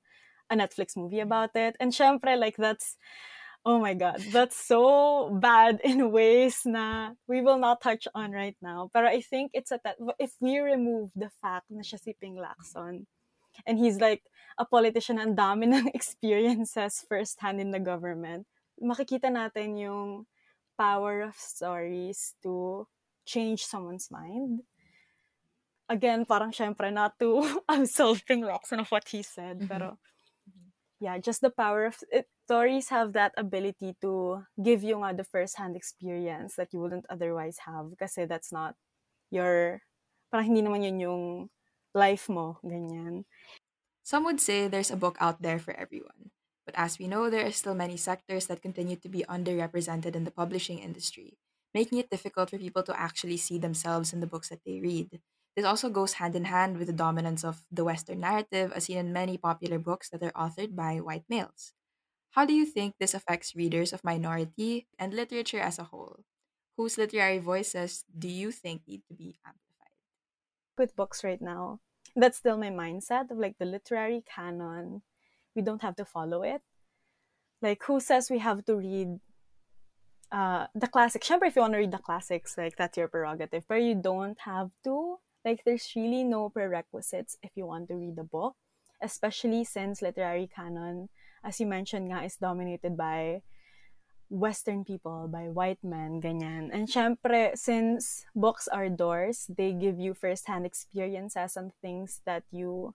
a 0.51 0.55
Netflix 0.57 0.97
movie 0.97 1.21
about 1.21 1.55
it. 1.55 1.77
And 1.81 1.93
syempre, 1.93 2.39
like, 2.39 2.57
that's, 2.57 2.97
oh 3.65 3.79
my 3.79 3.95
God, 3.95 4.21
that's 4.33 4.57
so 4.57 5.31
bad 5.31 5.81
in 5.85 6.11
ways 6.17 6.67
na 6.67 7.15
we 7.27 7.41
will 7.41 7.59
not 7.59 7.81
touch 7.81 8.09
on 8.15 8.33
right 8.33 8.57
now. 8.61 8.91
But 8.93 9.07
I 9.07 9.21
think 9.23 9.53
it's 9.55 9.71
a, 9.71 9.81
if 10.19 10.35
we 10.41 10.59
remove 10.59 11.11
the 11.15 11.31
fact 11.41 11.71
na 11.71 11.83
siya 11.83 12.03
si 12.03 12.15
Ping 12.19 12.37
Lacson, 12.37 13.07
and 13.67 13.79
he's 13.79 14.01
like 14.01 14.23
a 14.59 14.65
politician 14.65 15.19
and 15.19 15.37
dami 15.39 15.71
ng 15.71 15.91
experiences 15.95 17.05
firsthand 17.09 17.61
in 17.61 17.71
the 17.71 17.81
government, 17.81 18.47
makikita 18.83 19.31
natin 19.31 19.79
yung 19.79 20.27
power 20.79 21.23
of 21.23 21.37
stories 21.37 22.35
to 22.43 22.87
change 23.25 23.65
someone's 23.65 24.11
mind. 24.11 24.63
Again, 25.89 26.25
parang 26.25 26.53
syempre 26.53 26.93
not 26.93 27.19
to 27.21 27.43
absolve 27.69 28.25
Ping 28.25 28.43
Lacson 28.43 28.81
of 28.81 28.91
what 28.91 29.09
he 29.09 29.23
said, 29.23 29.61
mm-hmm. 29.61 29.71
pero 29.71 29.99
yeah, 31.03 31.19
just 31.19 31.43
the 31.43 31.51
power 31.51 31.87
of 31.87 31.99
it, 32.15 32.31
stories 32.47 32.89
have 32.89 33.13
that 33.13 33.35
ability 33.37 33.99
to 34.01 34.47
give 34.63 34.87
you 34.87 35.03
nga 35.03 35.11
the 35.13 35.27
first-hand 35.27 35.75
experience 35.75 36.55
that 36.55 36.71
you 36.71 36.79
wouldn't 36.79 37.05
otherwise 37.11 37.59
have 37.67 37.91
kasi 37.99 38.25
that's 38.25 38.55
not 38.55 38.79
your, 39.35 39.83
parang 40.31 40.55
hindi 40.55 40.63
naman 40.63 40.87
yun 40.87 41.03
yung 41.03 41.25
life 41.91 42.31
mo, 42.31 42.63
ganyan. 42.63 43.27
Some 44.07 44.25
would 44.25 44.39
say 44.39 44.67
there's 44.67 44.91
a 44.91 44.99
book 44.99 45.19
out 45.19 45.43
there 45.43 45.59
for 45.59 45.75
everyone. 45.75 46.31
But 46.67 46.75
as 46.77 46.99
we 46.99 47.09
know, 47.09 47.31
there 47.31 47.47
are 47.47 47.53
still 47.53 47.75
many 47.75 47.97
sectors 47.97 48.47
that 48.47 48.63
continue 48.63 48.97
to 48.97 49.09
be 49.09 49.25
underrepresented 49.29 50.15
in 50.15 50.25
the 50.25 50.31
publishing 50.31 50.79
industry, 50.79 51.39
making 51.75 51.99
it 51.99 52.11
difficult 52.11 52.51
for 52.51 52.59
people 52.59 52.83
to 52.85 52.99
actually 52.99 53.37
see 53.37 53.59
themselves 53.59 54.13
in 54.13 54.21
the 54.21 54.27
books 54.27 54.49
that 54.51 54.65
they 54.65 54.81
read. 54.81 55.21
This 55.57 55.65
also 55.67 55.91
goes 55.91 56.15
hand 56.15 56.35
in 56.37 56.45
hand 56.47 56.79
with 56.79 56.87
the 56.87 56.93
dominance 56.95 57.45
of 57.45 57.67
the 57.71 57.85
Western 57.85 58.21
narrative 58.21 58.73
as 58.73 58.85
seen 58.85 58.99
in 58.99 59.13
many 59.13 59.37
popular 59.39 59.79
books 59.79 60.09
that 60.11 60.23
are 60.23 60.33
authored 60.33 60.75
by 60.75 61.01
white 61.01 61.25
males. 61.29 61.75
How 62.31 62.45
do 62.47 62.53
you 62.55 62.67
think 62.67 62.97
this 62.99 63.15
affects 63.15 63.55
readers 63.55 63.93
of 63.93 64.05
minority 64.05 64.89
and 64.99 65.15
literature 65.15 65.61
as 65.61 65.79
a 65.79 65.85
whole? 65.85 66.25
Whose 66.77 66.99
literary 66.99 67.39
voices 67.39 68.05
do 68.07 68.29
you 68.29 68.53
think 68.53 68.87
need 68.89 69.07
to 69.09 69.15
be 69.15 69.39
amplified? 69.47 69.99
With 70.77 70.95
books 70.97 71.25
right 71.25 71.41
now, 71.41 71.81
that's 72.15 72.37
still 72.37 72.59
my 72.59 72.69
mindset 72.69 73.31
of 73.31 73.39
like 73.39 73.57
the 73.57 73.65
literary 73.65 74.21
canon. 74.21 75.03
We 75.55 75.63
don't 75.63 75.83
have 75.83 75.97
to 75.97 76.05
follow 76.05 76.43
it. 76.43 76.63
Like, 77.61 77.83
who 77.85 78.01
says 78.01 78.31
we 78.31 78.39
have 78.39 78.65
to 78.67 78.77
read 78.77 79.21
uh, 80.33 80.67
the 80.75 80.89
classics? 80.89 81.29
Remember, 81.31 81.47
if 81.47 81.57
you 81.57 81.63
want 81.63 81.75
to 81.75 81.79
read 81.79 81.93
the 81.93 81.99
classics, 81.99 82.57
like 82.59 82.77
that's 82.77 82.97
your 82.97 83.09
prerogative, 83.09 83.65
but 83.69 83.83
you 83.83 83.95
don't 83.95 84.39
have 84.41 84.71
to 84.85 85.19
like, 85.45 85.65
there's 85.65 85.91
really 85.97 86.25
no 86.25 86.51
prerequisites 86.51 87.37
if 87.43 87.51
you 87.57 87.67
want 87.67 87.89
to 87.89 87.95
read 87.95 88.19
a 88.19 88.25
book, 88.25 88.55
especially 89.03 89.65
since 89.65 90.03
literary 90.03 90.49
canon, 90.55 91.09
as 91.45 91.59
you 91.59 91.67
mentioned 91.67 92.11
nga, 92.11 92.25
is 92.25 92.37
dominated 92.37 92.97
by 92.97 93.43
Western 94.31 94.85
people, 94.85 95.29
by 95.29 95.49
white 95.49 95.83
men, 95.83 96.21
ganyan. 96.23 96.71
And 96.73 96.89
syempre, 96.89 97.57
since 97.59 98.25
books 98.35 98.69
are 98.69 98.89
doors, 98.89 99.51
they 99.51 99.73
give 99.73 99.99
you 99.99 100.15
first-hand 100.15 100.65
experiences 100.65 101.57
on 101.57 101.73
things 101.83 102.21
that 102.25 102.45
you 102.51 102.95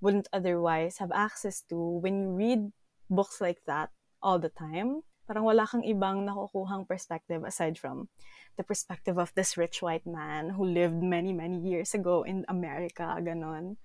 wouldn't 0.00 0.28
otherwise 0.32 0.98
have 0.98 1.12
access 1.12 1.62
to. 1.68 1.76
When 1.76 2.20
you 2.20 2.30
read 2.32 2.60
books 3.08 3.40
like 3.40 3.60
that 3.66 3.90
all 4.22 4.38
the 4.38 4.50
time, 4.50 5.02
parang 5.28 5.44
wala 5.44 5.66
kang 5.66 5.86
ibang 5.86 6.26
nakukuhang 6.26 6.88
perspective 6.88 7.44
aside 7.44 7.78
from 7.78 8.08
the 8.56 8.64
perspective 8.64 9.18
of 9.18 9.32
this 9.38 9.56
rich 9.56 9.80
white 9.80 10.06
man 10.06 10.50
who 10.50 10.64
lived 10.64 10.98
many, 10.98 11.32
many 11.32 11.58
years 11.58 11.94
ago 11.94 12.22
in 12.24 12.44
America, 12.48 13.16
ganon. 13.22 13.76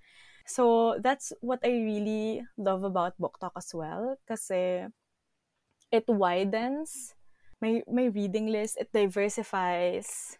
So 0.46 0.96
that's 1.02 1.32
what 1.40 1.60
I 1.62 1.70
really 1.70 2.42
love 2.56 2.82
about 2.82 3.18
BookTok 3.18 3.54
as 3.56 3.70
well, 3.74 4.18
kasi 4.26 4.86
it 5.90 6.06
widens 6.06 7.14
my, 7.60 7.82
my 7.88 8.06
reading 8.06 8.46
list, 8.46 8.76
it 8.78 8.92
diversifies 8.92 10.38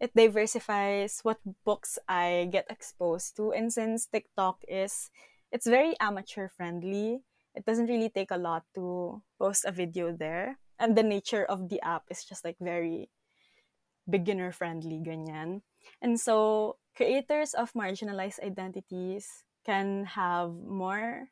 it 0.00 0.14
diversifies 0.14 1.20
what 1.22 1.38
books 1.64 1.98
I 2.08 2.48
get 2.50 2.66
exposed 2.70 3.36
to. 3.36 3.52
And 3.52 3.72
since 3.72 4.06
TikTok 4.06 4.64
is, 4.68 5.10
it's 5.52 5.66
very 5.66 5.94
amateur 6.00 6.48
friendly, 6.48 7.22
it 7.54 7.64
doesn't 7.64 7.86
really 7.86 8.10
take 8.10 8.30
a 8.30 8.38
lot 8.38 8.64
to 8.74 9.22
post 9.38 9.64
a 9.64 9.72
video 9.72 10.12
there. 10.12 10.58
And 10.78 10.96
the 10.96 11.02
nature 11.06 11.44
of 11.44 11.68
the 11.68 11.80
app 11.82 12.02
is 12.10 12.24
just 12.24 12.44
like 12.44 12.56
very 12.60 13.10
beginner 14.10 14.52
friendly 14.52 14.98
ganyan. 14.98 15.62
And 16.02 16.18
so 16.18 16.76
creators 16.96 17.54
of 17.54 17.72
marginalized 17.72 18.42
identities 18.42 19.44
can 19.64 20.04
have 20.04 20.52
more 20.52 21.30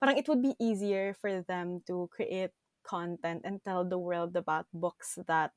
parang 0.00 0.16
it 0.20 0.28
would 0.28 0.42
be 0.42 0.52
easier 0.60 1.16
for 1.16 1.40
them 1.48 1.80
to 1.86 2.08
create 2.12 2.52
content 2.84 3.40
and 3.44 3.64
tell 3.64 3.84
the 3.84 3.98
world 3.98 4.36
about 4.36 4.68
books 4.72 5.18
that 5.26 5.52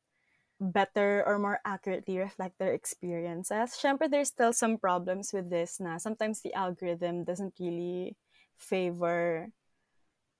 better 0.59 1.23
or 1.25 1.37
more 1.37 1.59
accurately 1.65 2.17
reflect 2.17 2.57
their 2.57 2.73
experiences. 2.73 3.77
Syempre, 3.77 4.09
there's 4.09 4.29
still 4.29 4.53
some 4.53 4.77
problems 4.77 5.31
with 5.33 5.49
this 5.49 5.79
na 5.79 5.97
sometimes 5.97 6.41
the 6.41 6.53
algorithm 6.53 7.23
doesn't 7.23 7.53
really 7.59 8.17
favor 8.57 9.49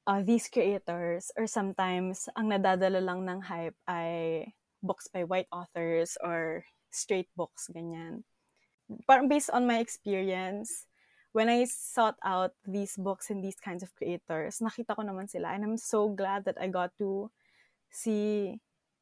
uh, 0.07 0.22
these 0.24 0.49
creators 0.49 1.30
or 1.38 1.45
sometimes 1.45 2.30
ang 2.34 2.49
nadadala 2.49 3.03
lang 3.03 3.30
ng 3.30 3.41
hype 3.45 3.78
ay 3.86 4.47
books 4.82 5.05
by 5.11 5.22
white 5.24 5.51
authors 5.51 6.18
or 6.24 6.65
straight 6.89 7.30
books, 7.36 7.70
ganyan. 7.70 8.24
Parang 9.05 9.28
based 9.28 9.51
on 9.51 9.68
my 9.68 9.78
experience, 9.84 10.88
when 11.36 11.49
I 11.49 11.68
sought 11.70 12.18
out 12.24 12.55
these 12.65 12.95
books 12.97 13.30
and 13.30 13.43
these 13.43 13.59
kinds 13.59 13.84
of 13.84 13.93
creators, 13.93 14.63
nakita 14.63 14.95
ko 14.95 15.03
naman 15.03 15.30
sila. 15.30 15.53
And 15.53 15.61
I'm 15.61 15.78
so 15.78 16.09
glad 16.09 16.45
that 16.47 16.57
I 16.57 16.72
got 16.72 16.95
to 16.97 17.30
see 17.91 18.57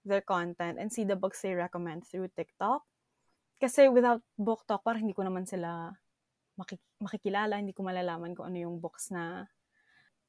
their 0.05 0.21
content 0.21 0.77
and 0.77 0.93
see 0.93 1.03
the 1.03 1.17
books 1.17 1.41
they 1.41 1.57
recommend 1.57 2.05
through 2.05 2.29
TikTok. 2.37 2.85
Kasi 3.59 3.89
without 3.89 4.21
book 4.37 4.63
talk, 4.69 4.85
parang 4.85 5.03
hindi 5.03 5.17
ko 5.17 5.25
naman 5.25 5.49
sila 5.49 5.91
makik- 6.55 6.93
makikilala, 7.01 7.59
hindi 7.59 7.75
ko 7.75 7.83
malalaman 7.83 8.37
kung 8.37 8.47
ano 8.53 8.57
yung 8.61 8.77
books 8.79 9.11
na, 9.11 9.49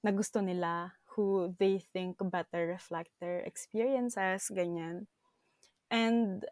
na 0.02 0.10
gusto 0.10 0.42
nila, 0.42 0.96
who 1.16 1.52
they 1.56 1.80
think 1.92 2.20
better 2.28 2.68
reflect 2.68 3.08
their 3.20 3.40
experiences, 3.44 4.52
ganyan. 4.52 5.08
And 5.88 6.44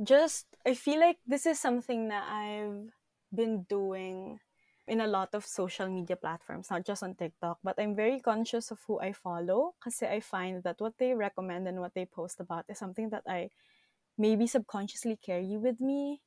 just, 0.00 0.48
I 0.64 0.74
feel 0.74 1.00
like 1.00 1.18
this 1.26 1.44
is 1.44 1.60
something 1.60 2.08
that 2.08 2.24
I've 2.24 2.90
been 3.28 3.64
doing 3.68 4.40
in 4.88 5.00
a 5.00 5.06
lot 5.06 5.34
of 5.34 5.46
social 5.46 5.88
media 5.88 6.16
platforms, 6.16 6.70
not 6.70 6.84
just 6.84 7.02
on 7.02 7.14
TikTok, 7.14 7.58
but 7.62 7.78
I'm 7.78 7.94
very 7.94 8.20
conscious 8.20 8.70
of 8.70 8.80
who 8.86 9.00
I 9.00 9.12
follow 9.12 9.74
because 9.78 10.02
I 10.02 10.20
find 10.20 10.62
that 10.64 10.80
what 10.80 10.94
they 10.98 11.14
recommend 11.14 11.68
and 11.68 11.80
what 11.80 11.94
they 11.94 12.06
post 12.06 12.40
about 12.40 12.64
is 12.68 12.78
something 12.78 13.10
that 13.10 13.22
I 13.28 13.50
maybe 14.18 14.46
subconsciously 14.46 15.18
carry 15.24 15.56
with 15.56 15.80
me. 15.80 16.20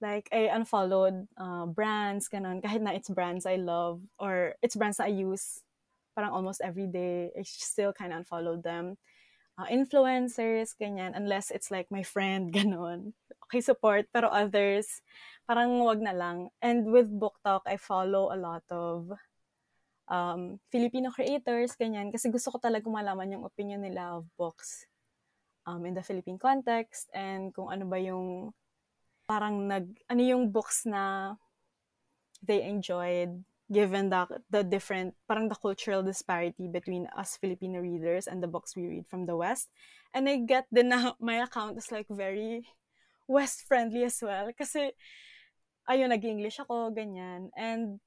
Like, 0.00 0.28
I 0.32 0.48
unfollowed 0.52 1.26
uh, 1.36 1.66
brands, 1.66 2.28
kanon, 2.28 2.62
kahit 2.62 2.82
na 2.82 2.92
it's 2.92 3.10
brands 3.10 3.46
I 3.46 3.56
love 3.56 4.00
or 4.18 4.54
it's 4.62 4.76
brands 4.76 4.98
that 4.98 5.10
I 5.10 5.14
use 5.18 5.60
parang 6.14 6.32
almost 6.32 6.60
every 6.62 6.86
day. 6.86 7.30
I 7.38 7.42
still 7.44 7.92
kind 7.92 8.12
of 8.12 8.18
unfollowed 8.20 8.62
them 8.62 8.96
uh, 9.58 9.66
influencers, 9.66 10.78
ganyan, 10.78 11.18
unless 11.18 11.50
it's 11.50 11.68
like 11.74 11.90
my 11.90 12.06
friend, 12.06 12.52
ganon. 12.56 13.12
Okay, 13.48 13.60
support, 13.60 14.06
pero 14.14 14.30
others, 14.30 15.02
parang 15.44 15.82
wag 15.82 15.98
na 15.98 16.14
lang. 16.14 16.48
And 16.62 16.86
with 16.88 17.10
Book 17.10 17.42
Talk, 17.42 17.66
I 17.66 17.76
follow 17.76 18.30
a 18.30 18.38
lot 18.38 18.62
of 18.70 19.10
um, 20.06 20.62
Filipino 20.70 21.10
creators, 21.10 21.74
ganyan, 21.74 22.14
kasi 22.14 22.30
gusto 22.30 22.54
ko 22.54 22.58
talaga 22.62 22.86
malaman 22.86 23.34
yung 23.34 23.44
opinion 23.44 23.82
nila 23.82 24.22
of 24.22 24.30
books 24.38 24.86
um, 25.66 25.84
in 25.84 25.92
the 25.92 26.04
Philippine 26.04 26.40
context 26.40 27.12
and 27.12 27.52
kung 27.52 27.68
ano 27.68 27.84
ba 27.84 28.00
yung 28.00 28.52
parang 29.28 29.68
nag, 29.68 29.84
ano 30.08 30.22
yung 30.24 30.48
books 30.48 30.88
na 30.88 31.36
they 32.40 32.64
enjoyed 32.64 33.44
given 33.68 34.08
the 34.08 34.24
the 34.48 34.64
different 34.64 35.12
parang 35.28 35.48
the 35.48 35.54
cultural 35.54 36.00
disparity 36.00 36.68
between 36.68 37.04
us 37.12 37.36
Filipino 37.36 37.80
readers 37.84 38.26
and 38.26 38.42
the 38.42 38.48
books 38.48 38.74
we 38.74 38.88
read 38.88 39.06
from 39.06 39.28
the 39.28 39.36
West. 39.36 39.68
And 40.16 40.28
I 40.28 40.40
get 40.40 40.66
the 40.72 40.82
na 40.82 41.12
my 41.20 41.44
account 41.44 41.76
is 41.76 41.92
like 41.92 42.08
very 42.08 42.64
West 43.28 43.68
friendly 43.68 44.08
as 44.08 44.16
well 44.24 44.48
kasi 44.56 44.96
ayun 45.84 46.08
nag-English 46.08 46.60
ako 46.64 46.92
ganyan 46.96 47.52
and 47.52 48.00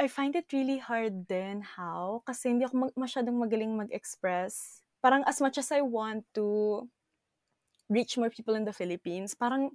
I 0.00 0.08
find 0.08 0.32
it 0.36 0.48
really 0.52 0.80
hard 0.80 1.28
then 1.28 1.64
how 1.64 2.24
kasi 2.28 2.52
hindi 2.52 2.64
ako 2.68 2.88
mag- 2.88 2.96
masyadong 2.96 3.36
magaling 3.36 3.72
mag-express. 3.76 4.84
Parang 5.00 5.24
as 5.24 5.40
much 5.40 5.56
as 5.56 5.72
I 5.72 5.80
want 5.80 6.28
to 6.36 6.84
reach 7.88 8.16
more 8.20 8.32
people 8.32 8.56
in 8.56 8.64
the 8.64 8.72
Philippines, 8.72 9.32
parang 9.32 9.72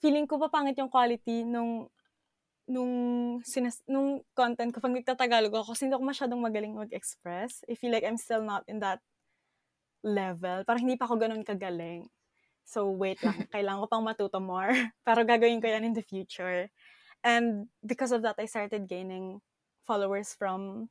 feeling 0.00 0.24
ko 0.24 0.40
pa 0.40 0.48
pangit 0.48 0.76
yung 0.76 0.92
quality 0.92 1.44
nung 1.44 1.88
nung, 2.68 2.92
sinas- 3.42 3.84
nung 3.86 4.22
content 4.34 4.70
kapag 4.70 4.94
nagtatagalog 4.94 5.52
ako 5.52 5.74
kasi 5.74 5.86
hindi 5.86 5.96
ako 5.98 6.06
masyadong 6.06 6.40
magaling 6.42 6.74
mag-express. 6.76 7.66
I 7.66 7.74
feel 7.74 7.90
like 7.90 8.06
I'm 8.06 8.20
still 8.20 8.42
not 8.42 8.62
in 8.70 8.80
that 8.80 9.02
level. 10.02 10.66
Parang 10.66 10.82
hindi 10.82 10.98
pa 10.98 11.06
ako 11.06 11.18
ganun 11.18 11.46
kagaling. 11.46 12.10
So, 12.66 12.90
wait 12.90 13.22
lang. 13.22 13.46
Kailangan 13.54 13.86
ko 13.86 13.88
pang 13.90 14.06
matuto 14.06 14.38
more. 14.38 14.70
Pero 15.06 15.26
gagawin 15.26 15.62
ko 15.62 15.66
yan 15.70 15.86
in 15.86 15.94
the 15.94 16.04
future. 16.04 16.70
And 17.22 17.70
because 17.86 18.10
of 18.10 18.22
that, 18.26 18.38
I 18.38 18.46
started 18.46 18.90
gaining 18.90 19.42
followers 19.86 20.34
from 20.34 20.90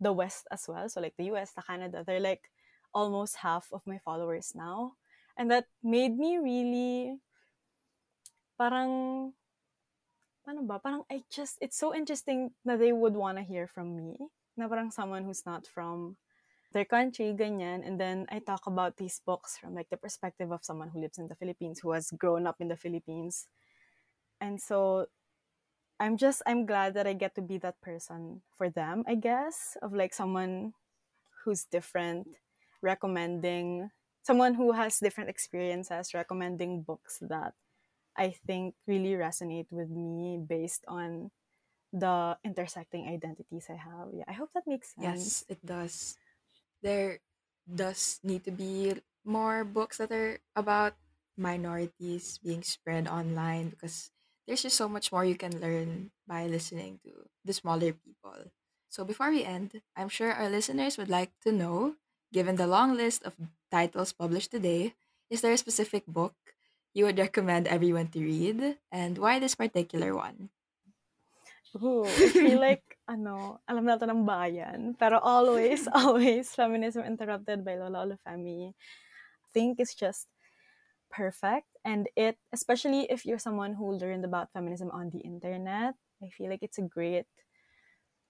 the 0.00 0.12
West 0.12 0.48
as 0.52 0.64
well. 0.68 0.88
So, 0.88 1.00
like 1.00 1.16
the 1.16 1.28
US, 1.32 1.52
the 1.52 1.64
Canada. 1.64 2.04
They're 2.04 2.24
like 2.24 2.48
almost 2.92 3.44
half 3.44 3.68
of 3.72 3.84
my 3.84 4.00
followers 4.00 4.52
now. 4.54 4.96
And 5.36 5.50
that 5.50 5.68
made 5.84 6.16
me 6.16 6.38
really 6.40 7.20
parang 8.58 9.32
paano 10.48 10.64
ba? 10.64 10.80
Parang 10.80 11.04
I 11.12 11.20
just, 11.28 11.60
it's 11.60 11.76
so 11.76 11.92
interesting 11.92 12.56
that 12.64 12.80
they 12.80 12.96
would 12.96 13.12
want 13.12 13.36
to 13.36 13.44
hear 13.44 13.68
from 13.68 13.92
me. 13.92 14.16
Na 14.56 14.64
parang 14.64 14.88
someone 14.88 15.28
who's 15.28 15.44
not 15.44 15.68
from 15.68 16.16
their 16.72 16.88
country, 16.88 17.36
ganyan. 17.36 17.84
And 17.84 18.00
then 18.00 18.24
I 18.32 18.40
talk 18.40 18.64
about 18.64 18.96
these 18.96 19.20
books 19.20 19.60
from 19.60 19.76
like 19.76 19.92
the 19.92 20.00
perspective 20.00 20.48
of 20.48 20.64
someone 20.64 20.88
who 20.88 21.04
lives 21.04 21.20
in 21.20 21.28
the 21.28 21.36
Philippines, 21.36 21.84
who 21.84 21.92
has 21.92 22.08
grown 22.16 22.48
up 22.48 22.56
in 22.64 22.72
the 22.72 22.80
Philippines. 22.80 23.44
And 24.40 24.56
so 24.56 25.12
I'm 26.00 26.16
just, 26.16 26.40
I'm 26.48 26.64
glad 26.64 26.94
that 26.94 27.06
I 27.06 27.12
get 27.12 27.34
to 27.36 27.42
be 27.42 27.58
that 27.58 27.76
person 27.84 28.40
for 28.56 28.70
them, 28.70 29.04
I 29.06 29.16
guess, 29.20 29.76
of 29.82 29.92
like 29.92 30.14
someone 30.14 30.72
who's 31.44 31.68
different, 31.68 32.26
recommending, 32.80 33.90
someone 34.22 34.54
who 34.54 34.72
has 34.72 34.96
different 34.96 35.28
experiences, 35.28 36.14
recommending 36.14 36.82
books 36.82 37.18
that 37.20 37.52
I 38.18 38.34
think 38.46 38.74
really 38.86 39.14
resonate 39.14 39.70
with 39.70 39.90
me 39.90 40.38
based 40.42 40.84
on 40.88 41.30
the 41.92 42.36
intersecting 42.44 43.08
identities 43.08 43.66
I 43.70 43.76
have. 43.78 44.12
Yeah, 44.12 44.24
I 44.28 44.32
hope 44.32 44.50
that 44.54 44.66
makes 44.66 44.94
sense. 44.94 45.44
Yes, 45.44 45.44
it 45.48 45.64
does. 45.64 46.16
There 46.82 47.20
does 47.68 48.20
need 48.22 48.44
to 48.44 48.52
be 48.52 48.94
more 49.24 49.64
books 49.64 49.98
that 49.98 50.12
are 50.12 50.40
about 50.56 50.94
minorities 51.36 52.38
being 52.42 52.62
spread 52.62 53.06
online 53.08 53.70
because 53.70 54.10
there's 54.46 54.62
just 54.62 54.76
so 54.76 54.88
much 54.88 55.12
more 55.12 55.24
you 55.24 55.36
can 55.36 55.60
learn 55.60 56.10
by 56.26 56.46
listening 56.46 57.00
to 57.04 57.28
the 57.44 57.52
smaller 57.52 57.92
people. 57.92 58.50
So 58.88 59.04
before 59.04 59.30
we 59.30 59.44
end, 59.44 59.82
I'm 59.96 60.08
sure 60.08 60.32
our 60.32 60.48
listeners 60.48 60.96
would 60.96 61.10
like 61.10 61.30
to 61.44 61.52
know, 61.52 61.96
given 62.32 62.56
the 62.56 62.66
long 62.66 62.96
list 62.96 63.22
of 63.22 63.36
titles 63.70 64.12
published 64.12 64.50
today, 64.50 64.94
is 65.30 65.42
there 65.42 65.52
a 65.52 65.58
specific 65.60 66.06
book 66.06 66.34
you 66.94 67.04
would 67.04 67.18
recommend 67.18 67.68
everyone 67.68 68.08
to 68.08 68.20
read 68.20 68.78
and 68.90 69.18
why 69.18 69.38
this 69.38 69.54
particular 69.54 70.14
one? 70.14 70.50
Ooh, 71.76 72.04
I 72.04 72.28
feel 72.32 72.60
like, 72.60 72.96
ano, 73.08 73.60
alam 73.68 73.84
na 73.84 74.00
to 74.00 74.08
ng 74.08 74.24
bayan. 74.24 74.96
Pero 74.96 75.20
always, 75.20 75.84
always, 75.92 76.48
Feminism 76.54 77.04
Interrupted 77.04 77.64
by 77.64 77.76
Lola 77.76 78.08
Olufemi. 78.08 78.72
I 78.72 79.48
think 79.52 79.80
it's 79.80 79.94
just 79.94 80.28
perfect. 81.10 81.68
And 81.84 82.08
it, 82.16 82.36
especially 82.52 83.06
if 83.10 83.24
you're 83.24 83.40
someone 83.40 83.74
who 83.74 83.92
learned 83.92 84.24
about 84.24 84.52
feminism 84.52 84.90
on 84.90 85.10
the 85.10 85.20
internet, 85.20 85.94
I 86.22 86.28
feel 86.28 86.48
like 86.48 86.62
it's 86.62 86.78
a 86.78 86.88
great 86.88 87.28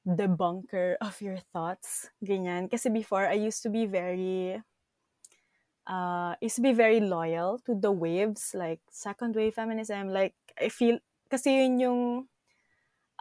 debunker 0.07 0.97
of 1.01 1.21
your 1.21 1.39
thoughts. 1.53 2.11
Ganyan. 2.25 2.71
Kasi 2.71 2.91
before, 2.91 3.27
I 3.27 3.39
used 3.39 3.63
to 3.63 3.71
be 3.71 3.87
very, 3.87 4.63
uh, 5.89 6.37
used 6.41 6.57
to 6.57 6.63
be 6.63 6.73
very 6.73 7.01
loyal 7.01 7.59
to 7.65 7.75
the 7.75 7.91
waves, 7.91 8.53
like 8.55 8.81
second 8.93 9.35
wave 9.35 9.55
feminism. 9.55 10.13
Like, 10.13 10.37
I 10.61 10.69
feel, 10.69 11.01
kasi 11.31 11.65
yun 11.65 11.81
yung 11.81 12.29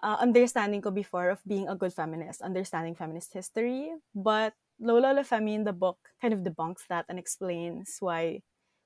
uh, 0.03 0.17
understanding 0.19 0.81
ko 0.81 0.91
before 0.91 1.31
of 1.31 1.39
being 1.47 1.67
a 1.67 1.75
good 1.75 1.93
feminist, 1.93 2.41
understanding 2.41 2.93
feminist 2.93 3.33
history. 3.33 3.95
But 4.13 4.53
Lola 4.79 5.15
Olufemi 5.15 5.55
in 5.55 5.63
the 5.63 5.73
book 5.73 5.97
kind 6.21 6.33
of 6.33 6.41
debunks 6.41 6.85
that 6.89 7.05
and 7.09 7.17
explains 7.17 7.97
why 7.99 8.43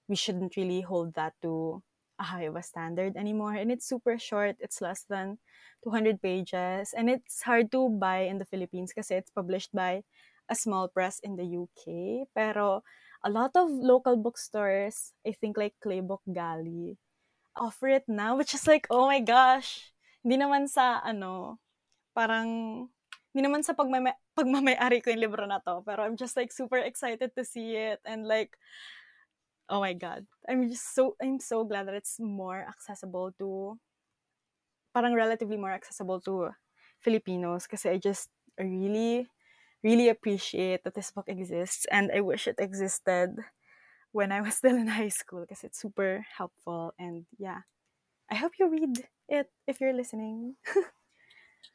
we 0.07 0.15
shouldn't 0.15 0.55
really 0.55 0.82
hold 0.82 1.15
that 1.15 1.34
to 1.41 1.84
a 2.19 2.23
high 2.23 2.45
of 2.45 2.55
a 2.55 2.63
standard 2.63 3.17
anymore. 3.17 3.55
And 3.55 3.71
it's 3.71 3.89
super 3.89 4.17
short. 4.17 4.55
It's 4.59 4.79
less 4.79 5.03
than 5.09 5.39
200 5.84 6.21
pages. 6.21 6.93
And 6.95 7.09
it's 7.09 7.41
hard 7.41 7.71
to 7.71 7.89
buy 7.89 8.29
in 8.29 8.38
the 8.38 8.45
Philippines 8.45 8.93
kasi 8.93 9.15
it's 9.15 9.32
published 9.32 9.73
by 9.73 10.03
a 10.47 10.55
small 10.55 10.88
press 10.88 11.19
in 11.23 11.36
the 11.36 11.47
UK. 11.47 12.27
Pero 12.36 12.84
a 13.24 13.30
lot 13.30 13.51
of 13.55 13.69
local 13.69 14.17
bookstores, 14.17 15.13
I 15.26 15.34
think 15.34 15.57
like 15.57 15.76
Claybook 15.84 16.26
Galley, 16.32 16.97
offer 17.55 17.88
it 17.88 18.05
now, 18.07 18.38
which 18.38 18.53
is 18.53 18.67
like, 18.67 18.88
oh 18.89 19.07
my 19.07 19.19
gosh. 19.22 19.93
Hindi 20.24 20.38
naman 20.41 20.69
sa, 20.69 21.01
ano, 21.01 21.57
parang, 22.13 22.47
hindi 23.34 23.41
naman 23.47 23.63
sa 23.65 23.74
pagmamay, 23.74 24.13
pagmamayari 24.38 25.01
ko 25.01 25.09
yung 25.13 25.24
libro 25.24 25.45
na 25.45 25.61
to. 25.61 25.82
Pero 25.86 26.05
I'm 26.05 26.17
just 26.17 26.38
like 26.38 26.51
super 26.53 26.78
excited 26.78 27.34
to 27.38 27.43
see 27.45 27.78
it. 27.78 27.99
And 28.05 28.26
like, 28.26 28.57
oh 29.72 29.80
my 29.80 29.95
god 29.95 30.28
i'm 30.51 30.67
just 30.67 30.93
so 30.93 31.15
i'm 31.24 31.39
so 31.39 31.63
glad 31.63 31.88
that 31.88 31.95
it's 31.95 32.19
more 32.19 32.67
accessible 32.67 33.32
to 33.39 33.80
parang 34.91 35.15
relatively 35.15 35.55
more 35.55 35.72
accessible 35.72 36.19
to 36.19 36.51
filipinos 36.99 37.65
kasi 37.65 37.88
i 37.88 37.95
just 37.95 38.28
really 38.59 39.24
really 39.84 40.09
appreciate 40.09 40.84
that 40.84 40.95
this 40.95 41.11
book 41.11 41.25
exists 41.27 41.86
and 41.91 42.11
i 42.13 42.21
wish 42.21 42.47
it 42.47 42.55
existed 42.59 43.36
when 44.11 44.32
i 44.32 44.41
was 44.41 44.55
still 44.59 44.75
in 44.75 44.88
high 44.88 45.09
school 45.09 45.41
because 45.41 45.63
it's 45.63 45.79
super 45.82 46.25
helpful 46.38 46.93
and 46.99 47.25
yeah 47.38 47.61
i 48.29 48.36
hope 48.36 48.53
you 48.59 48.69
read 48.69 49.05
it 49.29 49.49
if 49.67 49.82
you're 49.82 49.93
listening 49.93 50.55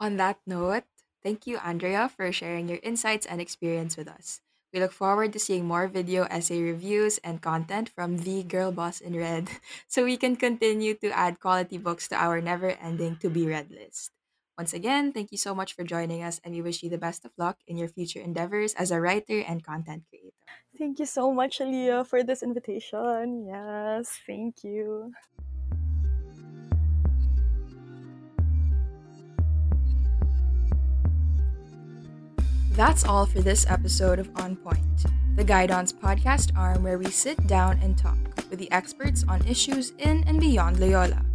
On 0.00 0.16
that 0.16 0.38
note, 0.46 0.84
thank 1.22 1.46
you, 1.46 1.58
Andrea, 1.58 2.08
for 2.08 2.32
sharing 2.32 2.68
your 2.68 2.80
insights 2.82 3.26
and 3.26 3.40
experience 3.40 3.96
with 3.96 4.08
us. 4.08 4.40
We 4.72 4.80
look 4.80 4.92
forward 4.92 5.32
to 5.32 5.38
seeing 5.38 5.64
more 5.66 5.88
video 5.88 6.24
essay 6.24 6.62
reviews 6.62 7.18
and 7.18 7.40
content 7.40 7.88
from 7.88 8.18
the 8.18 8.42
Girl 8.42 8.72
Boss 8.72 9.00
in 9.00 9.16
Red 9.16 9.48
so 9.88 10.04
we 10.04 10.16
can 10.16 10.36
continue 10.36 10.94
to 10.94 11.10
add 11.12 11.40
quality 11.40 11.78
books 11.78 12.08
to 12.08 12.16
our 12.16 12.40
never 12.40 12.70
ending 12.70 13.16
to 13.18 13.30
be 13.30 13.46
read 13.46 13.70
list. 13.70 14.12
Once 14.58 14.72
again, 14.72 15.12
thank 15.12 15.30
you 15.30 15.36
so 15.36 15.54
much 15.54 15.74
for 15.76 15.84
joining 15.84 16.22
us, 16.22 16.40
and 16.42 16.54
we 16.54 16.62
wish 16.62 16.82
you 16.82 16.88
the 16.88 16.96
best 16.96 17.26
of 17.26 17.32
luck 17.36 17.58
in 17.68 17.76
your 17.76 17.88
future 17.88 18.20
endeavors 18.20 18.72
as 18.80 18.90
a 18.90 18.98
writer 18.98 19.44
and 19.44 19.62
content 19.62 20.02
creator. 20.08 20.32
thank 20.78 20.98
you 20.98 21.04
so 21.04 21.28
much 21.32 21.60
Aaliyah, 21.60 22.06
for 22.08 22.24
this 22.24 22.42
invitation 22.42 23.44
yes 23.44 24.08
thank 24.24 24.64
you 24.64 25.12
That's 32.72 33.04
all 33.04 33.24
for 33.24 33.40
this 33.40 33.64
episode 33.68 34.18
of 34.18 34.28
On 34.36 34.56
Point, 34.56 35.04
the 35.36 35.44
Guidon's 35.44 35.92
podcast 35.92 36.56
arm 36.56 36.84
where 36.84 36.98
we 36.98 37.08
sit 37.08 37.46
down 37.46 37.80
and 37.80 37.96
talk 37.96 38.20
with 38.50 38.58
the 38.58 38.70
experts 38.70 39.24
on 39.28 39.40
issues 39.48 39.92
in 39.96 40.24
and 40.28 40.38
beyond 40.38 40.78
Loyola. 40.78 41.25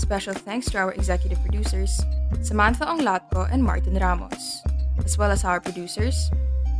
Special 0.00 0.32
thanks 0.32 0.66
to 0.72 0.78
our 0.78 0.92
executive 0.96 1.38
producers, 1.44 2.00
Samantha 2.40 2.88
Onglatko 2.88 3.46
and 3.52 3.62
Martin 3.62 3.94
Ramos, 3.94 4.64
as 5.04 5.18
well 5.18 5.30
as 5.30 5.44
our 5.44 5.60
producers, 5.60 6.32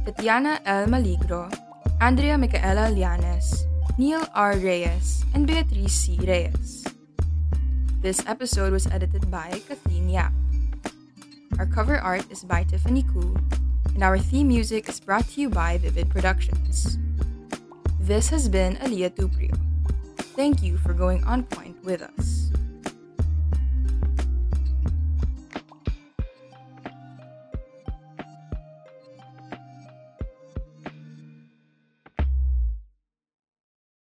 Tatiana 0.04 0.58
L. 0.64 0.86
Maligro, 0.88 1.52
Andrea 2.00 2.38
Micaela 2.38 2.88
Lianes, 2.88 3.68
Neil 3.98 4.26
R. 4.34 4.56
Reyes, 4.56 5.22
and 5.34 5.46
Beatriz 5.46 5.92
C. 5.92 6.18
Reyes. 6.24 6.88
This 8.00 8.24
episode 8.26 8.72
was 8.72 8.88
edited 8.88 9.30
by 9.30 9.60
Kathleen 9.68 10.08
Yap. 10.08 10.32
Our 11.60 11.66
cover 11.66 12.00
art 12.00 12.24
is 12.32 12.42
by 12.42 12.64
Tiffany 12.64 13.04
Koo, 13.12 13.36
and 13.94 14.02
our 14.02 14.18
theme 14.18 14.48
music 14.48 14.88
is 14.88 14.98
brought 14.98 15.28
to 15.36 15.40
you 15.40 15.50
by 15.50 15.76
Vivid 15.76 16.08
Productions. 16.08 16.98
This 18.00 18.30
has 18.30 18.48
been 18.48 18.74
Aliyah 18.80 19.14
Tuprio. 19.14 19.54
Thank 20.34 20.64
you 20.64 20.78
for 20.78 20.94
going 20.94 21.22
on 21.24 21.44
point 21.44 21.76
with 21.84 22.00
us. 22.02 22.50